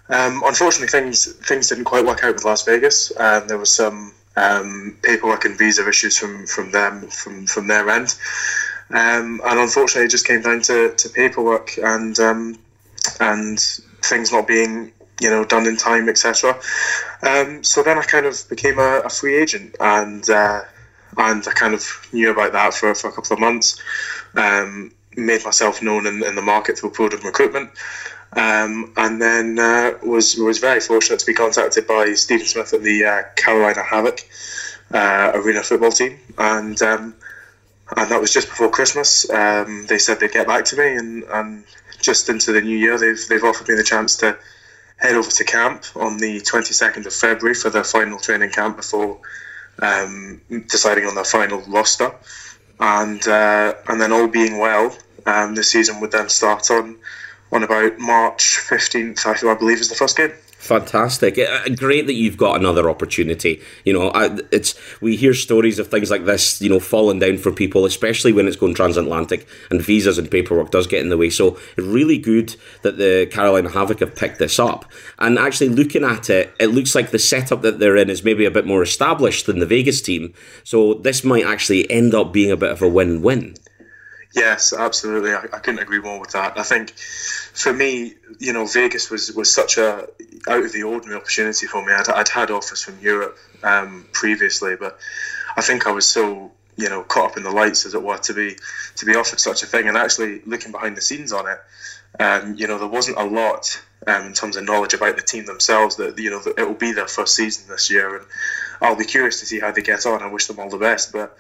Um, 0.09 0.41
unfortunately, 0.45 0.88
things 0.88 1.31
things 1.33 1.69
didn't 1.69 1.85
quite 1.85 2.05
work 2.05 2.23
out 2.23 2.35
with 2.35 2.45
Las 2.45 2.63
Vegas. 2.63 3.12
Um, 3.17 3.47
there 3.47 3.57
was 3.57 3.73
some 3.73 4.13
um, 4.35 4.97
paperwork 5.01 5.45
and 5.45 5.57
visa 5.57 5.88
issues 5.88 6.17
from 6.17 6.45
from 6.47 6.71
them 6.71 7.07
from 7.07 7.45
from 7.47 7.67
their 7.67 7.89
end, 7.89 8.15
um, 8.91 9.41
and 9.45 9.59
unfortunately, 9.59 10.05
it 10.05 10.12
just 10.12 10.25
came 10.27 10.41
down 10.41 10.62
to, 10.63 10.93
to 10.95 11.09
paperwork 11.09 11.77
and 11.77 12.19
um, 12.19 12.57
and 13.19 13.59
things 14.03 14.31
not 14.31 14.47
being 14.47 14.91
you 15.21 15.29
know 15.29 15.45
done 15.45 15.67
in 15.67 15.77
time, 15.77 16.09
etc. 16.09 16.59
Um, 17.21 17.63
so 17.63 17.83
then 17.83 17.97
I 17.97 18.03
kind 18.03 18.25
of 18.25 18.43
became 18.49 18.79
a, 18.79 19.01
a 19.05 19.09
free 19.09 19.38
agent, 19.38 19.75
and 19.79 20.27
uh, 20.29 20.62
and 21.17 21.48
I 21.48 21.52
kind 21.52 21.74
of 21.74 21.84
knew 22.12 22.32
about 22.32 22.54
that 22.54 22.74
for, 22.74 22.93
for 22.95 23.10
a 23.10 23.12
couple 23.12 23.34
of 23.34 23.39
months. 23.39 23.82
Um, 24.36 24.91
made 25.15 25.43
myself 25.43 25.82
known 25.82 26.06
in, 26.06 26.24
in 26.24 26.36
the 26.36 26.41
market 26.41 26.78
through 26.78 26.91
Proden 26.91 27.24
Recruitment. 27.24 27.72
Um, 28.34 28.93
and 28.95 29.19
then 29.19 29.58
uh, 29.58 29.93
was 30.04 30.36
was 30.36 30.60
very 30.60 30.80
fortunate 30.80 31.19
to 31.19 31.26
be 31.26 31.34
contacted 31.34 31.88
by 31.88 32.13
Stephen 32.13 32.45
Smith 32.45 32.74
at 32.74 32.84
the 32.84 33.04
uh, 33.04 33.24
Carolina 33.36 33.82
Havoc 33.82 34.19
uh, 34.93 35.32
Arena 35.34 35.63
football 35.63 35.91
team, 35.91 36.19
and 36.38 36.80
um, 36.84 37.15
and 37.98 38.12
that 38.12 38.22
was 38.22 38.32
just 38.32 38.48
before 38.48 38.69
Christmas. 38.69 39.28
Um, 39.32 39.88
they 39.88 39.98
said 39.98 40.19
they'd 40.19 40.32
get 40.32 40.45
back 40.45 40.65
to 40.65 40.78
me, 40.78 40.95
and, 40.95 41.24
and 41.24 41.63
just 42.00 42.30
into 42.30 42.52
the 42.52 42.62
new 42.62 42.78
year, 42.78 43.00
they've 43.00 43.28
they've 43.30 43.43
offered 43.43 43.67
me 43.67 43.74
the 43.74 43.84
chance 43.84 44.15
to 44.17 44.38
head 44.98 45.15
over 45.15 45.32
to 45.32 45.43
camp 45.43 45.86
on 45.95 46.17
the 46.17 46.41
22nd 46.41 47.06
of 47.06 47.13
February 47.13 47.56
for 47.56 47.69
their 47.69 47.86
final 47.86 48.19
training 48.19 48.52
camp 48.52 48.76
before 48.78 49.19
um, 49.81 50.41
deciding 50.67 51.05
on 51.05 51.15
their 51.15 51.25
final 51.25 51.61
roster, 51.61 52.13
and 52.79 53.27
uh, 53.27 53.73
and 53.87 53.99
then 53.99 54.11
all 54.11 54.27
being 54.27 54.57
well, 54.57 54.95
um, 55.25 55.55
the 55.55 55.63
season 55.63 55.99
would 55.99 56.11
then 56.11 56.29
start 56.29 56.69
on 56.71 56.97
on 57.51 57.63
about 57.63 57.97
March 57.97 58.59
15th, 58.69 59.25
I 59.25 59.55
believe, 59.55 59.79
is 59.79 59.89
the 59.89 59.95
first 59.95 60.15
game. 60.15 60.31
Fantastic! 60.60 61.39
Uh, 61.39 61.69
great 61.69 62.06
that 62.08 62.15
you've 62.15 62.36
got 62.36 62.60
another 62.60 62.89
opportunity. 62.89 63.62
You 63.86 63.93
know, 63.93 64.12
it's 64.52 64.76
we 65.00 65.15
hear 65.15 65.34
stories 65.34 65.80
of 65.80 65.88
things 65.88 66.12
like 66.12 66.26
this, 66.26 66.62
you 66.62 66.69
know, 66.69 66.82
falling 66.82 67.19
down 67.19 67.38
for 67.38 67.54
people, 67.54 67.86
especially 67.86 68.34
when 68.34 68.45
it's 68.45 68.58
going 68.58 68.74
transatlantic 68.74 69.48
and 69.72 69.82
visas 69.82 70.17
and 70.17 70.30
paperwork 70.30 70.69
does 70.69 70.86
get 70.86 71.02
in 71.02 71.08
the 71.08 71.17
way. 71.17 71.30
So 71.30 71.58
really 71.78 72.17
good 72.17 72.58
that 72.82 72.98
the 72.98 73.30
Carolina 73.32 73.69
Havoc 73.69 74.02
have 74.02 74.17
picked 74.17 74.38
this 74.38 74.60
up. 74.60 74.84
And 75.17 75.39
actually, 75.39 75.69
looking 75.69 76.04
at 76.04 76.30
it, 76.30 76.54
it 76.60 76.67
looks 76.67 76.93
like 76.93 77.12
the 77.12 77.19
setup 77.19 77.62
that 77.62 77.80
they're 77.80 77.95
in 77.95 78.10
is 78.10 78.26
maybe 78.26 78.43
a 78.43 78.52
bit 78.52 78.67
more 78.67 78.84
established 78.84 79.45
than 79.45 79.60
the 79.60 79.65
Vegas 79.65 80.02
team. 80.02 80.34
So 80.65 80.95
this 80.95 81.24
might 81.24 81.45
actually 81.45 81.89
end 81.89 82.13
up 82.13 82.34
being 82.34 82.52
a 82.52 82.58
bit 82.58 82.72
of 82.72 82.82
a 82.82 82.89
win-win. 82.89 83.56
Yes, 84.36 84.74
absolutely. 84.74 85.34
I, 85.34 85.43
I, 85.54 85.60
couldn't 85.60 85.80
agree 85.80 86.00
more 86.00 86.19
with 86.19 86.32
that. 86.32 86.58
I 86.58 86.63
think 86.63 86.91
for 86.91 87.74
me, 87.74 88.13
you 88.38 88.54
know, 88.54 88.67
Vegas 88.67 89.10
was, 89.10 89.34
was 89.34 89.52
such 89.52 89.78
a 89.78 90.08
out 90.47 90.63
of 90.63 90.71
the 90.71 90.84
ordinary 90.84 91.19
opportunity 91.19 91.67
for 91.67 91.86
me. 91.86 91.93
I'd, 91.93 92.10
I'd 92.10 92.30
had 92.30 92.52
offers 92.52 92.82
from 92.82 92.99
Europe 92.99 93.38
um, 93.63 94.08
previously, 94.13 94.75
but 94.75 94.99
I 95.58 95.62
think 95.62 95.88
I 95.88 95.91
was 95.91 96.08
so 96.08 96.52
you 96.78 96.89
know 96.89 97.04
caught 97.04 97.32
up 97.32 97.38
in 97.38 97.43
the 97.43 97.52
lights, 97.52 97.86
as 97.86 97.93
it 97.93 98.02
were, 98.02 98.17
to 98.17 98.34
be 98.34 98.58
to 98.95 99.06
be 99.06 99.15
offered 99.15 99.39
such 99.39 99.63
a 99.63 99.65
thing. 99.65 99.88
And 99.88 99.97
actually, 99.97 100.41
looking 100.45 100.71
behind 100.71 100.95
the 100.95 101.02
scenes 101.02 101.34
on 101.34 101.47
it, 101.47 101.60
um, 102.19 102.56
you 102.56 102.67
know, 102.67 102.78
there 102.78 102.88
wasn't 102.88 103.17
a 103.17 103.23
lot 103.23 103.82
um, 104.08 104.28
in 104.28 104.34
terms 104.34 104.56
of 104.56 104.63
knowledge 104.63 104.93
about 104.93 105.15
the 105.15 105.21
team 105.21 105.45
themselves. 105.45 105.97
That 105.97 106.17
you 106.17 106.30
know, 106.30 106.41
it 106.58 106.67
will 106.67 106.73
be 106.73 106.93
their 106.93 107.08
first 107.08 107.36
season 107.36 107.69
this 107.69 107.91
year, 107.91 108.17
and 108.17 108.26
I'll 108.82 108.95
be 108.95 109.05
curious 109.05 109.39
to 109.41 109.45
see 109.45 109.59
how 109.59 109.72
they 109.72 109.82
get 109.82 110.05
on. 110.05 110.22
I 110.22 110.32
wish 110.32 110.47
them 110.47 110.59
all 110.59 110.70
the 110.70 110.78
best, 110.78 111.11
but 111.11 111.38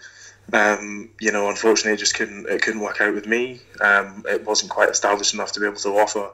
um, 0.53 1.09
you 1.19 1.31
know, 1.31 1.49
unfortunately, 1.49 1.93
it 1.93 1.99
just 1.99 2.15
couldn't 2.15 2.47
it 2.49 2.61
couldn't 2.61 2.81
work 2.81 3.01
out 3.01 3.13
with 3.13 3.25
me. 3.25 3.61
Um, 3.81 4.23
it 4.27 4.45
wasn't 4.45 4.71
quite 4.71 4.89
established 4.89 5.33
enough 5.33 5.51
to 5.53 5.59
be 5.59 5.65
able 5.65 5.77
to 5.77 5.97
offer 5.97 6.31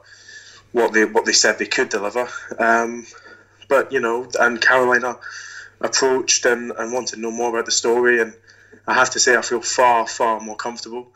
what 0.72 0.92
they 0.92 1.04
what 1.04 1.24
they 1.24 1.32
said 1.32 1.58
they 1.58 1.66
could 1.66 1.88
deliver. 1.88 2.28
Um, 2.58 3.06
but 3.68 3.92
you 3.92 4.00
know, 4.00 4.28
and 4.38 4.60
Carolina 4.60 5.18
approached 5.80 6.44
and, 6.46 6.72
and 6.72 6.92
wanted 6.92 7.16
to 7.16 7.20
know 7.20 7.30
more 7.30 7.50
about 7.50 7.66
the 7.66 7.72
story, 7.72 8.20
and 8.20 8.34
I 8.86 8.94
have 8.94 9.10
to 9.10 9.18
say, 9.18 9.36
I 9.36 9.42
feel 9.42 9.60
far 9.60 10.06
far 10.06 10.40
more 10.40 10.56
comfortable. 10.56 11.08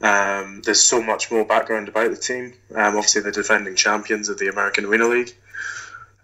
Um, 0.00 0.62
there's 0.64 0.80
so 0.80 1.02
much 1.02 1.30
more 1.30 1.44
background 1.44 1.88
about 1.88 2.10
the 2.10 2.16
team. 2.16 2.54
Um, 2.74 2.96
obviously, 2.96 3.22
the 3.22 3.32
defending 3.32 3.76
champions 3.76 4.28
of 4.28 4.38
the 4.38 4.48
American 4.48 4.84
Arena 4.84 5.06
League. 5.06 5.34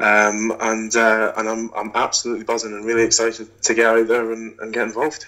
Um, 0.01 0.57
and 0.61 0.95
uh, 0.95 1.33
and 1.37 1.49
I'm 1.49 1.71
I'm 1.75 1.93
absolutely 1.95 2.45
buzzing 2.45 2.73
and 2.73 2.85
really 2.85 3.03
excited 3.03 3.49
to 3.63 3.75
get 3.75 3.87
out 3.87 4.09
there 4.09 4.33
and, 4.33 4.59
and 4.61 4.73
get 4.73 4.87
involved. 4.87 5.27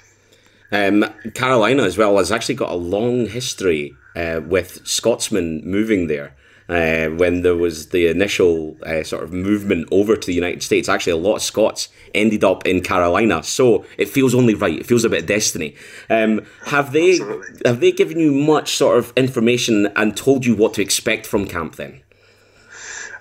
Um, 0.72 1.04
Carolina 1.34 1.82
as 1.82 1.98
well 1.98 2.16
has 2.18 2.30
actually 2.30 2.54
got 2.54 2.70
a 2.70 2.76
long 2.76 3.26
history 3.26 3.96
uh, 4.14 4.40
with 4.44 4.86
Scotsmen 4.86 5.62
moving 5.64 6.06
there. 6.06 6.36
Uh, 6.70 7.08
when 7.16 7.42
there 7.42 7.56
was 7.56 7.88
the 7.88 8.06
initial 8.06 8.76
uh, 8.84 9.02
sort 9.02 9.24
of 9.24 9.32
movement 9.32 9.88
over 9.90 10.16
to 10.16 10.24
the 10.24 10.32
United 10.32 10.62
States, 10.62 10.88
actually 10.88 11.10
a 11.10 11.16
lot 11.16 11.34
of 11.34 11.42
Scots 11.42 11.88
ended 12.14 12.44
up 12.44 12.64
in 12.64 12.80
Carolina. 12.80 13.42
So 13.42 13.84
it 13.98 14.08
feels 14.08 14.36
only 14.36 14.54
right. 14.54 14.78
It 14.78 14.86
feels 14.86 15.04
a 15.04 15.08
bit 15.08 15.22
of 15.22 15.26
destiny. 15.26 15.74
Um, 16.08 16.46
have 16.66 16.92
they 16.92 17.10
Absolutely. 17.10 17.62
have 17.64 17.80
they 17.80 17.90
given 17.90 18.20
you 18.20 18.30
much 18.30 18.76
sort 18.76 18.98
of 18.98 19.12
information 19.16 19.88
and 19.96 20.16
told 20.16 20.46
you 20.46 20.54
what 20.54 20.72
to 20.74 20.82
expect 20.82 21.26
from 21.26 21.44
camp 21.48 21.74
then? 21.74 22.02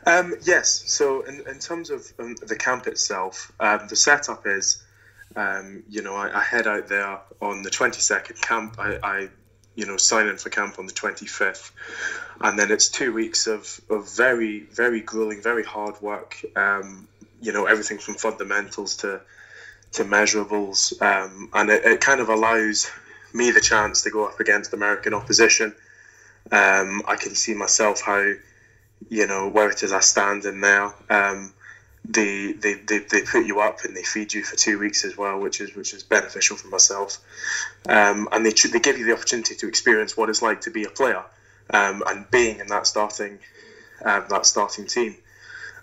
Um, 0.06 0.36
yes. 0.44 0.84
So 0.86 1.22
in, 1.22 1.42
in 1.48 1.58
terms 1.58 1.90
of 1.90 2.06
um, 2.20 2.36
the 2.46 2.56
camp 2.56 2.86
itself, 2.86 3.52
um, 3.60 3.88
the 3.90 3.96
setup 3.96 4.46
is, 4.46 4.84
um, 5.36 5.84
you 5.90 6.04
know, 6.04 6.16
I, 6.16 6.38
I, 6.38 6.42
head 6.44 6.68
out 6.68 6.88
there 6.88 7.20
on 7.42 7.64
the 7.64 7.70
22nd 7.70 8.42
camp. 8.42 8.76
I, 8.80 9.00
I 9.04 9.30
you 9.80 9.86
know, 9.86 9.96
sign 9.96 10.28
in 10.28 10.36
for 10.36 10.50
camp 10.50 10.78
on 10.78 10.88
the 10.88 10.92
25th. 10.92 11.72
And 12.42 12.60
then 12.60 12.70
it's 12.70 12.90
two 12.90 13.14
weeks 13.14 13.48
of, 13.48 13.80
of 13.90 14.14
very, 14.14 14.60
very 14.60 15.00
grueling, 15.00 15.42
very 15.42 15.64
hard 15.64 16.02
work. 16.02 16.36
Um, 16.58 17.08
you 17.42 17.54
know, 17.54 17.66
everything 17.66 17.98
from 17.98 18.16
fundamentals 18.16 18.98
to 18.98 19.22
to 19.94 20.04
measurables. 20.04 21.02
Um, 21.02 21.50
and 21.54 21.70
it, 21.70 21.84
it, 21.84 22.02
kind 22.02 22.20
of 22.20 22.30
allows 22.30 22.92
me 23.34 23.50
the 23.50 23.62
chance 23.62 24.04
to 24.04 24.12
go 24.12 24.28
up 24.28 24.40
against 24.40 24.74
American 24.74 25.16
opposition. 25.16 25.74
Um, 26.52 27.02
I 27.08 27.16
can 27.16 27.34
see 27.34 27.56
myself 27.56 28.02
how, 28.02 28.34
you 29.10 29.26
know, 29.26 29.50
where 29.50 29.70
it 29.70 29.82
is 29.82 29.92
I 29.92 30.02
stand 30.02 30.46
in 30.46 30.60
now. 30.60 30.94
Um, 31.10 31.54
they, 32.10 32.54
they, 32.54 32.74
they, 32.74 33.00
they 33.00 33.22
put 33.22 33.46
you 33.46 33.60
up 33.60 33.84
and 33.86 33.96
they 33.96 34.02
feed 34.02 34.34
you 34.34 34.44
for 34.44 34.56
two 34.56 34.80
weeks 34.80 35.06
as 35.06 35.16
well, 35.16 35.40
which 35.40 35.62
is 35.62 35.76
which 35.76 35.94
is 35.94 36.02
beneficial 36.02 36.58
for 36.58 36.68
myself. 36.68 37.20
Um, 37.88 38.28
and 38.32 38.46
they 38.46 38.52
they 38.52 38.80
give 38.80 38.98
you 38.98 39.06
the 39.06 39.14
opportunity 39.14 39.56
to 39.56 39.68
experience 39.68 40.18
what 40.18 40.30
it's 40.30 40.42
like 40.42 40.62
to 40.62 40.72
be 40.72 40.86
a 40.86 40.90
player 40.90 41.24
um, 41.70 42.02
and 42.08 42.30
being 42.32 42.60
in 42.60 42.68
that 42.68 42.88
starting 42.88 43.38
uh, 44.04 44.22
that 44.28 44.46
starting 44.48 44.88
team. 44.88 45.16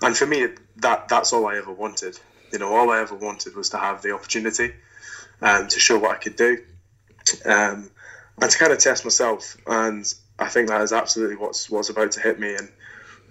And 0.02 0.16
for 0.16 0.26
me, 0.26 0.48
that 0.78 1.08
that's 1.08 1.32
all 1.32 1.46
I 1.46 1.56
ever 1.58 1.72
wanted. 1.72 2.18
You 2.52 2.58
know, 2.58 2.74
all 2.74 2.90
I 2.90 3.00
ever 3.00 3.14
wanted 3.14 3.54
was 3.54 3.70
to 3.70 3.78
have 3.78 4.02
the 4.02 4.12
opportunity 4.12 4.72
um, 5.40 5.68
to 5.68 5.78
show 5.78 5.98
what 5.98 6.10
I 6.10 6.18
could 6.18 6.36
do 6.36 6.58
um, 7.44 7.90
and 8.40 8.50
to 8.50 8.58
kind 8.58 8.72
of 8.72 8.78
test 8.78 9.04
myself. 9.04 9.56
And 9.66 10.12
I 10.38 10.48
think 10.48 10.68
that 10.68 10.80
is 10.80 10.92
absolutely 10.92 11.36
what's 11.36 11.70
what's 11.70 11.88
about 11.88 12.12
to 12.12 12.20
hit 12.20 12.40
me. 12.40 12.56
And 12.56 12.68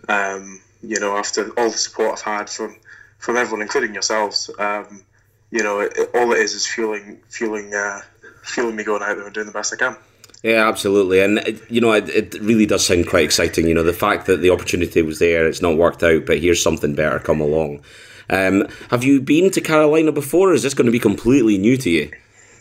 um, 0.07 0.61
you 0.81 0.99
know, 0.99 1.17
after 1.17 1.49
all 1.59 1.69
the 1.69 1.77
support 1.77 2.13
I've 2.13 2.21
had 2.21 2.49
from 2.49 2.77
from 3.19 3.37
everyone, 3.37 3.61
including 3.61 3.93
yourselves, 3.93 4.49
um, 4.59 5.03
you 5.51 5.63
know, 5.63 5.79
it, 5.79 5.93
it, 5.97 6.09
all 6.13 6.31
it 6.31 6.39
is 6.39 6.53
is 6.53 6.67
fueling 6.67 7.21
fueling 7.29 7.73
uh, 7.73 8.01
fueling 8.43 8.75
me 8.75 8.83
going 8.83 9.01
out 9.01 9.15
there 9.15 9.25
and 9.25 9.33
doing 9.33 9.47
the 9.47 9.53
best 9.53 9.73
I 9.73 9.77
can. 9.77 9.97
Yeah, 10.43 10.67
absolutely, 10.67 11.21
and 11.21 11.59
you 11.69 11.81
know, 11.81 11.93
it, 11.93 12.09
it, 12.09 12.33
really 12.41 12.65
does 12.65 12.85
sound 12.85 13.07
quite 13.07 13.25
exciting. 13.25 13.67
You 13.67 13.73
know, 13.73 13.83
the 13.83 13.93
fact 13.93 14.27
that 14.27 14.41
the 14.41 14.51
opportunity 14.51 15.01
was 15.01 15.19
there, 15.19 15.47
it's 15.47 15.61
not 15.61 15.77
worked 15.77 16.03
out, 16.03 16.25
but 16.25 16.39
here's 16.39 16.61
something 16.61 16.93
better 16.93 17.19
come 17.19 17.41
along. 17.41 17.81
Um, 18.29 18.67
have 18.89 19.03
you 19.03 19.21
been 19.21 19.51
to 19.51 19.61
Carolina 19.61 20.11
before? 20.11 20.53
is 20.53 20.63
this 20.63 20.73
going 20.73 20.87
to 20.87 20.91
be 20.91 20.99
completely 20.99 21.57
new 21.57 21.77
to 21.77 21.89
you? 21.89 22.11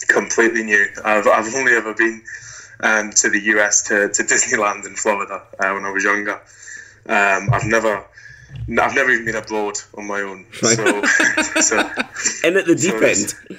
Completely 0.09 0.63
new. 0.63 0.87
I've, 1.05 1.27
I've 1.27 1.55
only 1.55 1.73
ever 1.73 1.95
been 1.95 2.23
um, 2.81 3.11
to 3.11 3.31
the 3.31 3.41
US 3.57 3.83
to, 3.89 4.09
to 4.09 4.23
Disneyland 4.23 4.87
in 4.87 4.95
Florida 4.95 5.43
uh, 5.59 5.73
when 5.73 5.85
I 5.85 5.91
was 5.91 6.05
younger. 6.05 6.41
Um, 7.07 7.51
I've 7.53 7.65
never 7.65 8.05
I've 8.81 8.95
never 8.95 9.11
even 9.11 9.25
been 9.25 9.37
abroad 9.37 9.79
on 9.97 10.07
my 10.07 10.21
own. 10.21 10.47
Right. 10.63 10.79
So, 11.55 11.61
so 11.61 11.79
and 12.45 12.57
at 12.57 12.67
the 12.67 12.75
deep 12.75 12.99
so 12.99 13.01
end. 13.01 13.59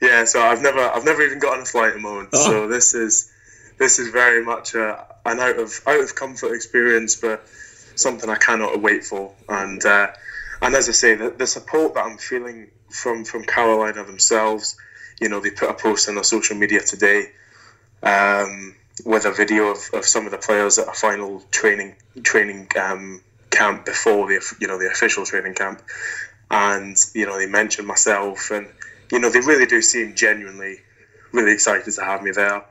Yeah, 0.00 0.24
so 0.24 0.40
I've 0.40 0.62
never 0.62 0.80
I've 0.80 1.04
never 1.04 1.22
even 1.22 1.38
got 1.38 1.54
on 1.54 1.60
a 1.60 1.64
flight 1.64 1.88
at 1.88 1.94
the 1.94 2.00
moment. 2.00 2.30
Oh. 2.32 2.44
So 2.44 2.68
this 2.68 2.94
is 2.94 3.30
this 3.78 3.98
is 3.98 4.08
very 4.08 4.44
much 4.44 4.74
a, 4.74 5.06
an 5.24 5.40
out 5.40 5.58
of 5.58 5.80
out 5.86 6.00
of 6.00 6.14
comfort 6.14 6.54
experience, 6.54 7.16
but 7.16 7.46
something 7.96 8.28
I 8.28 8.36
cannot 8.36 8.80
wait 8.80 9.04
for. 9.04 9.32
And 9.48 9.84
uh, 9.84 10.08
and 10.62 10.74
as 10.74 10.88
I 10.88 10.92
say, 10.92 11.14
the, 11.14 11.30
the 11.30 11.46
support 11.46 11.94
that 11.94 12.04
I'm 12.04 12.18
feeling 12.18 12.70
from 12.90 13.24
from 13.24 13.44
Carolina 13.44 14.04
themselves, 14.04 14.76
you 15.20 15.28
know, 15.28 15.40
they 15.40 15.50
put 15.50 15.70
a 15.70 15.74
post 15.74 16.08
on 16.08 16.14
their 16.14 16.24
social 16.24 16.56
media 16.56 16.80
today. 16.80 17.32
Um, 18.02 18.76
with 19.04 19.24
a 19.24 19.32
video 19.32 19.70
of, 19.70 19.78
of 19.92 20.04
some 20.04 20.26
of 20.26 20.30
the 20.30 20.38
players 20.38 20.78
at 20.78 20.88
a 20.88 20.92
final 20.92 21.42
training 21.50 21.94
training 22.22 22.68
um, 22.78 23.22
camp 23.50 23.84
before 23.84 24.26
the 24.28 24.56
you 24.60 24.66
know 24.66 24.78
the 24.78 24.86
official 24.86 25.24
training 25.24 25.54
camp, 25.54 25.82
and 26.50 26.96
you 27.14 27.26
know 27.26 27.38
they 27.38 27.46
mentioned 27.46 27.86
myself, 27.86 28.50
and 28.50 28.68
you 29.10 29.18
know 29.18 29.30
they 29.30 29.40
really 29.40 29.66
do 29.66 29.82
seem 29.82 30.14
genuinely 30.14 30.80
really 31.32 31.52
excited 31.52 31.92
to 31.92 32.04
have 32.04 32.22
me 32.22 32.30
there, 32.30 32.64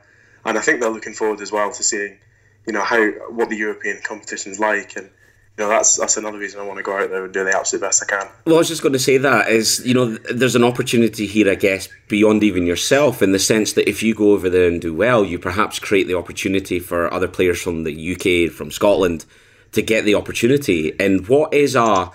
and 0.44 0.58
I 0.58 0.60
think 0.60 0.80
they're 0.80 0.90
looking 0.90 1.14
forward 1.14 1.40
as 1.40 1.52
well 1.52 1.72
to 1.72 1.82
seeing 1.82 2.18
you 2.66 2.72
know 2.72 2.82
how 2.82 3.10
what 3.30 3.48
the 3.48 3.56
European 3.56 4.00
competition's 4.02 4.58
like. 4.58 4.96
And 4.96 5.10
you 5.58 5.64
know, 5.64 5.70
that's 5.70 5.96
that's 5.96 6.16
another 6.16 6.38
reason 6.38 6.60
I 6.60 6.64
want 6.64 6.78
to 6.78 6.82
go 6.82 6.96
out 6.96 7.10
there 7.10 7.24
and 7.24 7.34
do 7.34 7.44
the 7.44 7.54
absolute 7.54 7.82
best 7.82 8.02
I 8.02 8.06
can. 8.06 8.28
Well, 8.46 8.54
I 8.54 8.58
was 8.58 8.68
just 8.68 8.82
going 8.82 8.94
to 8.94 8.98
say 8.98 9.18
that 9.18 9.48
is, 9.48 9.84
you 9.84 9.92
know, 9.92 10.16
there's 10.32 10.54
an 10.54 10.64
opportunity 10.64 11.26
here, 11.26 11.50
I 11.50 11.54
guess, 11.54 11.88
beyond 12.08 12.42
even 12.42 12.64
yourself, 12.66 13.20
in 13.20 13.32
the 13.32 13.38
sense 13.38 13.74
that 13.74 13.88
if 13.88 14.02
you 14.02 14.14
go 14.14 14.32
over 14.32 14.48
there 14.48 14.68
and 14.68 14.80
do 14.80 14.94
well, 14.94 15.24
you 15.24 15.38
perhaps 15.38 15.78
create 15.78 16.06
the 16.06 16.16
opportunity 16.16 16.78
for 16.78 17.12
other 17.12 17.28
players 17.28 17.60
from 17.60 17.84
the 17.84 17.92
UK, 18.14 18.50
from 18.50 18.70
Scotland, 18.70 19.26
to 19.72 19.82
get 19.82 20.04
the 20.04 20.14
opportunity. 20.14 20.98
And 20.98 21.26
what 21.28 21.54
is 21.54 21.74
a 21.74 22.10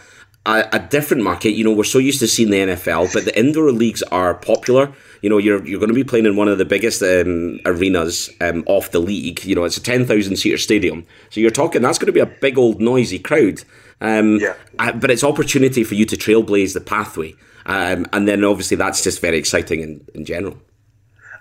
a, 0.48 0.70
a 0.74 0.80
different 0.80 1.24
market? 1.24 1.52
You 1.52 1.64
know, 1.64 1.74
we're 1.74 1.84
so 1.84 2.00
used 2.00 2.20
to 2.20 2.28
seeing 2.28 2.52
the 2.52 2.58
NFL, 2.58 3.14
but 3.14 3.26
the 3.26 3.38
indoor 3.38 3.72
leagues 3.72 4.04
are 4.04 4.36
popular 4.36 4.94
you 5.26 5.30
know, 5.30 5.40
you're 5.40 5.66
you're 5.66 5.80
going 5.80 5.90
to 5.90 5.96
be 5.96 6.04
playing 6.04 6.28
in 6.28 6.36
one 6.36 6.48
of 6.48 6.60
the 6.60 6.66
biggest 6.66 7.02
um, 7.02 7.60
arenas 7.66 8.30
um, 8.42 8.64
off 8.68 8.92
the 8.92 9.00
league. 9.00 9.44
You 9.44 9.56
know, 9.56 9.64
it's 9.64 9.76
a 9.76 9.82
ten 9.82 10.06
thousand 10.06 10.36
seater 10.36 10.60
stadium, 10.60 11.04
so 11.32 11.40
you're 11.40 11.50
talking 11.50 11.82
that's 11.82 11.98
going 11.98 12.06
to 12.06 12.12
be 12.12 12.20
a 12.20 12.28
big 12.28 12.60
old 12.60 12.80
noisy 12.80 13.18
crowd. 13.18 13.64
Um, 14.02 14.38
yeah. 14.38 14.54
But 14.92 15.10
it's 15.10 15.24
opportunity 15.24 15.84
for 15.84 15.96
you 15.96 16.06
to 16.06 16.16
trailblaze 16.16 16.76
the 16.76 16.82
pathway, 16.82 17.34
um, 17.66 18.06
and 18.14 18.28
then 18.28 18.44
obviously 18.44 18.78
that's 18.78 19.04
just 19.04 19.20
very 19.20 19.40
exciting 19.40 19.82
in, 19.82 20.08
in 20.14 20.26
general. 20.26 20.60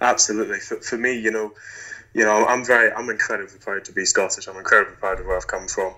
Absolutely, 0.01 0.61
for, 0.61 0.77
for 0.77 0.97
me, 0.97 1.19
you 1.19 1.31
know, 1.31 1.53
you 2.15 2.25
know, 2.25 2.47
I'm 2.47 2.65
very, 2.65 2.93
I'm 2.93 3.11
incredibly 3.11 3.59
proud 3.59 3.85
to 3.87 3.93
be 3.93 4.05
Scottish. 4.05 4.47
I'm 4.49 4.57
incredibly 4.57 4.97
proud 4.97 5.21
of 5.21 5.27
where 5.27 5.37
I've 5.37 5.47
come 5.47 5.67
from. 5.67 5.95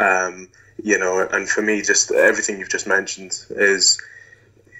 Um, 0.00 0.48
you 0.82 0.98
know, 0.98 1.26
and 1.30 1.48
for 1.48 1.60
me, 1.60 1.82
just 1.82 2.10
everything 2.10 2.58
you've 2.58 2.70
just 2.70 2.86
mentioned 2.86 3.32
is 3.50 4.00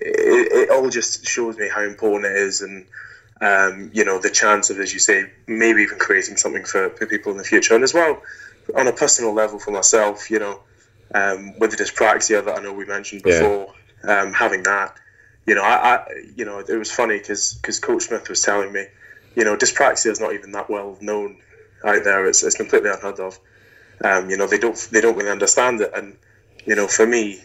it, 0.01 0.53
it 0.53 0.70
all 0.70 0.89
just 0.89 1.26
shows 1.26 1.59
me 1.59 1.68
how 1.68 1.83
important 1.83 2.24
it 2.33 2.37
is 2.37 2.62
and 2.62 2.87
um, 3.41 3.91
you 3.93 4.05
know 4.05 4.18
the 4.18 4.31
chance 4.31 4.70
of 4.70 4.78
as 4.81 4.93
you 4.93 4.99
say 4.99 5.31
maybe 5.47 5.83
even 5.83 5.99
creating 5.99 6.37
something 6.37 6.64
for, 6.64 6.91
for 6.91 7.07
people 7.07 7.33
in 7.33 7.39
the 7.39 7.45
future 7.45 7.74
and 7.74 7.85
as 7.85 7.95
well 7.95 8.22
on 8.76 8.87
a 8.87 8.93
personal 8.93 9.33
level 9.33 9.59
for 9.59 9.70
myself 9.70 10.31
you 10.31 10.39
know 10.39 10.61
um, 11.14 11.59
with 11.59 11.70
the 11.70 11.83
dyspraxia 11.83 12.45
that 12.45 12.59
I 12.59 12.62
know 12.62 12.72
we 12.72 12.85
mentioned 12.85 13.22
before 13.22 13.72
yeah. 14.05 14.20
um, 14.20 14.33
having 14.33 14.62
that 14.64 14.95
you 15.47 15.55
know 15.55 15.62
I, 15.62 15.95
I 15.95 16.07
you 16.37 16.45
know 16.45 16.59
it 16.59 16.76
was 16.76 16.91
funny 16.91 17.18
because 17.18 17.55
because 17.55 17.78
coach 17.78 18.05
Smith 18.05 18.28
was 18.28 18.43
telling 18.43 18.72
me 18.72 18.87
you 19.35 19.45
know 19.45 19.57
dyspraxia 19.57 20.11
is 20.11 20.20
not 20.20 20.35
even 20.35 20.53
that 20.53 20.68
well 20.68 20.97
known 21.01 21.41
out 21.85 22.05
there 22.05 22.26
it's, 22.26 22.43
it's 22.43 22.57
completely 22.57 22.91
unheard 22.91 23.20
of 23.20 23.39
um, 24.05 24.31
you 24.31 24.37
know 24.37 24.47
they 24.47 24.59
don't 24.59 24.89
they 24.93 25.01
don't 25.01 25.16
really 25.16 25.31
understand 25.31 25.81
it 25.81 25.91
and 25.95 26.16
you 26.66 26.74
know 26.74 26.87
for 26.87 27.07
me 27.07 27.41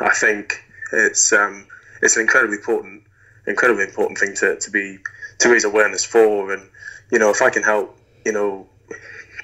I 0.00 0.14
think 0.14 0.62
it's 0.92 1.32
um, 1.32 1.66
it's 2.02 2.16
an 2.16 2.22
incredibly 2.22 2.56
important, 2.56 3.02
incredibly 3.46 3.84
important 3.84 4.18
thing 4.18 4.34
to, 4.36 4.56
to 4.56 4.70
be 4.70 4.98
to 5.38 5.50
raise 5.50 5.64
awareness 5.64 6.04
for. 6.04 6.52
And 6.52 6.68
you 7.10 7.18
know, 7.18 7.30
if 7.30 7.42
I 7.42 7.50
can 7.50 7.62
help, 7.62 7.96
you 8.24 8.32
know, 8.32 8.66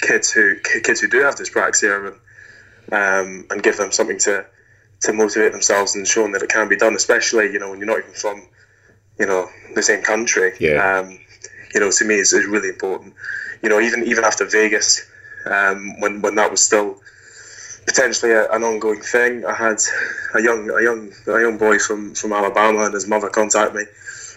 kids 0.00 0.30
who 0.30 0.56
kids 0.60 1.00
who 1.00 1.08
do 1.08 1.20
have 1.20 1.36
dyspraxia 1.36 2.08
and 2.08 2.16
um, 2.92 3.46
and 3.50 3.62
give 3.62 3.76
them 3.76 3.92
something 3.92 4.18
to 4.18 4.46
to 5.00 5.12
motivate 5.12 5.52
themselves 5.52 5.96
and 5.96 6.06
showing 6.06 6.32
that 6.32 6.42
it 6.42 6.50
can 6.50 6.68
be 6.68 6.76
done, 6.76 6.94
especially 6.94 7.52
you 7.52 7.58
know 7.58 7.70
when 7.70 7.78
you're 7.78 7.88
not 7.88 7.98
even 7.98 8.12
from 8.12 8.46
you 9.18 9.26
know 9.26 9.48
the 9.74 9.82
same 9.82 10.02
country. 10.02 10.52
Yeah. 10.60 10.98
Um, 10.98 11.18
you 11.74 11.80
know, 11.80 11.90
to 11.90 12.04
me 12.04 12.14
is, 12.14 12.32
is 12.32 12.46
really 12.46 12.68
important. 12.68 13.14
You 13.62 13.68
know, 13.68 13.80
even 13.80 14.04
even 14.04 14.24
after 14.24 14.44
Vegas, 14.44 15.06
um, 15.46 16.00
when 16.00 16.22
when 16.22 16.34
that 16.36 16.50
was 16.50 16.62
still 16.62 17.00
potentially 17.86 18.32
a, 18.32 18.50
an 18.50 18.62
ongoing 18.62 19.00
thing. 19.00 19.44
I 19.44 19.54
had 19.54 19.78
a 20.34 20.42
young 20.42 20.70
a 20.70 20.82
young 20.82 21.12
a 21.26 21.40
young 21.40 21.58
boy 21.58 21.78
from, 21.78 22.14
from 22.14 22.32
Alabama 22.32 22.84
and 22.84 22.94
his 22.94 23.06
mother 23.06 23.28
contact 23.28 23.74
me. 23.74 23.84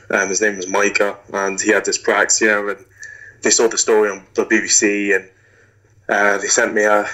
Um, 0.09 0.29
his 0.29 0.41
name 0.41 0.55
was 0.55 0.67
Micah, 0.67 1.17
and 1.33 1.59
he 1.59 1.71
had 1.71 1.83
dyspraxia, 1.83 2.75
and 2.75 2.85
they 3.41 3.49
saw 3.49 3.67
the 3.67 3.77
story 3.77 4.09
on 4.09 4.25
the 4.35 4.45
BBC, 4.45 5.15
and 5.15 5.29
uh, 6.07 6.37
they 6.37 6.47
sent 6.47 6.73
me 6.73 6.83
a, 6.83 7.05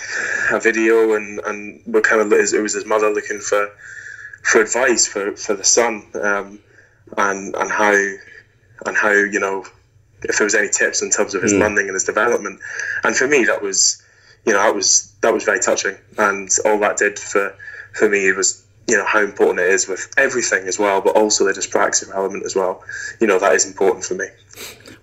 a 0.52 0.60
video, 0.60 1.14
and 1.14 1.40
and 1.40 1.82
we're 1.88 2.02
kind 2.02 2.22
of 2.22 2.32
it 2.32 2.62
was 2.62 2.74
his 2.74 2.86
mother 2.86 3.10
looking 3.10 3.40
for 3.40 3.70
for 4.44 4.62
advice 4.62 5.08
for, 5.08 5.36
for 5.36 5.56
the 5.56 5.64
son, 5.64 6.06
um, 6.22 6.60
and 7.18 7.56
and 7.56 7.72
how 7.72 7.94
and 8.86 8.98
how 8.98 9.12
you 9.12 9.40
know 9.40 9.66
if 10.26 10.38
there 10.38 10.46
was 10.46 10.56
any 10.56 10.70
tips 10.70 11.02
in 11.02 11.10
terms 11.10 11.36
of 11.36 11.42
his 11.42 11.54
mm. 11.54 11.60
learning 11.60 11.88
and 11.88 11.94
his 11.94 12.04
development, 12.04 12.60
and 13.04 13.16
for 13.16 13.28
me 13.28 13.46
that 13.46 13.62
was 13.62 14.02
you 14.46 14.54
know 14.54 14.60
that 14.60 14.76
was 14.76 15.14
that 15.22 15.34
was 15.34 15.44
very 15.44 15.60
touching, 15.60 15.96
and 16.18 16.50
all 16.66 16.80
that 16.80 16.98
did 16.98 17.20
for 17.20 17.56
for 17.94 18.10
me 18.10 18.32
was 18.32 18.64
you 18.88 18.98
know 18.98 19.06
how 19.06 19.20
important 19.20 19.60
it 19.60 19.70
is 19.70 19.88
with 19.88 20.12
everything 20.18 20.68
as 20.68 20.78
well, 20.78 21.02
but 21.02 21.16
also 21.16 21.46
the 21.46 21.54
dyspraxia 21.54 22.14
element 22.14 22.46
as 22.46 22.56
well. 22.56 22.84
You 23.20 23.28
know 23.28 23.40
that 23.40 23.54
is 23.54 23.66
important 23.66 24.06
for 24.06 24.16
me. 24.16 24.28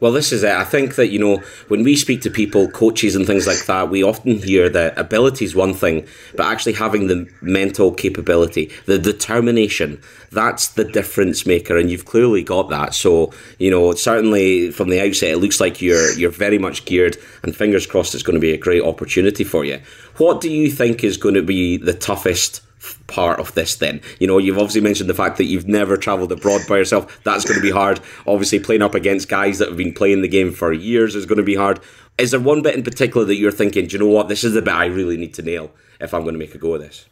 Well, 0.00 0.12
this 0.12 0.32
is 0.32 0.42
it. 0.42 0.52
I 0.52 0.64
think 0.64 0.94
that, 0.94 1.08
you 1.08 1.18
know, 1.18 1.42
when 1.68 1.84
we 1.84 1.94
speak 1.94 2.22
to 2.22 2.30
people, 2.30 2.70
coaches 2.70 3.14
and 3.14 3.26
things 3.26 3.46
like 3.46 3.66
that, 3.66 3.90
we 3.90 4.02
often 4.02 4.38
hear 4.38 4.70
that 4.70 4.98
ability 4.98 5.44
is 5.44 5.54
one 5.54 5.74
thing, 5.74 6.06
but 6.34 6.46
actually 6.46 6.72
having 6.72 7.06
the 7.06 7.30
mental 7.42 7.92
capability, 7.92 8.70
the 8.86 8.98
determination, 8.98 10.00
that's 10.32 10.68
the 10.68 10.84
difference 10.84 11.44
maker. 11.44 11.76
And 11.76 11.90
you've 11.90 12.06
clearly 12.06 12.42
got 12.42 12.70
that. 12.70 12.94
So, 12.94 13.34
you 13.58 13.70
know, 13.70 13.92
certainly 13.92 14.70
from 14.70 14.88
the 14.88 15.06
outset, 15.06 15.32
it 15.32 15.36
looks 15.36 15.60
like 15.60 15.82
you're, 15.82 16.18
you're 16.18 16.30
very 16.30 16.58
much 16.58 16.86
geared 16.86 17.18
and 17.42 17.54
fingers 17.54 17.86
crossed 17.86 18.14
it's 18.14 18.22
going 18.22 18.34
to 18.34 18.40
be 18.40 18.54
a 18.54 18.58
great 18.58 18.82
opportunity 18.82 19.44
for 19.44 19.66
you. 19.66 19.80
What 20.16 20.40
do 20.40 20.50
you 20.50 20.70
think 20.70 21.04
is 21.04 21.18
going 21.18 21.34
to 21.34 21.42
be 21.42 21.76
the 21.76 21.94
toughest 21.94 22.62
part 23.06 23.40
of 23.40 23.54
this 23.54 23.74
then? 23.76 24.00
You 24.18 24.26
know, 24.26 24.38
you've 24.38 24.58
obviously 24.58 24.80
mentioned 24.80 25.10
the 25.10 25.14
fact 25.14 25.38
that 25.38 25.44
you've 25.44 25.68
never 25.68 25.96
travelled 25.96 26.32
abroad 26.32 26.62
by 26.68 26.78
yourself. 26.78 27.22
That's 27.24 27.44
going 27.44 27.56
to 27.56 27.62
be 27.62 27.70
hard. 27.70 28.00
Obviously, 28.26 28.60
playing 28.60 28.82
up 28.82 28.94
against 28.94 29.28
guys 29.28 29.58
that 29.58 29.68
have 29.68 29.76
been 29.76 29.94
playing 29.94 30.22
the 30.22 30.28
game 30.28 30.52
for 30.52 30.72
years 30.72 31.14
is 31.14 31.26
going 31.26 31.38
to 31.38 31.44
be 31.44 31.56
hard. 31.56 31.80
Is 32.18 32.32
there 32.32 32.40
one 32.40 32.62
bit 32.62 32.74
in 32.74 32.82
particular 32.82 33.26
that 33.26 33.36
you're 33.36 33.50
thinking, 33.50 33.86
do 33.86 33.94
you 33.94 33.98
know 33.98 34.08
what, 34.08 34.28
this 34.28 34.44
is 34.44 34.52
the 34.52 34.62
bit 34.62 34.74
I 34.74 34.86
really 34.86 35.16
need 35.16 35.34
to 35.34 35.42
nail 35.42 35.72
if 36.00 36.12
I'm 36.12 36.22
going 36.22 36.34
to 36.34 36.38
make 36.38 36.54
a 36.54 36.58
go 36.58 36.74
of 36.74 36.80
this? 36.80 37.06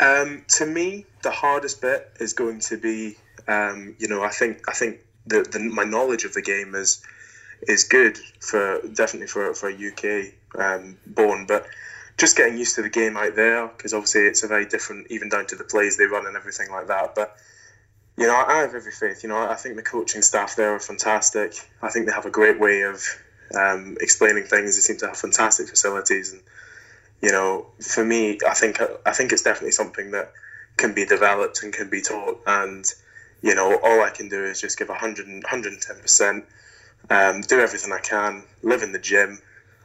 Um, 0.00 0.44
to 0.56 0.66
me, 0.66 1.06
the 1.22 1.30
hardest 1.30 1.80
bit 1.80 2.12
is 2.20 2.32
going 2.32 2.60
to 2.60 2.76
be, 2.76 3.16
um, 3.48 3.96
you 3.98 4.08
know, 4.08 4.22
I 4.22 4.28
think 4.28 4.68
I 4.68 4.72
think 4.72 5.00
the, 5.26 5.42
the, 5.42 5.58
my 5.58 5.84
knowledge 5.84 6.24
of 6.24 6.34
the 6.34 6.42
game 6.42 6.74
is 6.74 7.02
is 7.62 7.84
good 7.84 8.18
for 8.40 8.80
definitely 8.92 9.26
for 9.26 9.52
for 9.54 9.68
a 9.68 9.74
UK 9.74 10.32
um, 10.58 10.96
born, 11.06 11.46
but 11.46 11.66
just 12.18 12.36
getting 12.36 12.58
used 12.58 12.74
to 12.74 12.82
the 12.82 12.90
game 12.90 13.16
out 13.16 13.36
there 13.36 13.68
because 13.68 13.94
obviously 13.94 14.22
it's 14.22 14.42
a 14.42 14.48
very 14.48 14.66
different, 14.66 15.06
even 15.10 15.28
down 15.28 15.46
to 15.46 15.56
the 15.56 15.64
plays 15.64 15.96
they 15.96 16.04
run 16.04 16.26
and 16.26 16.36
everything 16.36 16.70
like 16.70 16.88
that. 16.88 17.14
But 17.14 17.36
you 18.18 18.26
know, 18.26 18.34
I 18.34 18.58
have 18.58 18.74
every 18.74 18.90
faith. 18.90 19.22
You 19.22 19.28
know, 19.28 19.38
I 19.38 19.54
think 19.54 19.76
the 19.76 19.82
coaching 19.82 20.22
staff 20.22 20.56
there 20.56 20.74
are 20.74 20.80
fantastic. 20.80 21.54
I 21.80 21.88
think 21.88 22.06
they 22.06 22.12
have 22.12 22.26
a 22.26 22.30
great 22.30 22.58
way 22.58 22.82
of 22.82 23.04
um, 23.56 23.96
explaining 24.00 24.44
things. 24.44 24.74
They 24.74 24.80
seem 24.80 24.96
to 24.98 25.06
have 25.06 25.16
fantastic 25.16 25.68
facilities, 25.68 26.32
and 26.32 26.42
you 27.22 27.30
know, 27.30 27.68
for 27.80 28.04
me, 28.04 28.38
I 28.46 28.54
think 28.54 28.80
I 29.06 29.12
think 29.12 29.30
it's 29.30 29.42
definitely 29.42 29.70
something 29.70 30.10
that 30.10 30.32
can 30.76 30.94
be 30.94 31.06
developed 31.06 31.62
and 31.62 31.72
can 31.72 31.88
be 31.88 32.02
taught. 32.02 32.40
And 32.44 32.84
you 33.40 33.54
know, 33.54 33.78
all 33.84 34.02
I 34.02 34.10
can 34.10 34.28
do 34.28 34.44
is 34.44 34.60
just 34.60 34.76
give 34.76 34.88
100, 34.88 35.28
110 35.28 36.00
percent, 36.00 36.44
um, 37.10 37.42
do 37.42 37.60
everything 37.60 37.92
I 37.92 38.00
can, 38.00 38.42
live 38.62 38.82
in 38.82 38.90
the 38.90 38.98
gym, 38.98 39.40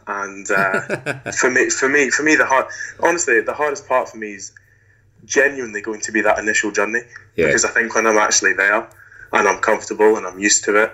and 0.07 0.49
uh, 0.51 1.31
for 1.31 1.49
me, 1.49 1.69
for 1.69 1.89
me, 1.89 2.09
for 2.09 2.23
me, 2.23 2.35
the 2.35 2.45
hard, 2.45 2.65
honestly, 2.99 3.41
the 3.41 3.53
hardest 3.53 3.87
part 3.87 4.09
for 4.09 4.17
me 4.17 4.33
is 4.33 4.51
genuinely 5.25 5.81
going 5.81 6.01
to 6.01 6.11
be 6.11 6.21
that 6.21 6.39
initial 6.39 6.71
journey 6.71 6.99
yeah. 7.35 7.45
because 7.45 7.65
I 7.65 7.69
think 7.69 7.95
when 7.95 8.05
I'm 8.07 8.17
actually 8.17 8.53
there 8.53 8.89
and 9.31 9.47
I'm 9.47 9.59
comfortable 9.59 10.17
and 10.17 10.25
I'm 10.25 10.39
used 10.39 10.65
to 10.65 10.83
it, 10.83 10.89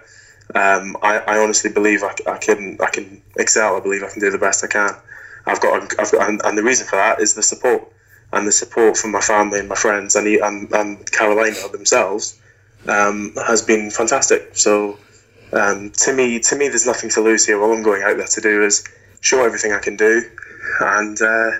um, 0.56 0.98
I, 1.02 1.20
I, 1.20 1.38
honestly 1.38 1.72
believe 1.72 2.04
I, 2.04 2.14
I, 2.28 2.38
can 2.38 2.78
I 2.82 2.90
can 2.90 3.22
excel. 3.38 3.76
I 3.76 3.80
believe 3.82 4.04
I 4.04 4.10
can 4.10 4.20
do 4.20 4.32
the 4.32 4.40
best 4.40 4.64
I 4.64 4.68
can. 4.68 4.90
I've 5.46 5.62
got, 5.62 5.84
I've 6.00 6.12
got 6.12 6.28
and, 6.28 6.42
and 6.44 6.58
the 6.58 6.64
reason 6.64 6.88
for 6.88 6.96
that 6.96 7.20
is 7.20 7.36
the 7.36 7.44
support 7.44 7.84
and 8.34 8.48
the 8.48 8.52
support 8.52 8.98
from 8.98 9.12
my 9.12 9.22
family 9.22 9.60
and 9.60 9.70
my 9.70 9.76
friends 9.76 10.16
and, 10.16 10.28
and, 10.28 10.72
and 10.72 11.12
Carolina 11.12 11.56
themselves 11.72 12.40
um, 12.88 13.34
has 13.46 13.62
been 13.62 13.92
fantastic. 13.92 14.56
So 14.58 14.98
um, 15.54 15.92
to 15.92 16.14
me, 16.14 16.40
to 16.40 16.56
me, 16.56 16.68
there's 16.68 16.86
nothing 16.86 17.10
to 17.12 17.22
lose 17.22 17.46
here. 17.46 17.62
All 17.62 17.74
I'm 17.74 17.84
going 17.84 18.04
out 18.04 18.18
there 18.18 18.28
to 18.28 18.42
do 18.42 18.64
is 18.64 18.88
show 19.22 19.44
everything 19.44 19.72
I 19.72 19.80
can 19.80 19.96
do, 19.96 20.22
and 20.80 21.22
uh, 21.22 21.52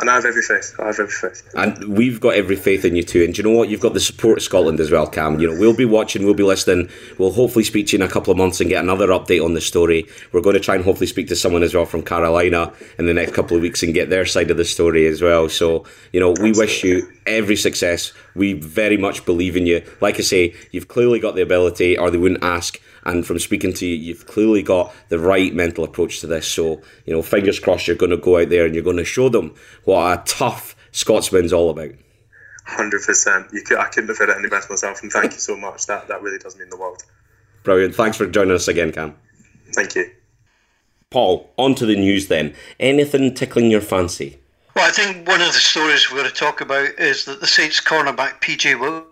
and 0.00 0.08
I 0.08 0.14
have 0.14 0.24
every 0.24 0.42
faith. 0.42 0.76
I 0.78 0.86
have 0.86 1.00
every 1.00 1.08
faith. 1.08 1.50
And 1.56 1.96
we've 1.96 2.20
got 2.20 2.34
every 2.34 2.54
faith 2.54 2.84
in 2.84 2.94
you 2.94 3.02
too. 3.02 3.24
And 3.24 3.34
do 3.34 3.42
you 3.42 3.48
know 3.48 3.56
what? 3.56 3.68
You've 3.68 3.80
got 3.80 3.94
the 3.94 4.00
support 4.00 4.38
of 4.38 4.44
Scotland 4.44 4.78
as 4.78 4.92
well, 4.92 5.08
Cam. 5.08 5.40
You 5.40 5.52
know, 5.52 5.58
we'll 5.58 5.74
be 5.74 5.84
watching, 5.84 6.24
we'll 6.24 6.34
be 6.34 6.44
listening. 6.44 6.88
We'll 7.18 7.32
hopefully 7.32 7.64
speak 7.64 7.88
to 7.88 7.96
you 7.96 8.04
in 8.04 8.08
a 8.08 8.12
couple 8.12 8.30
of 8.30 8.36
months 8.36 8.60
and 8.60 8.70
get 8.70 8.82
another 8.82 9.08
update 9.08 9.44
on 9.44 9.54
the 9.54 9.60
story. 9.60 10.06
We're 10.30 10.40
going 10.40 10.54
to 10.54 10.60
try 10.60 10.76
and 10.76 10.84
hopefully 10.84 11.08
speak 11.08 11.26
to 11.28 11.36
someone 11.36 11.64
as 11.64 11.74
well 11.74 11.84
from 11.84 12.02
Carolina 12.02 12.72
in 12.96 13.06
the 13.06 13.14
next 13.14 13.34
couple 13.34 13.56
of 13.56 13.62
weeks 13.62 13.82
and 13.82 13.92
get 13.92 14.08
their 14.08 14.24
side 14.24 14.52
of 14.52 14.56
the 14.56 14.64
story 14.64 15.04
as 15.08 15.20
well. 15.20 15.48
So, 15.48 15.84
you 16.12 16.20
know, 16.20 16.32
we 16.40 16.52
wish 16.52 16.84
you 16.84 17.10
every 17.26 17.56
success. 17.56 18.12
We 18.36 18.52
very 18.52 18.96
much 18.96 19.26
believe 19.26 19.56
in 19.56 19.66
you. 19.66 19.84
Like 20.00 20.20
I 20.20 20.22
say, 20.22 20.54
you've 20.70 20.86
clearly 20.86 21.18
got 21.18 21.34
the 21.34 21.42
ability, 21.42 21.98
or 21.98 22.12
they 22.12 22.18
wouldn't 22.18 22.44
ask. 22.44 22.80
And 23.04 23.26
from 23.26 23.38
speaking 23.38 23.72
to 23.74 23.86
you, 23.86 23.96
you've 23.96 24.26
clearly 24.26 24.62
got 24.62 24.92
the 25.08 25.18
right 25.18 25.54
mental 25.54 25.84
approach 25.84 26.20
to 26.20 26.26
this. 26.26 26.46
So, 26.46 26.82
you 27.04 27.12
know, 27.12 27.22
fingers 27.22 27.60
crossed 27.60 27.86
you're 27.86 27.96
going 27.96 28.10
to 28.10 28.16
go 28.16 28.38
out 28.38 28.48
there 28.48 28.66
and 28.66 28.74
you're 28.74 28.84
going 28.84 28.96
to 28.96 29.04
show 29.04 29.28
them 29.28 29.54
what 29.84 30.18
a 30.18 30.22
tough 30.24 30.76
Scotsman's 30.92 31.52
all 31.52 31.70
about. 31.70 31.92
Hundred 32.64 33.02
percent. 33.02 33.46
You 33.52 33.62
could, 33.62 33.78
I 33.78 33.86
couldn't 33.86 34.08
have 34.08 34.16
said 34.18 34.28
it 34.28 34.36
any 34.36 34.48
better 34.48 34.66
myself. 34.68 35.02
And 35.02 35.10
thank 35.10 35.32
you 35.32 35.38
so 35.38 35.56
much. 35.56 35.86
That 35.86 36.08
that 36.08 36.20
really 36.20 36.38
does 36.38 36.58
mean 36.58 36.68
the 36.68 36.76
world. 36.76 37.02
Brilliant. 37.62 37.94
Thanks 37.94 38.16
for 38.16 38.26
joining 38.26 38.54
us 38.54 38.68
again, 38.68 38.92
Cam. 38.92 39.16
Thank 39.72 39.94
you. 39.94 40.10
Paul, 41.10 41.50
on 41.56 41.74
to 41.76 41.86
the 41.86 41.96
news 41.96 42.28
then. 42.28 42.54
Anything 42.78 43.32
tickling 43.34 43.70
your 43.70 43.80
fancy? 43.80 44.38
Well, 44.76 44.86
I 44.86 44.90
think 44.90 45.26
one 45.26 45.40
of 45.40 45.46
the 45.48 45.52
stories 45.54 46.10
we're 46.10 46.18
going 46.18 46.30
to 46.30 46.36
talk 46.36 46.60
about 46.60 46.98
is 46.98 47.24
that 47.24 47.40
the 47.40 47.46
Saints 47.46 47.80
cornerback 47.80 48.40
PJ 48.40 49.04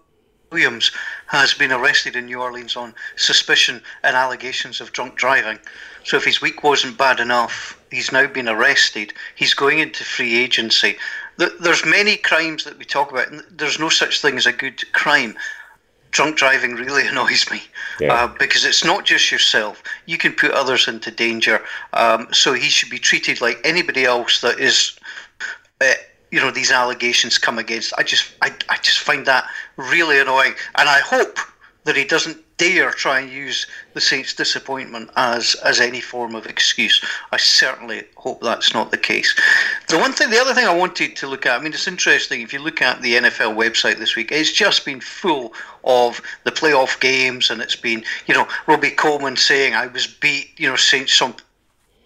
Williams 0.52 0.92
has 1.26 1.54
been 1.54 1.72
arrested 1.72 2.16
in 2.16 2.26
New 2.26 2.40
Orleans 2.40 2.76
on 2.76 2.94
suspicion 3.16 3.82
and 4.02 4.16
allegations 4.16 4.80
of 4.80 4.92
drunk 4.92 5.16
driving. 5.16 5.58
So 6.04 6.16
if 6.16 6.24
his 6.24 6.40
week 6.40 6.62
wasn't 6.62 6.96
bad 6.96 7.18
enough, 7.18 7.78
he's 7.90 8.12
now 8.12 8.26
been 8.26 8.48
arrested. 8.48 9.12
He's 9.34 9.54
going 9.54 9.80
into 9.80 10.04
free 10.04 10.38
agency. 10.38 10.96
There's 11.36 11.84
many 11.84 12.16
crimes 12.16 12.64
that 12.64 12.78
we 12.78 12.84
talk 12.84 13.10
about, 13.10 13.30
and 13.30 13.42
there's 13.50 13.80
no 13.80 13.88
such 13.88 14.22
thing 14.22 14.36
as 14.36 14.46
a 14.46 14.52
good 14.52 14.80
crime. 14.92 15.36
Drunk 16.12 16.36
driving 16.36 16.76
really 16.76 17.06
annoys 17.08 17.50
me 17.50 17.62
yeah. 18.00 18.14
uh, 18.14 18.26
because 18.38 18.64
it's 18.64 18.84
not 18.84 19.04
just 19.04 19.32
yourself. 19.32 19.82
You 20.06 20.16
can 20.16 20.32
put 20.32 20.52
others 20.52 20.86
into 20.86 21.10
danger. 21.10 21.62
Um, 21.92 22.28
so 22.32 22.52
he 22.52 22.68
should 22.68 22.90
be 22.90 22.98
treated 22.98 23.40
like 23.40 23.58
anybody 23.64 24.04
else 24.04 24.40
that 24.42 24.60
is. 24.60 24.96
Uh, 25.80 25.92
you 26.30 26.40
know 26.40 26.50
these 26.50 26.72
allegations 26.72 27.38
come 27.38 27.58
against. 27.58 27.92
I 27.98 28.02
just 28.02 28.32
I, 28.42 28.52
I 28.68 28.76
just 28.78 29.00
find 29.00 29.26
that 29.26 29.48
really 29.76 30.18
annoying, 30.18 30.54
and 30.76 30.88
I 30.88 31.00
hope 31.00 31.38
that 31.84 31.96
he 31.96 32.04
doesn't 32.04 32.42
dare 32.58 32.90
try 32.90 33.20
and 33.20 33.30
use 33.30 33.66
the 33.94 34.00
Saints' 34.00 34.34
disappointment 34.34 35.10
as 35.16 35.54
as 35.64 35.80
any 35.80 36.00
form 36.00 36.34
of 36.34 36.46
excuse. 36.46 37.04
I 37.30 37.36
certainly 37.36 38.04
hope 38.16 38.40
that's 38.42 38.74
not 38.74 38.90
the 38.90 38.98
case. 38.98 39.34
The 39.88 39.98
one 39.98 40.12
thing, 40.12 40.30
the 40.30 40.40
other 40.40 40.54
thing 40.54 40.66
I 40.66 40.74
wanted 40.74 41.16
to 41.16 41.28
look 41.28 41.46
at, 41.46 41.60
I 41.60 41.62
mean, 41.62 41.72
it's 41.72 41.86
interesting 41.86 42.40
if 42.40 42.52
you 42.52 42.58
look 42.58 42.82
at 42.82 43.02
the 43.02 43.14
NFL 43.14 43.54
website 43.56 43.98
this 43.98 44.16
week, 44.16 44.32
it's 44.32 44.52
just 44.52 44.84
been 44.84 45.00
full 45.00 45.52
of 45.84 46.20
the 46.44 46.50
playoff 46.50 46.98
games, 46.98 47.50
and 47.50 47.60
it's 47.62 47.76
been, 47.76 48.02
you 48.26 48.34
know, 48.34 48.48
Robey-Coleman 48.66 49.36
saying 49.36 49.74
I 49.74 49.86
was 49.86 50.06
beat, 50.06 50.58
you 50.58 50.68
know, 50.68 50.76
Saints 50.76 51.14
some 51.14 51.36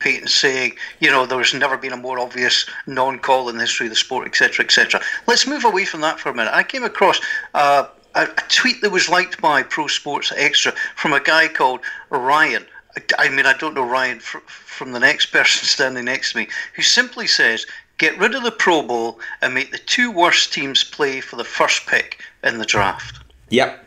Payton 0.00 0.28
saying, 0.28 0.72
you 0.98 1.10
know, 1.10 1.26
there's 1.26 1.54
never 1.54 1.76
been 1.76 1.92
a 1.92 1.96
more 1.96 2.18
obvious 2.18 2.66
non-call 2.86 3.48
in 3.48 3.56
the 3.56 3.62
history 3.62 3.86
of 3.86 3.90
the 3.90 3.96
sport, 3.96 4.26
etc., 4.26 4.64
etc. 4.64 5.00
Let's 5.26 5.46
move 5.46 5.64
away 5.64 5.84
from 5.84 6.00
that 6.00 6.18
for 6.18 6.30
a 6.30 6.34
minute. 6.34 6.52
I 6.52 6.62
came 6.62 6.82
across 6.82 7.20
uh, 7.54 7.86
a, 8.14 8.22
a, 8.22 8.42
tweet 8.48 8.80
that 8.80 8.90
was 8.90 9.08
liked 9.08 9.40
by 9.40 9.62
Pro 9.62 9.86
Sports 9.86 10.32
Extra 10.36 10.72
from 10.96 11.12
a 11.12 11.20
guy 11.20 11.48
called 11.48 11.80
Ryan. 12.10 12.66
I, 13.18 13.28
mean, 13.28 13.46
I 13.46 13.56
don't 13.56 13.74
know 13.74 13.84
Ryan 13.84 14.18
fr- 14.18 14.38
from 14.46 14.92
the 14.92 15.00
next 15.00 15.26
person 15.26 15.64
standing 15.66 16.06
next 16.06 16.32
to 16.32 16.38
me, 16.38 16.48
who 16.74 16.82
simply 16.82 17.26
says, 17.26 17.66
"Get 17.98 18.18
rid 18.18 18.34
of 18.34 18.42
the 18.42 18.50
Pro 18.50 18.82
Bowl 18.82 19.20
and 19.42 19.54
make 19.54 19.70
the 19.70 19.78
two 19.78 20.10
worst 20.10 20.52
teams 20.52 20.82
play 20.82 21.20
for 21.20 21.36
the 21.36 21.44
first 21.44 21.86
pick 21.86 22.20
in 22.42 22.58
the 22.58 22.64
draft." 22.64 23.20
Yep. 23.50 23.86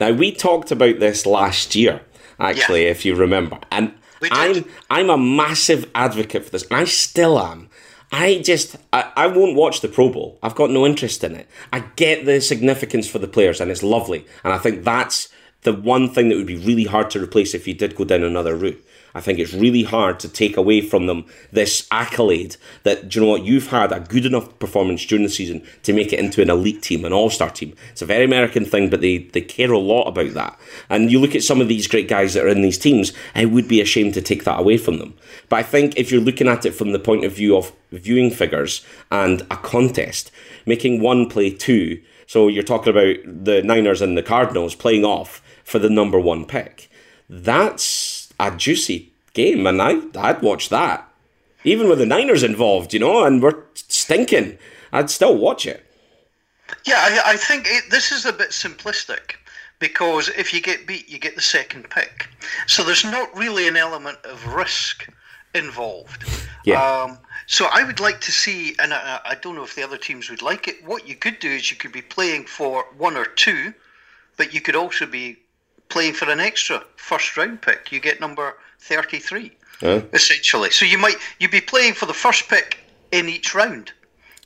Now 0.00 0.12
we 0.12 0.32
talked 0.32 0.70
about 0.70 0.98
this 0.98 1.26
last 1.26 1.74
year, 1.74 2.00
actually, 2.40 2.84
yeah. 2.84 2.90
if 2.90 3.04
you 3.04 3.14
remember, 3.14 3.58
and 3.70 3.92
I'm 4.30 4.64
I'm 4.90 5.10
a 5.10 5.18
massive 5.18 5.90
advocate 5.94 6.44
for 6.44 6.50
this, 6.50 6.64
and 6.64 6.78
I 6.78 6.84
still 6.84 7.38
am. 7.38 7.68
I 8.12 8.38
just 8.44 8.76
I, 8.92 9.10
I 9.16 9.26
won't 9.28 9.56
watch 9.56 9.80
the 9.80 9.88
Pro 9.88 10.10
Bowl. 10.10 10.38
I've 10.42 10.54
got 10.54 10.70
no 10.70 10.84
interest 10.84 11.22
in 11.24 11.36
it. 11.36 11.48
I 11.72 11.80
get 11.96 12.26
the 12.26 12.40
significance 12.40 13.08
for 13.08 13.18
the 13.18 13.28
players, 13.28 13.60
and 13.60 13.70
it's 13.70 13.82
lovely, 13.82 14.26
and 14.44 14.52
I 14.52 14.58
think 14.58 14.84
that's 14.84 15.28
the 15.62 15.72
one 15.72 16.08
thing 16.12 16.28
that 16.28 16.36
would 16.36 16.46
be 16.46 16.56
really 16.56 16.84
hard 16.84 17.10
to 17.10 17.22
replace 17.22 17.54
if 17.54 17.68
you 17.68 17.74
did 17.74 17.94
go 17.94 18.04
down 18.04 18.22
another 18.22 18.56
route. 18.56 18.82
I 19.14 19.20
think 19.20 19.38
it's 19.38 19.54
really 19.54 19.82
hard 19.82 20.20
to 20.20 20.28
take 20.28 20.56
away 20.56 20.80
from 20.80 21.06
them 21.06 21.26
this 21.52 21.86
accolade 21.90 22.56
that, 22.84 23.14
you 23.14 23.20
know 23.20 23.28
what, 23.28 23.44
you've 23.44 23.68
had 23.68 23.92
a 23.92 24.00
good 24.00 24.26
enough 24.26 24.58
performance 24.58 25.04
during 25.04 25.24
the 25.24 25.30
season 25.30 25.66
to 25.82 25.92
make 25.92 26.12
it 26.12 26.20
into 26.20 26.42
an 26.42 26.50
elite 26.50 26.82
team, 26.82 27.04
an 27.04 27.12
all 27.12 27.30
star 27.30 27.50
team. 27.50 27.74
It's 27.90 28.02
a 28.02 28.06
very 28.06 28.24
American 28.24 28.64
thing, 28.64 28.90
but 28.90 29.00
they, 29.00 29.18
they 29.18 29.40
care 29.40 29.72
a 29.72 29.78
lot 29.78 30.04
about 30.04 30.34
that. 30.34 30.58
And 30.88 31.10
you 31.10 31.18
look 31.18 31.34
at 31.34 31.42
some 31.42 31.60
of 31.60 31.68
these 31.68 31.86
great 31.86 32.08
guys 32.08 32.34
that 32.34 32.44
are 32.44 32.48
in 32.48 32.62
these 32.62 32.78
teams, 32.78 33.12
it 33.34 33.46
would 33.46 33.68
be 33.68 33.80
a 33.80 33.84
shame 33.84 34.12
to 34.12 34.22
take 34.22 34.44
that 34.44 34.60
away 34.60 34.76
from 34.76 34.98
them. 34.98 35.14
But 35.48 35.56
I 35.56 35.62
think 35.62 35.96
if 35.96 36.10
you're 36.10 36.20
looking 36.20 36.48
at 36.48 36.66
it 36.66 36.74
from 36.74 36.92
the 36.92 36.98
point 36.98 37.24
of 37.24 37.32
view 37.32 37.56
of 37.56 37.72
viewing 37.90 38.30
figures 38.30 38.84
and 39.10 39.42
a 39.50 39.56
contest, 39.56 40.30
making 40.66 41.00
one 41.00 41.28
play 41.28 41.50
two, 41.50 42.00
so 42.26 42.46
you're 42.46 42.62
talking 42.62 42.90
about 42.92 43.44
the 43.44 43.60
Niners 43.62 44.00
and 44.00 44.16
the 44.16 44.22
Cardinals 44.22 44.76
playing 44.76 45.04
off 45.04 45.42
for 45.64 45.80
the 45.80 45.90
number 45.90 46.20
one 46.20 46.44
pick. 46.44 46.88
That's 47.28 48.09
a 48.40 48.56
juicy 48.56 49.12
game, 49.34 49.66
and 49.66 49.80
I 49.80 50.00
I'd 50.16 50.42
watch 50.42 50.68
that. 50.70 51.06
Even 51.62 51.88
with 51.88 51.98
the 51.98 52.06
Niners 52.06 52.42
involved, 52.42 52.94
you 52.94 53.00
know, 53.00 53.24
and 53.24 53.42
we're 53.42 53.62
stinking, 53.74 54.58
I'd 54.92 55.10
still 55.10 55.36
watch 55.36 55.66
it. 55.66 55.84
Yeah, 56.86 56.96
I, 56.96 57.32
I 57.32 57.36
think 57.36 57.66
it, 57.68 57.90
this 57.90 58.12
is 58.12 58.24
a 58.24 58.32
bit 58.32 58.50
simplistic 58.50 59.34
because 59.78 60.28
if 60.30 60.54
you 60.54 60.60
get 60.62 60.86
beat, 60.86 61.08
you 61.08 61.18
get 61.18 61.34
the 61.34 61.42
second 61.42 61.90
pick. 61.90 62.28
So 62.66 62.82
there's 62.82 63.04
not 63.04 63.36
really 63.36 63.68
an 63.68 63.76
element 63.76 64.18
of 64.24 64.54
risk 64.54 65.08
involved. 65.54 66.24
Yeah. 66.64 66.82
Um, 66.82 67.18
so 67.46 67.66
I 67.72 67.82
would 67.82 68.00
like 68.00 68.20
to 68.22 68.32
see, 68.32 68.76
and 68.78 68.94
I, 68.94 69.20
I 69.24 69.34
don't 69.34 69.56
know 69.56 69.64
if 69.64 69.74
the 69.74 69.82
other 69.82 69.98
teams 69.98 70.30
would 70.30 70.42
like 70.42 70.68
it. 70.68 70.84
What 70.84 71.08
you 71.08 71.16
could 71.16 71.40
do 71.40 71.50
is 71.50 71.70
you 71.70 71.76
could 71.76 71.92
be 71.92 72.02
playing 72.02 72.46
for 72.46 72.84
one 72.96 73.16
or 73.16 73.24
two, 73.24 73.74
but 74.36 74.54
you 74.54 74.60
could 74.60 74.76
also 74.76 75.06
be 75.06 75.38
playing 75.90 76.14
for 76.14 76.30
an 76.30 76.40
extra 76.40 76.82
first 76.96 77.36
round 77.36 77.60
pick. 77.60 77.92
You 77.92 78.00
get 78.00 78.20
number 78.20 78.56
thirty-three, 78.78 79.52
Huh? 79.80 80.02
essentially. 80.12 80.70
So 80.70 80.84
you 80.86 80.98
might 80.98 81.16
you'd 81.38 81.50
be 81.50 81.60
playing 81.60 81.94
for 81.94 82.06
the 82.06 82.14
first 82.14 82.48
pick 82.48 82.78
in 83.12 83.28
each 83.28 83.54
round, 83.54 83.92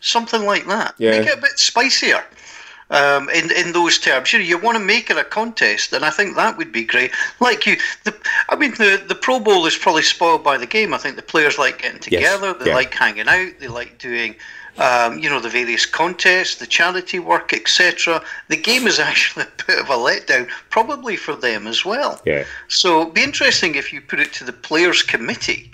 something 0.01 0.45
like 0.45 0.66
that. 0.66 0.95
Yeah. 0.99 1.12
Make 1.12 1.28
it 1.28 1.38
a 1.38 1.40
bit 1.40 1.59
spicier. 1.59 2.24
Um, 2.90 3.30
in 3.30 3.51
in 3.53 3.72
those 3.72 3.99
terms, 3.99 4.32
you 4.32 4.38
know, 4.38 4.45
you 4.45 4.59
want 4.59 4.76
to 4.76 4.84
make 4.84 5.11
it 5.11 5.16
a 5.16 5.24
contest, 5.24 5.92
and 5.95 6.05
I 6.05 6.11
think 6.11 6.36
that 6.36 6.59
would 6.59 6.70
be 6.70 6.84
great. 6.84 7.12
Like 7.40 7.66
you, 7.66 7.76
the, 8.05 8.14
I 8.51 8.57
mean, 8.57 8.72
the 8.72 9.03
the 9.09 9.14
Pro 9.14 9.40
Bowl 9.40 9.64
is 9.66 9.76
probably 9.76 10.03
spoiled 10.03 10.45
by 10.45 10.59
the 10.59 10.66
game. 10.66 10.92
I 10.92 10.99
think 10.99 11.16
the 11.16 11.22
players 11.22 11.59
like 11.59 11.80
getting 11.80 11.99
together, 11.99 12.53
they 12.53 12.66
yeah. 12.66 12.74
like 12.74 12.92
hanging 12.92 13.26
out, 13.26 13.53
they 13.59 13.68
like 13.68 13.99
doing, 13.99 14.36
um, 14.78 15.18
you 15.18 15.28
know, 15.28 15.40
the 15.40 15.48
various 15.48 15.86
contests, 15.86 16.56
the 16.56 16.66
charity 16.66 17.18
work, 17.18 17.52
etc. 17.52 18.22
The 18.48 18.56
game 18.56 18.86
is 18.86 18.98
actually 19.10 19.44
a 19.44 19.64
bit 19.66 19.78
of 19.78 19.88
a 19.88 19.94
letdown, 19.94 20.48
probably 20.70 21.16
for 21.16 21.34
them 21.34 21.66
as 21.66 21.84
well. 21.84 22.20
Yeah. 22.24 22.44
So 22.68 23.02
it'd 23.02 23.14
be 23.14 23.22
interesting 23.22 23.74
if 23.74 23.92
you 23.92 24.00
put 24.00 24.20
it 24.20 24.32
to 24.34 24.44
the 24.44 24.52
players' 24.52 25.02
committee. 25.02 25.70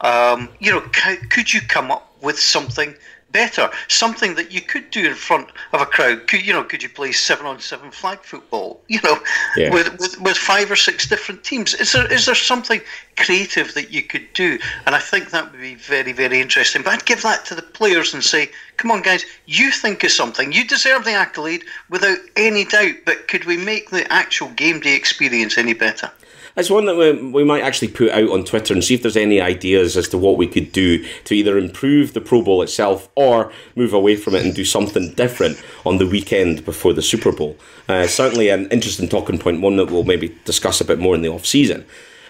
Um, 0.00 0.48
you 0.60 0.70
know, 0.70 0.82
c- 0.94 1.26
could 1.30 1.52
you 1.52 1.60
come 1.62 1.90
up 1.90 2.12
with 2.20 2.38
something 2.38 2.94
better, 3.34 3.68
something 3.88 4.34
that 4.36 4.50
you 4.52 4.62
could 4.62 4.90
do 4.90 5.06
in 5.06 5.14
front 5.14 5.48
of 5.74 5.82
a 5.82 5.86
crowd? 5.86 6.26
Could 6.28 6.46
you 6.46 6.54
know? 6.54 6.64
Could 6.64 6.82
you 6.82 6.88
play 6.88 7.12
seven 7.12 7.44
on 7.44 7.60
seven 7.60 7.90
flag 7.90 8.20
football? 8.20 8.80
You 8.94 9.00
know, 9.02 9.18
Yeah. 9.56 9.70
with, 9.74 9.98
with 9.98 10.20
with 10.20 10.36
five 10.36 10.70
or 10.70 10.76
six 10.76 11.06
different 11.08 11.42
teams. 11.44 11.74
Is 11.74 11.92
there 11.92 12.10
is 12.10 12.24
there 12.26 12.34
something 12.36 12.80
creative 13.16 13.74
that 13.74 13.90
you 13.92 14.02
could 14.02 14.32
do? 14.32 14.58
And 14.86 14.94
I 14.94 15.00
think 15.00 15.30
that 15.30 15.50
would 15.50 15.60
be 15.60 15.74
very 15.74 16.12
very 16.12 16.40
interesting. 16.40 16.82
But 16.82 16.92
I'd 16.94 17.04
give 17.04 17.22
that 17.22 17.44
to 17.46 17.54
the 17.56 17.62
players 17.62 18.14
and 18.14 18.22
say, 18.22 18.50
come 18.76 18.90
on 18.92 19.02
guys, 19.02 19.24
you 19.46 19.70
think 19.72 20.04
of 20.04 20.12
something. 20.12 20.52
You 20.52 20.64
deserve 20.66 21.04
the 21.04 21.12
accolade 21.12 21.64
without 21.90 22.18
any 22.36 22.64
doubt. 22.64 22.94
But 23.04 23.26
could 23.28 23.44
we 23.44 23.56
make 23.56 23.90
the 23.90 24.10
actual 24.12 24.48
game 24.50 24.78
day 24.80 24.94
experience 24.94 25.58
any 25.58 25.74
better? 25.74 26.10
It's 26.56 26.70
one 26.70 26.86
that 26.86 26.96
we, 26.96 27.30
we 27.30 27.42
might 27.42 27.62
actually 27.62 27.88
put 27.88 28.10
out 28.10 28.30
on 28.30 28.44
Twitter 28.44 28.72
and 28.74 28.84
see 28.84 28.94
if 28.94 29.02
there's 29.02 29.16
any 29.16 29.40
ideas 29.40 29.96
as 29.96 30.08
to 30.10 30.18
what 30.18 30.36
we 30.36 30.46
could 30.46 30.70
do 30.70 31.04
to 31.24 31.34
either 31.34 31.58
improve 31.58 32.14
the 32.14 32.20
Pro 32.20 32.42
Bowl 32.42 32.62
itself 32.62 33.08
or 33.16 33.52
move 33.74 33.92
away 33.92 34.14
from 34.14 34.36
it 34.36 34.44
and 34.44 34.54
do 34.54 34.64
something 34.64 35.12
different 35.14 35.60
on 35.84 35.98
the 35.98 36.06
weekend 36.06 36.64
before 36.64 36.92
the 36.92 37.02
Super 37.02 37.32
Bowl. 37.32 37.56
Uh, 37.88 38.06
certainly 38.06 38.50
an 38.50 38.68
interesting 38.68 39.08
talking 39.08 39.38
point, 39.38 39.60
one 39.60 39.76
that 39.76 39.90
we'll 39.90 40.04
maybe 40.04 40.36
discuss 40.44 40.80
a 40.80 40.84
bit 40.84 41.00
more 41.00 41.14
in 41.14 41.22
the 41.22 41.28
off 41.28 41.44
season. 41.44 41.84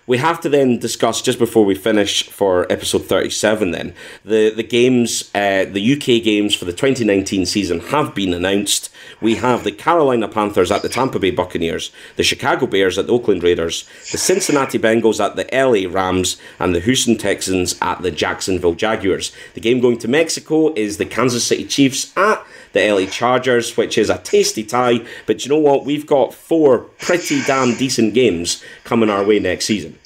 We 0.07 0.19
have 0.19 0.41
to 0.43 0.49
then 0.49 0.79
discuss 0.79 1.23
just 1.23 1.39
before 1.39 1.65
we 1.65 1.75
finish 1.75 2.29
for 2.29 2.71
episode 2.71 3.07
thirty-seven. 3.07 3.71
Then 3.71 3.95
the 4.25 4.51
the 4.51 4.63
games, 4.63 5.31
uh, 5.35 5.65
the 5.65 5.95
UK 5.95 6.23
games 6.23 6.55
for 6.55 6.67
the 6.67 6.73
twenty 6.73 7.05
nineteen 7.05 7.47
season 7.47 7.81
have 7.81 8.15
been 8.15 8.35
announced. 8.35 8.91
We 9.21 9.37
have 9.37 9.65
the 9.65 9.73
Carolina 9.73 10.29
Panthers 10.29 10.71
at 10.71 10.83
the 10.83 10.89
Tampa 10.89 11.19
Bay 11.19 11.31
Buccaneers, 11.31 11.91
the 12.17 12.23
Chicago 12.23 12.67
Bears 12.67 12.99
at 12.99 13.07
the 13.07 13.13
Oakland 13.13 13.43
Raiders, 13.43 13.89
the 14.13 14.19
Cincinnati 14.19 14.79
Bengals 14.79 15.25
at 15.25 15.37
the 15.37 15.49
LA 15.53 15.91
Rams, 15.91 16.37
and 16.59 16.75
the 16.75 16.81
Houston 16.81 17.17
Texans 17.17 17.77
at 17.81 18.03
the 18.03 18.11
Jacksonville 18.11 18.75
Jaguars. 18.75 19.33
The 19.55 19.61
game 19.61 19.81
going 19.81 19.99
to 19.99 20.09
Mexico 20.09 20.75
is 20.75 20.99
the 20.99 21.07
Kansas 21.07 21.47
City 21.47 21.65
Chiefs 21.65 22.13
at 22.17 22.45
the 22.75 22.93
LA 22.93 23.07
Chargers, 23.07 23.77
which 23.77 23.97
is 23.97 24.11
a 24.11 24.19
tasty 24.19 24.63
tie. 24.63 25.01
But 25.27 25.45
you 25.45 25.49
know 25.49 25.59
what? 25.59 25.87
We've 25.87 26.07
got 26.07 26.35
four 26.35 26.79
pretty 26.99 27.43
damn 27.43 27.75
decent 27.77 28.13
games 28.13 28.63
coming 28.85 29.09
our 29.09 29.25
way 29.25 29.39
next 29.39 29.65
season. 29.65 29.99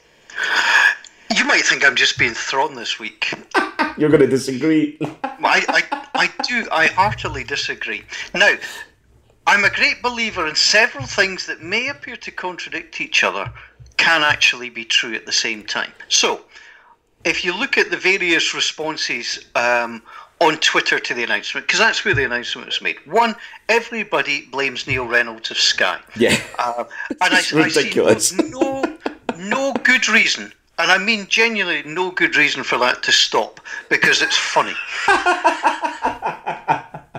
You 1.37 1.45
might 1.45 1.65
think 1.65 1.85
I'm 1.85 1.97
just 1.97 2.19
being 2.19 2.35
thrown 2.35 2.75
this 2.75 2.99
week. 3.01 3.33
You're 3.99 4.11
going 4.11 4.21
to 4.21 4.29
disagree. 4.29 4.97
I, 5.25 5.65
I, 5.69 6.09
I 6.15 6.31
do. 6.45 6.69
I 6.71 6.87
heartily 6.87 7.43
disagree. 7.43 8.05
Now, 8.33 8.55
I'm 9.47 9.65
a 9.65 9.71
great 9.71 10.03
believer 10.03 10.47
in 10.47 10.55
several 10.55 11.07
things 11.07 11.47
that 11.47 11.63
may 11.63 11.89
appear 11.89 12.17
to 12.17 12.31
contradict 12.31 13.01
each 13.01 13.25
other 13.25 13.53
can 13.97 14.23
actually 14.23 14.71
be 14.71 14.85
true 14.85 15.15
at 15.15 15.27
the 15.27 15.33
same 15.33 15.65
time. 15.65 15.93
So, 16.09 16.43
if 17.25 17.45
you 17.45 17.59
look 17.59 17.77
at 17.77 17.91
the 17.91 17.97
various 17.97 18.55
responses 18.55 19.47
um, 19.55 20.03
on 20.41 20.57
Twitter 20.59 21.01
to 21.01 21.15
the 21.15 21.25
announcement, 21.25 21.67
because 21.67 21.81
that's 21.81 22.05
where 22.05 22.15
the 22.15 22.25
announcement 22.25 22.67
was 22.67 22.81
made. 22.81 22.97
One, 23.07 23.35
everybody 23.69 24.47
blames 24.47 24.87
Neil 24.87 25.07
Reynolds 25.07 25.51
of 25.51 25.59
Sky. 25.59 25.99
Yeah. 26.17 26.41
Uh, 26.59 26.85
and 27.09 27.35
I, 27.35 27.39
I 27.39 27.69
see 27.69 28.51
no, 28.51 28.85
no 29.37 29.75
good 29.83 30.09
reason, 30.09 30.53
and 30.79 30.91
I 30.91 30.99
mean 30.99 31.27
genuinely 31.29 31.83
no 31.83 32.11
good 32.11 32.37
reason 32.37 32.63
for 32.63 32.79
that 32.79 33.03
to 33.05 33.13
stop 33.13 33.61
because 33.89 34.23
it's 34.23 34.37
funny. 34.37 34.75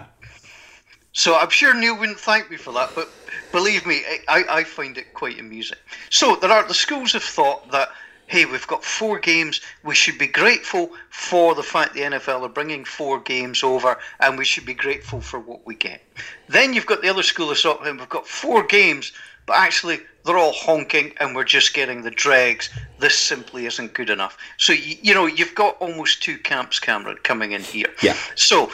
so 1.11 1.37
I'm 1.37 1.49
sure 1.49 1.73
Neil 1.73 1.99
wouldn't 1.99 2.19
thank 2.19 2.49
me 2.49 2.57
for 2.57 2.71
that, 2.73 2.91
but 2.95 3.09
believe 3.51 3.85
me, 3.85 4.01
I, 4.27 4.45
I 4.49 4.63
find 4.63 4.97
it 4.97 5.13
quite 5.13 5.39
amusing. 5.39 5.77
So 6.09 6.35
there 6.37 6.51
are 6.51 6.67
the 6.67 6.73
schools 6.73 7.13
have 7.13 7.23
thought 7.23 7.69
that. 7.71 7.89
Hey, 8.29 8.45
we've 8.45 8.67
got 8.67 8.83
four 8.83 9.17
games. 9.17 9.59
We 9.83 9.95
should 9.95 10.19
be 10.19 10.27
grateful 10.27 10.91
for 11.09 11.55
the 11.55 11.63
fact 11.63 11.95
the 11.95 12.01
NFL 12.01 12.43
are 12.43 12.49
bringing 12.49 12.85
four 12.85 13.19
games 13.19 13.63
over, 13.63 13.97
and 14.19 14.37
we 14.37 14.45
should 14.45 14.67
be 14.67 14.75
grateful 14.75 15.19
for 15.19 15.39
what 15.39 15.65
we 15.65 15.73
get. 15.73 16.03
Then 16.47 16.75
you've 16.75 16.85
got 16.85 17.01
the 17.01 17.09
other 17.09 17.23
school 17.23 17.49
of 17.49 17.57
thought, 17.57 17.87
and 17.87 17.97
we've 17.97 18.07
got 18.07 18.27
four 18.27 18.61
games, 18.61 19.13
but 19.47 19.57
actually 19.57 20.01
they're 20.25 20.37
all 20.37 20.53
honking 20.53 21.11
and 21.19 21.35
we're 21.35 21.43
just 21.43 21.73
getting 21.73 22.03
the 22.03 22.11
dregs. 22.11 22.69
This 22.99 23.17
simply 23.17 23.65
isn't 23.65 23.95
good 23.95 24.11
enough. 24.11 24.37
So, 24.57 24.73
you, 24.73 24.97
you 25.01 25.15
know, 25.15 25.25
you've 25.25 25.55
got 25.55 25.77
almost 25.79 26.21
two 26.21 26.37
camps, 26.37 26.79
Cameron, 26.79 27.17
coming 27.23 27.53
in 27.53 27.63
here. 27.63 27.91
Yeah. 28.03 28.15
So, 28.35 28.71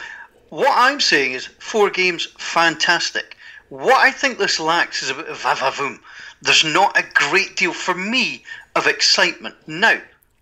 what 0.50 0.74
I'm 0.76 1.00
saying 1.00 1.32
is 1.32 1.46
four 1.46 1.88
games, 1.88 2.26
fantastic. 2.36 3.38
What 3.70 3.96
I 3.96 4.10
think 4.10 4.36
this 4.36 4.60
lacks 4.60 5.02
is 5.02 5.08
a 5.08 5.14
bit 5.14 5.28
of 5.28 5.38
vavavoom. 5.38 5.98
There's 6.42 6.62
not 6.62 6.98
a 6.98 7.04
great 7.14 7.56
deal 7.56 7.72
for 7.72 7.94
me 7.94 8.44
of 8.76 8.86
excitement. 8.86 9.56
Now, 9.66 9.98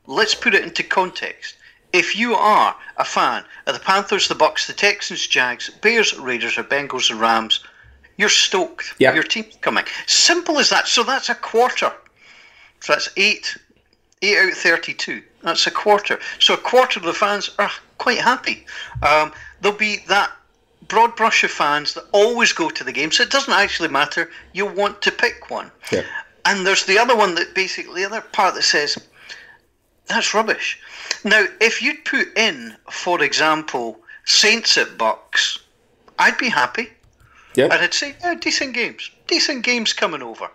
let's 0.07 0.35
put 0.35 0.55
it 0.55 0.65
into 0.65 0.83
context. 0.83 1.57
If 1.93 2.17
you 2.17 2.35
are 2.35 2.75
a 2.97 3.05
fan 3.05 3.45
of 3.67 3.75
the 3.75 3.81
Panthers, 3.81 4.27
the 4.29 4.35
Bucks, 4.35 4.67
the 4.67 4.73
Texans, 4.73 5.27
Jags, 5.27 5.71
Bears, 5.81 6.19
Raiders, 6.19 6.59
or 6.59 6.65
Bengals, 6.65 7.11
and 7.11 7.21
Rams, 7.21 7.65
you're 8.17 8.29
stoked. 8.29 8.95
Yeah. 8.99 9.15
Your 9.15 9.23
team's 9.23 9.57
coming. 9.61 9.85
Simple 10.07 10.59
as 10.59 10.71
that. 10.71 10.89
So 10.89 11.05
that's 11.05 11.29
a 11.29 11.35
quarter. 11.35 11.93
So 12.81 12.93
that's 12.93 13.09
eight, 13.17 13.57
eight 14.23 14.39
out 14.39 14.51
of 14.51 14.59
thirty-two. 14.59 15.23
That's 15.43 15.67
a 15.67 15.71
quarter. 15.71 16.19
So 16.41 16.55
a 16.55 16.59
quarter 16.59 16.99
of 16.99 17.07
the 17.07 17.13
fans 17.13 17.51
are 17.59 17.71
quite 17.99 18.19
happy. 18.19 18.67
Um, 19.03 19.33
there'll 19.61 19.79
be 19.79 19.99
that 20.09 20.33
broad 20.89 21.15
brush 21.17 21.45
of 21.45 21.51
fans 21.51 21.95
that 21.95 22.05
always 22.13 22.53
go 22.53 22.71
to 22.71 22.85
the 22.85 22.93
game. 22.93 23.11
So 23.13 23.23
it 23.23 23.31
doesn't 23.31 23.55
actually 23.55 23.89
matter. 23.89 24.31
You 24.53 24.67
want 24.67 25.01
to 25.03 25.13
pick 25.13 25.51
one. 25.51 25.71
Yeah. 25.93 26.03
And 26.47 26.67
there's 26.67 26.85
the 26.85 26.99
other 26.99 27.17
one 27.17 27.35
that 27.37 27.55
basically 27.55 28.03
the 28.03 28.09
other 28.09 28.21
part 28.21 28.55
that 28.55 28.63
says 28.63 28.99
that's 30.07 30.35
rubbish. 30.35 30.79
Now, 31.25 31.47
if 31.61 31.81
you'd 31.81 32.05
put 32.05 32.37
in, 32.37 32.77
for 32.91 33.23
example, 33.23 34.01
Saints 34.25 34.77
at 34.77 34.99
Bucks, 34.99 35.59
I'd 36.19 36.39
be 36.39 36.49
happy. 36.49 36.91
Yeah. 37.55 37.65
And 37.65 37.75
I'd 37.75 37.95
say, 37.95 38.15
yeah, 38.21 38.35
decent 38.35 38.75
games. 38.75 39.11
Decent 39.27 39.65
games 39.65 39.93
coming 39.93 40.23
over. 40.23 40.51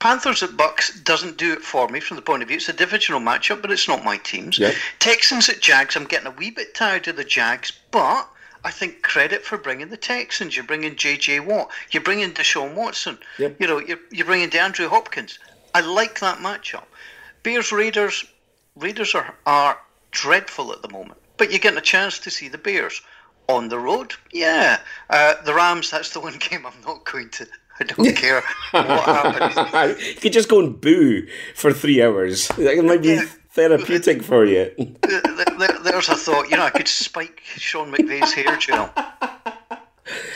Panthers 0.00 0.42
at 0.42 0.56
Bucks 0.56 0.98
doesn't 1.00 1.36
do 1.36 1.52
it 1.52 1.60
for 1.60 1.88
me 1.88 2.00
from 2.00 2.16
the 2.16 2.22
point 2.22 2.42
of 2.42 2.48
view. 2.48 2.56
It's 2.56 2.68
a 2.68 2.72
divisional 2.72 3.20
matchup, 3.20 3.60
but 3.60 3.70
it's 3.70 3.86
not 3.86 4.04
my 4.04 4.16
teams. 4.18 4.58
Yep. 4.58 4.74
Texans 4.98 5.48
at 5.48 5.60
Jags, 5.60 5.94
I'm 5.94 6.04
getting 6.04 6.26
a 6.26 6.32
wee 6.32 6.50
bit 6.50 6.74
tired 6.74 7.06
of 7.08 7.16
the 7.16 7.24
Jags, 7.24 7.72
but 7.90 8.28
I 8.64 8.70
think 8.70 9.02
credit 9.02 9.44
for 9.44 9.56
bringing 9.56 9.88
the 9.88 9.96
Texans. 9.96 10.54
You're 10.54 10.66
bringing 10.66 10.96
J.J. 10.96 11.40
Watt. 11.40 11.70
You're 11.92 12.02
bringing 12.02 12.32
Deshaun 12.32 12.74
Watson. 12.74 13.18
Yep. 13.38 13.56
You 13.60 13.66
know, 13.66 13.78
you're, 13.78 13.98
you're 14.10 14.26
bringing 14.26 14.50
DeAndre 14.50 14.88
Hopkins. 14.88 15.38
I 15.74 15.80
like 15.80 16.20
that 16.20 16.38
matchup. 16.38 16.84
Bears 17.42 17.72
Raiders, 17.72 18.24
Raiders 18.76 19.14
are, 19.14 19.34
are 19.46 19.78
dreadful 20.10 20.72
at 20.72 20.82
the 20.82 20.88
moment, 20.88 21.18
but 21.36 21.50
you're 21.50 21.58
getting 21.58 21.78
a 21.78 21.82
chance 21.82 22.18
to 22.20 22.30
see 22.30 22.48
the 22.48 22.58
Bears 22.58 23.00
on 23.48 23.68
the 23.68 23.78
road. 23.78 24.14
Yeah, 24.32 24.80
uh, 25.08 25.34
the 25.44 25.54
Rams. 25.54 25.90
That's 25.90 26.10
the 26.12 26.20
one 26.20 26.38
game 26.50 26.66
I'm 26.66 26.80
not 26.84 27.04
going 27.04 27.30
to. 27.30 27.46
I 27.78 27.84
don't 27.84 28.14
care 28.16 28.42
what 28.72 28.86
happens. 28.86 30.06
you 30.06 30.14
could 30.16 30.32
just 30.32 30.50
go 30.50 30.60
and 30.60 30.78
boo 30.78 31.26
for 31.54 31.72
three 31.72 32.02
hours. 32.02 32.50
It 32.58 32.84
might 32.84 33.00
be 33.00 33.08
Yeah. 33.08 33.24
Therapeutic 33.52 34.22
for 34.30 34.44
you. 34.44 34.70
There- 35.02 35.22
there- 35.58 35.78
There's 35.82 36.08
a 36.08 36.14
thought. 36.16 36.50
You 36.50 36.56
know, 36.56 36.64
I 36.64 36.70
could 36.70 36.88
spike 36.88 37.42
Sean 37.56 37.92
McVay's 37.92 38.32
hair 38.32 38.56
gel. 38.56 38.92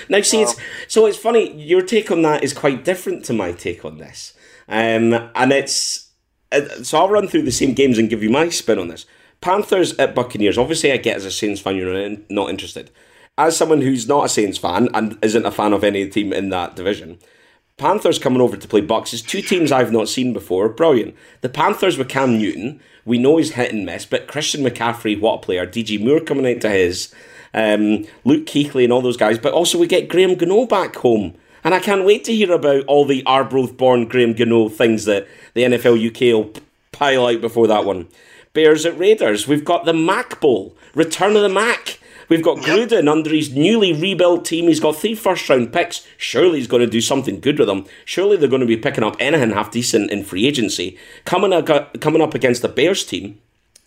Now, 0.09 0.21
see, 0.21 0.43
it's, 0.43 0.55
so 0.87 1.07
it's 1.07 1.17
funny. 1.19 1.51
Your 1.61 1.83
take 1.83 2.11
on 2.11 2.23
that 2.23 2.45
is 2.45 2.53
quite 2.53 2.85
different 2.85 3.25
to 3.25 3.33
my 3.33 3.51
take 3.53 3.85
on 3.85 3.99
this, 3.99 4.35
um, 4.69 5.15
and 5.35 5.51
it's 5.53 6.11
uh, 6.53 6.61
so 6.83 6.99
I'll 6.99 7.09
run 7.09 7.27
through 7.27 7.43
the 7.43 7.51
same 7.51 7.73
games 7.73 7.99
and 7.99 8.09
give 8.11 8.23
you 8.23 8.31
my 8.31 8.51
spin 8.51 8.79
on 8.79 8.89
this. 8.89 9.05
Panthers 9.41 9.95
at 9.99 10.15
Buccaneers. 10.15 10.59
Obviously, 10.59 10.93
I 10.93 10.99
get 10.99 11.17
as 11.17 11.25
a 11.25 11.31
Saints 11.31 11.61
fan, 11.61 11.75
you're 11.77 12.17
not 12.29 12.51
interested. 12.51 12.91
as 13.37 13.57
someone 13.57 13.81
who's 13.81 14.07
not 14.07 14.27
a 14.27 14.29
Saints 14.29 14.59
fan 14.59 14.89
and 14.95 15.19
isn't 15.23 15.47
a 15.47 15.51
fan 15.51 15.73
of 15.73 15.83
any 15.83 16.07
team 16.09 16.33
in 16.33 16.51
that 16.51 16.77
division, 16.77 17.19
Panthers 17.77 18.20
coming 18.20 18.41
over 18.41 18.57
to 18.57 18.68
play 18.68 18.81
Bucks 18.81 19.12
is 19.12 19.20
two 19.20 19.43
teams 19.43 19.72
I've 19.72 19.93
not 19.93 20.09
seen 20.09 20.33
before. 20.33 20.68
Brilliant. 20.68 21.14
The 21.41 21.49
Panthers 21.49 21.99
with 21.99 22.09
Cam 22.09 22.39
Newton, 22.39 22.81
we 23.05 23.18
know 23.18 23.37
he's 23.37 23.53
hit 23.53 23.72
and 23.72 23.85
miss, 23.85 24.07
but 24.07 24.29
Christian 24.29 24.62
McCaffrey, 24.62 25.20
what 25.20 25.35
a 25.35 25.43
player. 25.43 25.66
DJ 25.66 26.03
Moore 26.03 26.20
coming 26.20 26.45
into 26.45 26.70
his, 26.70 27.12
um, 27.53 28.05
Luke 28.25 28.47
Kuechly 28.47 28.85
and 28.85 28.93
all 28.93 29.03
those 29.03 29.16
guys, 29.16 29.39
but 29.39 29.53
also 29.53 29.77
we 29.77 29.89
get 29.89 30.09
Graham 30.09 30.37
Gano 30.37 30.66
back 30.66 30.95
home. 30.97 31.35
And 31.64 31.75
I 31.75 31.81
can't 31.81 32.05
wait 32.05 32.25
to 32.25 32.35
hear 32.35 32.53
about 32.53 32.85
all 32.87 33.07
the 33.07 33.25
Arbroath 33.27 33.77
born 33.77 34.07
Graham 34.07 34.35
Gano 34.35 34.68
things 34.68 35.05
that 35.07 35.27
the 35.55 35.62
NFL 35.62 36.07
UK 36.07 36.20
will 36.35 36.62
pile 36.93 37.27
out 37.27 37.41
before 37.41 37.66
that 37.66 37.85
one. 37.85 38.07
Bears 38.53 38.87
at 38.87 38.97
Raiders. 38.97 39.49
We've 39.49 39.64
got 39.64 39.85
the 39.85 39.93
Mac 39.93 40.41
Bowl, 40.41 40.77
return 40.95 41.35
of 41.35 41.43
the 41.43 41.49
Mac. 41.49 41.99
We've 42.29 42.43
got. 42.43 42.59
Gruden 42.59 43.11
under 43.11 43.31
his 43.31 43.55
newly 43.55 43.93
rebuilt 43.93 44.45
team. 44.45 44.68
He's 44.68 44.81
got 44.81 44.97
three 44.97 45.14
first 45.14 45.49
round 45.49 45.72
picks. 45.72 46.07
Surely 46.16 46.59
he's 46.59 46.66
going 46.66 46.81
to 46.81 46.91
do 46.91 47.01
something 47.01 47.41
good 47.41 47.59
with 47.59 47.68
them. 47.68 47.87
Surely 48.05 48.37
they're 48.37 48.49
going 48.49 48.61
to 48.61 48.66
be 48.66 48.77
picking 48.77 49.05
up 49.05 49.16
anything 49.20 49.51
half 49.51 49.70
decent 49.70 50.11
in 50.11 50.25
free 50.25 50.47
agency. 50.47 50.99
Coming 51.25 51.53
up, 51.53 52.01
coming 52.01 52.22
up 52.22 52.35
against 52.35 52.62
the 52.62 52.68
Bears 52.68 53.05
team, 53.05 53.41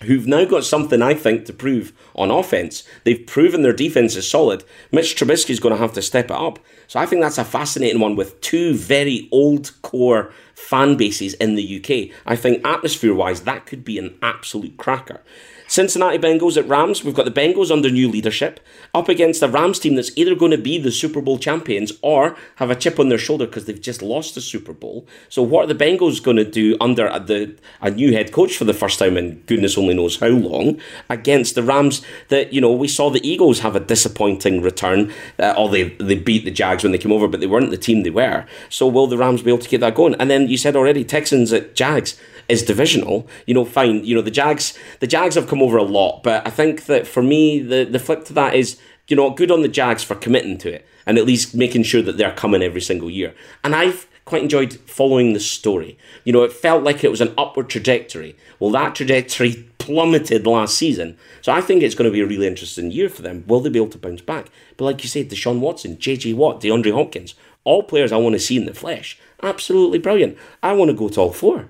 who've 0.04 0.28
now 0.28 0.46
got 0.46 0.64
something 0.64 1.02
I 1.02 1.14
think 1.14 1.46
to 1.46 1.54
prove 1.54 1.92
on 2.16 2.30
offense. 2.30 2.84
They've 3.04 3.26
proven 3.26 3.62
their 3.62 3.74
defense 3.74 4.16
is 4.16 4.30
solid. 4.30 4.64
Mitch 4.92 5.16
Trubisky's 5.16 5.60
going 5.60 5.74
to 5.74 5.82
have 5.82 5.94
to 5.94 6.02
step 6.02 6.26
it 6.26 6.32
up. 6.32 6.60
So 6.88 7.00
I 7.00 7.06
think 7.06 7.22
that's 7.22 7.38
a 7.38 7.46
fascinating 7.46 8.00
one 8.00 8.16
with 8.16 8.40
two 8.42 8.76
very 8.76 9.28
old 9.32 9.72
core 9.82 10.32
fan 10.54 10.98
bases 10.98 11.34
in 11.36 11.56
the 11.56 11.78
UK. 11.78 12.16
I 12.26 12.36
think 12.36 12.66
atmosphere 12.66 13.14
wise, 13.14 13.42
that 13.42 13.66
could 13.66 13.84
be 13.84 13.98
an 13.98 14.18
absolute 14.22 14.78
cracker. 14.78 15.22
Cincinnati 15.68 16.18
Bengals 16.18 16.57
at 16.57 16.68
Rams. 16.68 17.03
We've 17.03 17.13
got 17.13 17.26
the 17.26 17.32
Bengals 17.32 17.72
under 17.72 17.89
new 17.89 18.09
leadership 18.09 18.59
up 18.93 19.09
against 19.09 19.43
a 19.43 19.47
Rams 19.47 19.80
team 19.80 19.95
that's 19.95 20.11
either 20.15 20.34
going 20.34 20.51
to 20.51 20.57
be 20.57 20.78
the 20.78 20.91
Super 20.91 21.22
Bowl 21.22 21.38
champions 21.38 21.91
or 22.01 22.36
have 22.55 22.72
a 22.72 22.76
chip 22.76 22.99
on 22.99 23.09
their 23.09 23.18
shoulder 23.18 23.45
because 23.45 23.65
they've 23.65 23.80
just 23.80 24.01
lost 24.01 24.36
the 24.36 24.41
Super 24.41 24.74
Bowl. 24.74 25.05
So 25.30 25.43
what 25.43 25.65
are 25.65 25.74
the 25.74 25.86
Bengals 25.86 26.24
going 26.24 26.38
to 26.38 26.49
do 26.49 26.78
under 26.80 27.07
a, 27.07 27.20
the 27.20 27.55
a 27.82 27.91
new 27.91 28.13
head 28.13 28.32
coach 28.32 28.55
for 28.55 28.63
the 28.63 28.74
first 28.74 28.97
time 28.97 29.18
in 29.18 29.41
goodness 29.41 29.78
only 29.78 29.93
knows 29.93 30.20
how 30.20 30.28
long 30.28 30.80
against 31.09 31.55
the 31.55 31.63
Rams 31.63 32.01
that 32.30 32.53
you 32.53 32.61
know 32.61 32.72
we 32.72 32.88
saw 32.88 33.09
the 33.09 33.28
Eagles 33.28 33.59
have 33.59 33.76
a 33.76 33.80
disappointing 33.80 34.61
return. 34.61 35.11
Uh, 35.38 35.53
or 35.57 35.70
they 35.70 35.89
they 35.99 36.15
beat 36.15 36.45
the 36.45 36.51
Jags 36.51 36.84
when 36.84 36.91
they 36.91 36.97
came 36.97 37.11
over, 37.11 37.28
but 37.28 37.39
they 37.39 37.47
weren't 37.47 37.72
the 37.72 37.78
team 37.78 38.03
they 38.03 38.09
were. 38.09 38.45
So 38.70 38.88
will 38.88 39.07
the 39.07 39.18
Rams 39.18 39.41
be 39.41 39.51
able 39.51 39.63
to 39.63 39.70
get 39.70 39.82
that 39.82 39.95
going? 39.95 40.15
And 40.15 40.30
then 40.30 40.47
you 40.47 40.57
said 40.57 40.76
already 40.76 41.03
Texans 41.03 41.51
at 41.51 41.76
Jags 41.76 42.20
is 42.50 42.64
divisional. 42.64 43.28
You 43.45 43.54
know, 43.54 43.66
fine. 43.66 44.04
You 44.04 44.16
know, 44.16 44.22
the 44.22 44.32
Jags, 44.32 44.78
the 45.00 45.08
Jags 45.08 45.36
have 45.36 45.48
come 45.48 45.62
over 45.62 45.78
a 45.78 45.84
lot, 45.84 46.24
but 46.24 46.45
I 46.45 46.50
think 46.50 46.86
that 46.86 47.08
for 47.08 47.24
me, 47.24 47.60
the 47.60 47.86
the 47.86 48.00
flip 48.00 48.26
to 48.26 48.34
that 48.34 48.56
is, 48.56 48.80
you 49.08 49.16
know, 49.16 49.30
good 49.32 49.52
on 49.52 49.62
the 49.62 49.68
Jags 49.68 50.04
for 50.04 50.16
committing 50.16 50.58
to 50.60 50.74
it 50.74 50.86
and 51.06 51.18
at 51.18 51.26
least 51.26 51.56
making 51.56 51.84
sure 51.84 52.02
that 52.02 52.18
they're 52.18 52.34
coming 52.34 52.62
every 52.62 52.82
single 52.82 53.10
year. 53.10 53.34
And 53.64 53.74
I've 53.74 54.08
quite 54.26 54.43
enjoyed 54.43 54.74
following 54.86 55.34
the 55.34 55.39
story. 55.39 55.98
You 56.26 56.34
know, 56.34 56.43
it 56.43 56.52
felt 56.52 56.84
like 56.84 57.04
it 57.04 57.10
was 57.10 57.22
an 57.22 57.34
upward 57.38 57.70
trajectory. 57.70 58.36
Well, 58.60 58.72
that 58.72 58.93
trajectory 58.93 59.70
plummeted 59.80 60.45
last 60.45 60.78
season. 60.78 61.18
So 61.41 61.54
I 61.54 61.62
think 61.62 61.82
it's 61.82 61.95
going 61.95 62.10
to 62.10 62.14
be 62.14 62.22
a 62.22 62.28
really 62.28 62.45
interesting 62.45 62.91
year 62.91 63.08
for 63.10 63.22
them. 63.22 63.45
Will 63.48 63.62
they 63.62 63.70
be 63.70 63.80
able 63.80 63.89
to 63.91 63.98
bounce 63.98 64.22
back? 64.22 64.52
But 64.76 64.86
like 64.86 65.02
you 65.02 65.10
said, 65.10 65.30
Deshaun 65.30 65.60
Watson, 65.60 65.95
JJ 65.95 66.36
Watt, 66.36 66.62
DeAndre 66.62 66.93
Hopkins, 66.93 67.36
all 67.64 67.84
players 67.84 68.12
I 68.12 68.18
want 68.18 68.34
to 68.34 68.39
see 68.39 68.58
in 68.58 68.66
the 68.66 68.74
flesh. 68.74 69.18
Absolutely 69.41 70.00
brilliant. 70.00 70.38
I 70.62 70.74
want 70.74 70.89
to 70.89 70.95
go 70.95 71.08
to 71.10 71.22
all 71.22 71.32
four. 71.32 71.70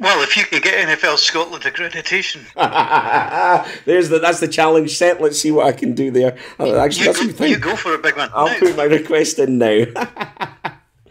Well, 0.00 0.22
if 0.22 0.34
you 0.34 0.44
could 0.44 0.62
get 0.62 0.88
NFL 0.88 1.18
Scotland 1.18 1.62
accreditation, 1.64 2.40
there's 3.84 4.08
the 4.08 4.18
that's 4.18 4.40
the 4.40 4.48
challenge 4.48 4.96
set. 4.96 5.20
Let's 5.20 5.38
see 5.38 5.50
what 5.50 5.66
I 5.66 5.72
can 5.72 5.94
do 5.94 6.10
there. 6.10 6.38
Uh, 6.58 6.76
actually, 6.76 7.06
you, 7.06 7.12
that's 7.12 7.38
go, 7.38 7.44
you 7.44 7.58
go 7.58 7.76
for 7.76 7.94
a 7.94 7.98
big 7.98 8.16
one. 8.16 8.30
I'll 8.32 8.46
now, 8.46 8.58
put 8.58 8.76
my 8.78 8.84
request 8.84 9.38
in 9.38 9.58
now. 9.58 9.66
there, 9.94 10.64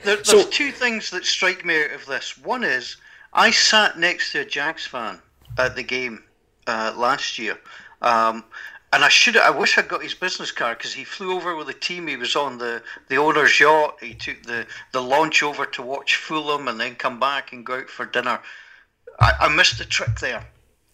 there's 0.04 0.28
so, 0.28 0.44
two 0.44 0.72
things 0.72 1.12
that 1.12 1.24
strike 1.24 1.64
me 1.64 1.84
out 1.84 1.92
of 1.92 2.08
this. 2.08 2.36
One 2.40 2.64
is 2.64 2.98
I 3.32 3.52
sat 3.52 4.00
next 4.00 4.32
to 4.32 4.40
a 4.40 4.46
Jags 4.46 4.88
fan 4.88 5.20
at 5.60 5.76
the 5.76 5.84
game 5.84 6.24
uh, 6.66 6.92
last 6.98 7.38
year. 7.38 7.60
Um, 8.02 8.44
and 8.92 9.04
I 9.04 9.10
should 9.10 9.38
I 9.38 9.50
wish 9.52 9.78
I'd 9.78 9.88
got 9.88 10.02
his 10.02 10.14
business 10.14 10.52
card 10.52 10.78
because 10.78 10.94
he 10.94 11.04
flew 11.04 11.36
over 11.36 11.56
with 11.56 11.68
the 11.68 11.74
team. 11.74 12.08
He 12.08 12.18
was 12.18 12.36
on 12.36 12.58
the, 12.58 12.82
the 13.08 13.18
owner's 13.18 13.60
yacht. 13.60 13.98
He 14.02 14.14
took 14.14 14.42
the, 14.44 14.66
the 14.92 15.02
launch 15.02 15.44
over 15.44 15.66
to 15.66 15.82
watch 15.82 16.16
Fulham 16.16 16.68
and 16.68 16.80
then 16.80 16.96
come 16.96 17.20
back 17.20 17.54
and 17.54 17.66
go 17.66 17.80
out 17.80 17.90
for 17.90 18.06
dinner. 18.06 18.40
I, 19.20 19.34
I 19.42 19.48
missed 19.50 19.78
the 19.78 19.86
trick 19.86 20.20
there. 20.20 20.46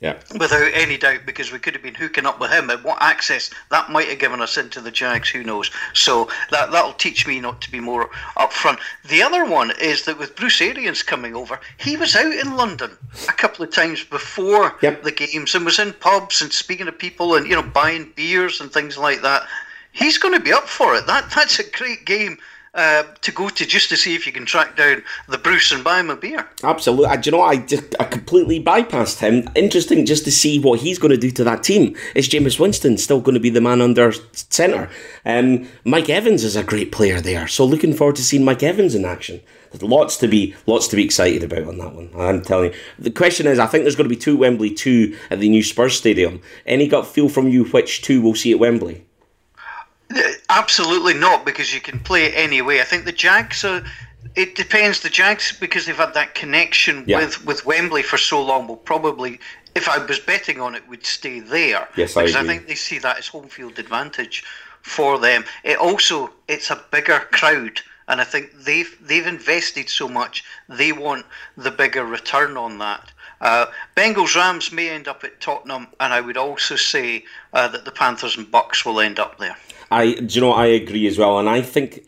Yeah. 0.06 0.20
Without 0.40 0.70
any 0.76 0.98
doubt, 0.98 1.26
because 1.26 1.52
we 1.52 1.58
could 1.58 1.74
have 1.74 1.82
been 1.82 1.96
hooking 1.96 2.28
up 2.28 2.40
with 2.40 2.52
him, 2.52 2.70
and 2.70 2.84
what 2.84 3.02
access 3.02 3.50
that 3.72 3.90
might 3.90 4.08
have 4.08 4.20
given 4.20 4.40
us 4.40 4.56
into 4.56 4.80
the 4.80 4.92
Jags, 4.92 5.30
who 5.30 5.44
knows? 5.44 5.72
So 5.94 6.30
that 6.52 6.72
that'll 6.72 6.94
teach 6.94 7.26
me 7.26 7.40
not 7.40 7.60
to 7.62 7.72
be 7.72 7.80
more 7.80 8.12
upfront. 8.38 8.78
The 9.10 9.24
other 9.24 9.46
one 9.46 9.72
is 9.82 10.06
that 10.06 10.20
with 10.20 10.36
Bruce 10.36 10.62
Arians 10.62 11.02
coming 11.02 11.36
over, 11.36 11.60
he 11.78 11.98
was 11.98 12.16
out 12.16 12.32
in 12.32 12.56
London 12.56 12.96
a 13.28 13.32
couple 13.32 13.66
of 13.66 13.72
times 13.72 14.04
before 14.04 14.76
yep. 14.84 15.02
the 15.02 15.12
games 15.12 15.56
and 15.56 15.66
was 15.66 15.80
in 15.80 15.92
pubs 15.94 16.40
and 16.40 16.54
speaking 16.54 16.86
to 16.86 16.92
people 16.92 17.34
and 17.34 17.48
you 17.48 17.56
know 17.56 17.64
buying 17.64 18.12
beers 18.16 18.62
and 18.62 18.72
things 18.72 19.00
like 19.00 19.24
that. 19.24 19.48
He's 19.92 20.20
going 20.20 20.36
to 20.36 20.40
be 20.40 20.54
up 20.54 20.68
for 20.70 20.94
it. 20.94 21.08
That 21.08 21.32
that's 21.34 21.58
a 21.58 21.72
great 21.72 22.06
game 22.06 22.38
uh, 22.76 23.04
to 23.22 23.32
go 23.32 23.50
to 23.50 23.66
just 23.66 23.90
to 23.90 23.98
see 23.98 24.16
if 24.16 24.28
you 24.28 24.34
can 24.34 24.46
track 24.46 24.76
down 24.76 25.02
the 25.28 25.38
Bruce 25.38 25.72
and 25.72 25.84
buy 25.84 26.00
him 26.00 26.10
a 26.10 26.16
beer. 26.16 26.48
Absolutely. 26.64 27.08
I, 27.08 27.16
do 27.16 27.30
you 27.30 27.38
know, 27.38 27.42
I 27.42 27.58
just 27.58 27.96
I 28.00 28.04
completely 28.04 28.62
bypassed 28.62 29.20
him. 29.20 29.50
Interesting 29.56 30.06
just 30.06 30.26
to 30.26 30.32
see 30.32 30.60
what 30.60 30.82
he's 30.82 31.00
going 31.00 31.12
to 31.12 31.18
do 31.18 31.32
to 31.32 31.44
that 31.46 31.64
team. 31.64 31.96
Is 32.14 32.28
Jameis 32.28 32.60
Winston 32.60 32.98
still 32.98 33.22
going 33.22 33.34
to 33.34 33.40
be 33.40 33.50
the 33.50 33.62
man 33.62 33.82
under 33.82 34.12
centre? 34.34 34.90
Um, 35.26 35.68
Mike 35.86 36.10
Evans 36.10 36.44
is 36.44 36.56
a 36.56 36.64
great 36.64 36.92
player 36.92 37.22
there, 37.22 37.48
so 37.48 37.66
looking 37.66 37.94
forward 37.94 38.18
to 38.18 38.24
seeing 38.24 38.44
Mike 38.44 38.62
Evans 38.62 38.94
in 38.94 39.06
action. 39.06 39.42
There's 39.72 39.82
lots 39.82 40.18
to 40.18 40.28
be 40.28 40.54
lots 40.68 40.88
to 40.90 40.96
be 40.96 41.04
excited 41.04 41.44
about 41.44 41.68
on 41.68 41.78
that 41.78 41.94
one. 41.94 42.10
I'm 42.18 42.42
telling 42.42 42.72
you. 42.72 42.80
The 43.00 43.12
question 43.12 43.48
is, 43.48 43.60
I 43.60 43.68
think 43.68 43.84
there's 43.84 43.96
going 43.96 44.10
to 44.10 44.16
be 44.16 44.20
two 44.20 44.38
Wembley, 44.38 44.74
two 44.74 45.18
at 45.30 45.40
the 45.40 45.50
new 45.50 45.64
Spurs 45.64 45.98
stadium. 45.98 46.42
Any 46.66 46.88
gut 46.88 47.08
feel 47.08 47.30
from 47.30 47.48
you 47.48 47.66
which 47.66 48.02
two 48.02 48.22
we'll 48.22 48.36
see 48.36 48.52
at 48.52 48.60
Wembley? 48.60 49.06
Absolutely 50.50 51.14
not, 51.14 51.46
because 51.46 51.74
you 51.74 51.82
can 51.82 52.00
play 52.00 52.26
it 52.26 52.34
anyway. 52.36 52.80
I 52.80 52.84
think 52.84 53.06
the 53.06 53.12
Jags 53.12 53.64
are. 53.64 53.84
It 54.36 54.56
depends. 54.56 55.00
The 55.00 55.10
Jags, 55.10 55.58
because 55.58 55.86
they've 55.86 55.96
had 55.96 56.14
that 56.14 56.36
connection 56.36 57.06
yeah. 57.08 57.20
with, 57.20 57.46
with 57.46 57.66
Wembley 57.66 58.04
for 58.04 58.18
so 58.18 58.44
long, 58.44 58.68
will 58.68 58.76
probably, 58.76 59.40
if 59.76 59.88
I 59.88 59.98
was 59.98 60.20
betting 60.20 60.60
on 60.60 60.76
it, 60.76 60.88
would 60.90 61.06
stay 61.06 61.40
there. 61.40 61.88
Yes, 61.96 62.14
because 62.14 62.36
I, 62.36 62.42
I 62.42 62.44
think 62.44 62.68
they 62.68 62.76
see 62.76 63.00
that 63.00 63.18
as 63.18 63.28
home 63.28 63.48
field 63.48 63.80
advantage 63.80 64.44
for 64.82 65.18
them. 65.18 65.44
It 65.64 65.78
also 65.78 66.32
it's 66.48 66.70
a 66.70 66.84
bigger 66.92 67.20
crowd, 67.32 67.82
and 68.08 68.22
I 68.22 68.24
think 68.24 68.52
they've 68.54 68.96
they've 69.02 69.26
invested 69.26 69.90
so 69.90 70.08
much. 70.08 70.44
They 70.70 70.92
want 70.92 71.26
the 71.58 71.72
bigger 71.72 72.06
return 72.06 72.58
on 72.58 72.78
that. 72.80 73.12
Uh, 73.42 73.66
Bengals 73.98 74.36
Rams 74.36 74.72
may 74.72 74.90
end 74.90 75.08
up 75.08 75.24
at 75.24 75.42
Tottenham, 75.42 75.88
and 76.00 76.14
I 76.14 76.22
would 76.22 76.38
also 76.38 76.76
say 76.76 77.26
uh, 77.54 77.68
that 77.68 77.86
the 77.86 77.92
Panthers 77.92 78.38
and 78.38 78.50
Bucks 78.50 78.86
will 78.86 79.00
end 79.00 79.20
up 79.20 79.38
there. 79.38 79.58
I, 79.92 80.14
do 80.14 80.36
you 80.36 80.42
know, 80.42 80.52
I 80.52 80.68
agree 80.68 81.08
as 81.08 81.18
well, 81.18 81.40
and 81.40 81.50
I 81.50 81.62
think 81.62 82.06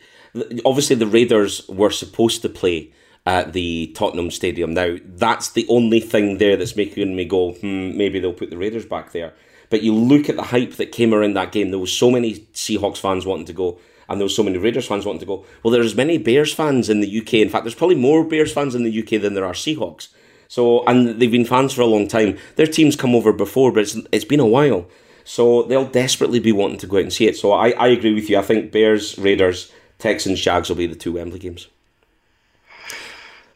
obviously 0.64 0.96
the 0.96 1.06
Raiders 1.06 1.66
were 1.68 1.90
supposed 1.90 2.42
to 2.42 2.48
play 2.48 2.92
at 3.26 3.52
the 3.52 3.92
Tottenham 3.94 4.30
Stadium. 4.30 4.74
Now 4.74 4.96
that's 5.04 5.50
the 5.50 5.66
only 5.68 6.00
thing 6.00 6.38
there 6.38 6.56
that's 6.56 6.76
making 6.76 7.14
me 7.14 7.24
go, 7.24 7.52
hmm, 7.52 7.96
maybe 7.96 8.18
they'll 8.18 8.32
put 8.32 8.50
the 8.50 8.56
Raiders 8.56 8.86
back 8.86 9.12
there. 9.12 9.34
But 9.70 9.82
you 9.82 9.94
look 9.94 10.28
at 10.28 10.36
the 10.36 10.44
hype 10.44 10.76
that 10.76 10.92
came 10.92 11.12
around 11.12 11.34
that 11.34 11.52
game. 11.52 11.70
There 11.70 11.78
was 11.78 11.92
so 11.92 12.10
many 12.10 12.36
Seahawks 12.54 12.98
fans 12.98 13.26
wanting 13.26 13.46
to 13.46 13.52
go, 13.52 13.78
and 14.08 14.18
there 14.18 14.24
was 14.24 14.34
so 14.34 14.42
many 14.42 14.56
Raiders 14.56 14.86
fans 14.86 15.04
wanting 15.04 15.20
to 15.20 15.26
go. 15.26 15.44
Well, 15.62 15.72
there's 15.72 15.94
many 15.94 16.16
Bears 16.16 16.54
fans 16.54 16.88
in 16.88 17.00
the 17.00 17.20
UK. 17.20 17.34
In 17.34 17.50
fact, 17.50 17.64
there's 17.64 17.74
probably 17.74 17.96
more 17.96 18.24
Bears 18.24 18.52
fans 18.52 18.74
in 18.74 18.84
the 18.84 19.02
UK 19.02 19.20
than 19.20 19.34
there 19.34 19.44
are 19.44 19.52
Seahawks. 19.52 20.08
So, 20.48 20.86
and 20.86 21.20
they've 21.20 21.30
been 21.30 21.44
fans 21.44 21.74
for 21.74 21.82
a 21.82 21.86
long 21.86 22.08
time. 22.08 22.38
Their 22.56 22.66
teams 22.66 22.96
come 22.96 23.14
over 23.14 23.34
before, 23.34 23.70
but 23.70 23.82
it's, 23.82 23.98
it's 24.10 24.24
been 24.24 24.40
a 24.40 24.46
while. 24.46 24.86
So 25.28 25.64
they'll 25.64 25.84
desperately 25.84 26.40
be 26.40 26.52
wanting 26.52 26.78
to 26.78 26.86
go 26.86 26.96
out 26.96 27.02
and 27.02 27.12
see 27.12 27.26
it. 27.26 27.36
So 27.36 27.52
I, 27.52 27.72
I 27.72 27.88
agree 27.88 28.14
with 28.14 28.30
you. 28.30 28.38
I 28.38 28.42
think 28.42 28.72
Bears, 28.72 29.18
Raiders, 29.18 29.70
Texans, 29.98 30.40
Jags 30.40 30.70
will 30.70 30.76
be 30.76 30.86
the 30.86 30.94
two 30.94 31.12
Wembley 31.12 31.38
games. 31.38 31.68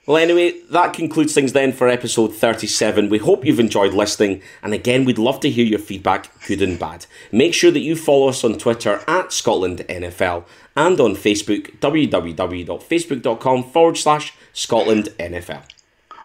Well, 0.06 0.18
anyway, 0.18 0.60
that 0.70 0.92
concludes 0.92 1.32
things 1.32 1.54
then 1.54 1.72
for 1.72 1.88
episode 1.88 2.34
37. 2.34 3.08
We 3.08 3.16
hope 3.16 3.46
you've 3.46 3.58
enjoyed 3.58 3.94
listening, 3.94 4.42
and 4.62 4.74
again, 4.74 5.06
we'd 5.06 5.16
love 5.16 5.40
to 5.40 5.50
hear 5.50 5.64
your 5.64 5.78
feedback, 5.78 6.28
good 6.46 6.60
and 6.60 6.78
bad. 6.78 7.06
Make 7.30 7.54
sure 7.54 7.70
that 7.70 7.80
you 7.80 7.96
follow 7.96 8.28
us 8.28 8.44
on 8.44 8.58
Twitter 8.58 9.00
at 9.08 9.32
Scotland 9.32 9.78
NFL 9.88 10.44
and 10.76 11.00
on 11.00 11.12
Facebook, 11.12 11.78
www.facebook.com 11.78 13.62
forward 13.62 13.96
slash 13.96 14.34
Scotland 14.52 15.08
NFL. 15.18 15.71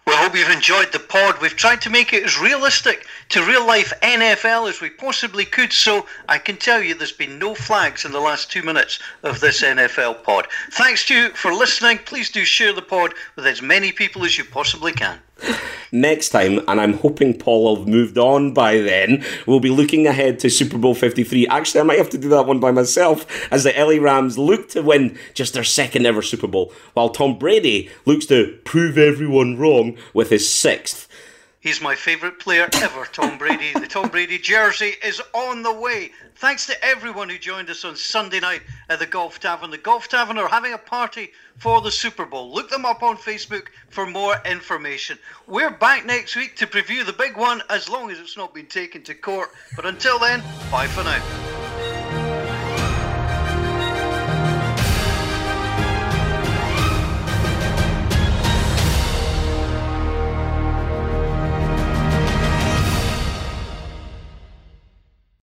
We 0.08 0.16
hope 0.16 0.38
you've 0.38 0.50
enjoyed 0.50 0.94
the 0.94 1.00
pod. 1.00 1.42
We've 1.42 1.54
tried 1.54 1.82
to 1.82 1.90
make 1.90 2.14
it 2.14 2.24
as 2.24 2.40
realistic 2.40 3.06
to 3.28 3.44
real 3.44 3.68
life 3.68 3.92
NFL 4.02 4.70
as 4.70 4.80
we 4.80 4.90
possibly 4.90 5.44
could, 5.44 5.74
so 5.74 6.08
I 6.30 6.38
can 6.38 6.56
tell 6.56 6.82
you 6.82 6.96
there's 6.96 7.12
been 7.12 7.38
no 7.38 7.54
flags 7.54 8.06
in 8.06 8.14
the 8.14 8.22
last 8.22 8.50
two 8.50 8.64
minutes 8.64 9.00
of 9.24 9.42
this 9.42 9.62
NFL 9.62 10.24
pod. 10.24 10.48
Thanks 10.72 11.06
to 11.08 11.14
you 11.14 11.30
for 11.32 11.54
listening. 11.54 11.98
Please 11.98 12.30
do 12.30 12.46
share 12.46 12.72
the 12.72 12.82
pod 12.82 13.16
with 13.36 13.46
as 13.46 13.62
many 13.62 13.92
people 13.92 14.24
as 14.24 14.38
you 14.38 14.46
possibly 14.46 14.94
can. 14.94 15.20
Next 15.92 16.30
time, 16.30 16.60
and 16.68 16.82
I'm 16.82 16.94
hoping 16.94 17.38
Paul 17.38 17.64
will 17.64 17.76
have 17.78 17.88
moved 17.88 18.18
on 18.18 18.54
by 18.54 18.80
then, 18.80 19.24
we'll 19.46 19.62
be 19.62 19.70
looking 19.70 20.06
ahead 20.06 20.38
to 20.40 20.50
Super 20.50 20.78
Bowl 20.78 20.94
53. 20.94 21.48
Actually, 21.48 21.80
I 21.80 21.84
might 21.84 21.98
have 21.98 22.10
to 22.10 22.18
do 22.18 22.28
that 22.30 22.46
one 22.46 22.60
by 22.60 22.72
myself 22.72 23.26
as 23.52 23.64
the 23.64 23.72
LA 23.72 24.02
Rams 24.04 24.38
look 24.38 24.68
to 24.70 24.82
win 24.82 25.18
just 25.34 25.54
their 25.54 25.64
second 25.64 26.06
ever 26.06 26.22
Super 26.22 26.48
Bowl, 26.48 26.74
while 26.94 27.10
Tom 27.10 27.40
Brady 27.40 27.90
looks 28.06 28.26
to 28.26 28.60
prove 28.66 28.98
everyone 28.98 29.58
wrong 29.58 29.98
with 30.14 30.30
his 30.30 30.52
sixth. 30.52 31.07
He's 31.60 31.82
my 31.82 31.96
favourite 31.96 32.40
player 32.40 32.70
ever, 32.76 33.06
Tom 33.06 33.38
Brady. 33.40 33.74
the 33.74 33.88
Tom 33.88 34.10
Brady 34.10 34.38
jersey 34.38 34.94
is 35.04 35.22
on 35.34 35.64
the 35.64 35.74
way. 35.74 36.12
Thanks 36.36 36.68
to 36.68 36.86
everyone 36.86 37.30
who 37.30 37.40
joined 37.40 37.72
us 37.72 37.84
on 37.84 37.96
Sunday 37.96 38.40
night 38.40 38.62
at 38.90 39.00
the 39.00 39.08
Golf 39.08 39.40
Tavern. 39.40 39.72
The 39.72 39.80
Golf 39.80 40.08
Tavern 40.08 40.38
are 40.38 40.48
having 40.48 40.74
a 40.74 40.78
party 40.78 41.32
for 41.58 41.82
the 41.82 41.92
Super 41.92 42.26
Bowl. 42.26 42.54
Look 42.54 42.70
them 42.70 42.86
up 42.86 43.02
on 43.02 43.18
Facebook 43.18 43.70
for 43.90 44.06
more 44.06 44.36
information. 44.46 45.18
We're 45.48 45.72
back 45.72 46.06
next 46.06 46.36
week 46.36 46.56
to 46.58 46.68
preview 46.68 47.04
the 47.04 47.14
big 47.14 47.36
one 47.36 47.64
as 47.72 47.90
long 47.90 48.12
as 48.12 48.20
it's 48.20 48.38
not 48.38 48.54
been 48.54 48.68
taken 48.68 49.02
to 49.04 49.16
court. 49.16 49.50
But 49.76 49.88
until 49.88 50.20
then, 50.20 50.44
bye 50.72 50.88
for 50.88 51.04
now. 51.04 51.67